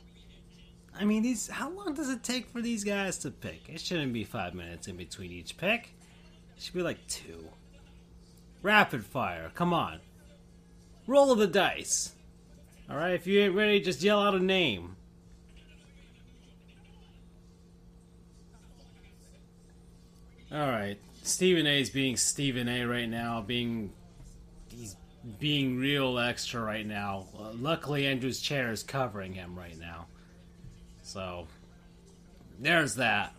[0.99, 1.47] I mean, these.
[1.47, 3.69] How long does it take for these guys to pick?
[3.69, 5.95] It shouldn't be five minutes in between each pick.
[6.57, 7.47] It should be like two.
[8.61, 9.49] Rapid fire.
[9.55, 9.99] Come on.
[11.07, 12.13] Roll of the dice.
[12.89, 13.13] All right.
[13.13, 14.97] If you ain't ready, just yell out a name.
[20.51, 20.97] All right.
[21.23, 21.79] Stephen A.
[21.79, 22.83] is being Stephen A.
[22.83, 23.39] right now.
[23.39, 23.93] Being
[24.67, 24.97] he's
[25.39, 27.27] being real extra right now.
[27.53, 30.07] Luckily, Andrew's chair is covering him right now.
[31.09, 31.47] So
[32.59, 33.33] there's that.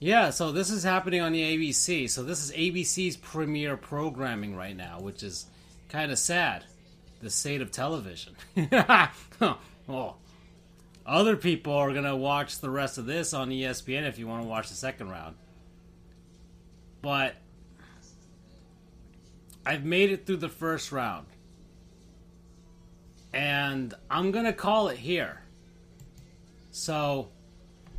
[0.00, 2.10] Yeah, so this is happening on the ABC.
[2.10, 5.46] So this is ABC's premier programming right now, which is
[5.88, 6.64] kind of sad.
[7.22, 8.34] The state of television.
[9.88, 10.16] oh.
[11.06, 14.42] Other people are going to watch the rest of this on ESPN if you want
[14.42, 15.36] to watch the second round.
[17.02, 17.36] But
[19.64, 21.26] I've made it through the first round.
[23.34, 25.42] And I'm going to call it here.
[26.70, 27.30] So,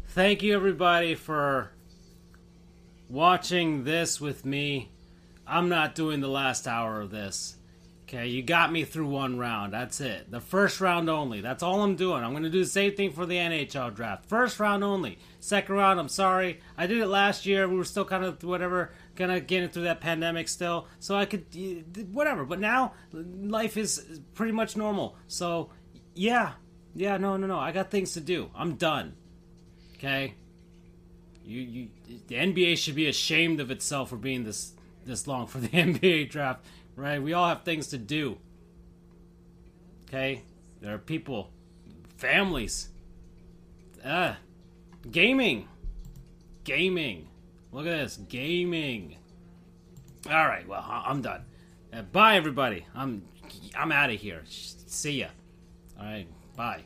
[0.08, 1.72] thank you everybody for
[3.10, 4.92] watching this with me.
[5.46, 7.58] I'm not doing the last hour of this.
[8.04, 9.74] Okay, you got me through one round.
[9.74, 10.32] That's it.
[10.32, 11.42] The first round only.
[11.42, 12.24] That's all I'm doing.
[12.24, 14.28] I'm going to do the same thing for the NHL draft.
[14.28, 15.18] First round only.
[15.42, 16.62] Second round, I'm sorry.
[16.78, 17.68] I did it last year.
[17.68, 20.88] We were still kind of whatever, kind of getting through that pandemic still.
[21.00, 21.46] So I could,
[22.12, 22.46] whatever.
[22.46, 25.18] But now, life is pretty much normal.
[25.28, 25.70] So,
[26.14, 26.54] yeah.
[26.94, 27.60] Yeah, no, no, no.
[27.60, 28.50] I got things to do.
[28.56, 29.16] I'm done.
[29.98, 30.36] Okay?
[31.44, 31.90] You, you,
[32.28, 34.74] the NBA should be ashamed of itself for being this
[35.06, 37.22] this long for the NBA draft, right?
[37.22, 38.38] We all have things to do.
[40.08, 40.44] Okay,
[40.82, 41.52] there are people,
[42.18, 42.90] families,
[44.04, 44.36] uh,
[45.10, 45.68] gaming,
[46.64, 47.28] gaming.
[47.76, 49.18] Look at this gaming.
[50.28, 51.44] All right, well, I'm done.
[51.92, 52.86] Uh, bye, everybody.
[52.96, 53.22] I'm
[53.78, 54.44] I'm out of here.
[54.48, 55.28] See ya.
[56.00, 56.84] All right, bye.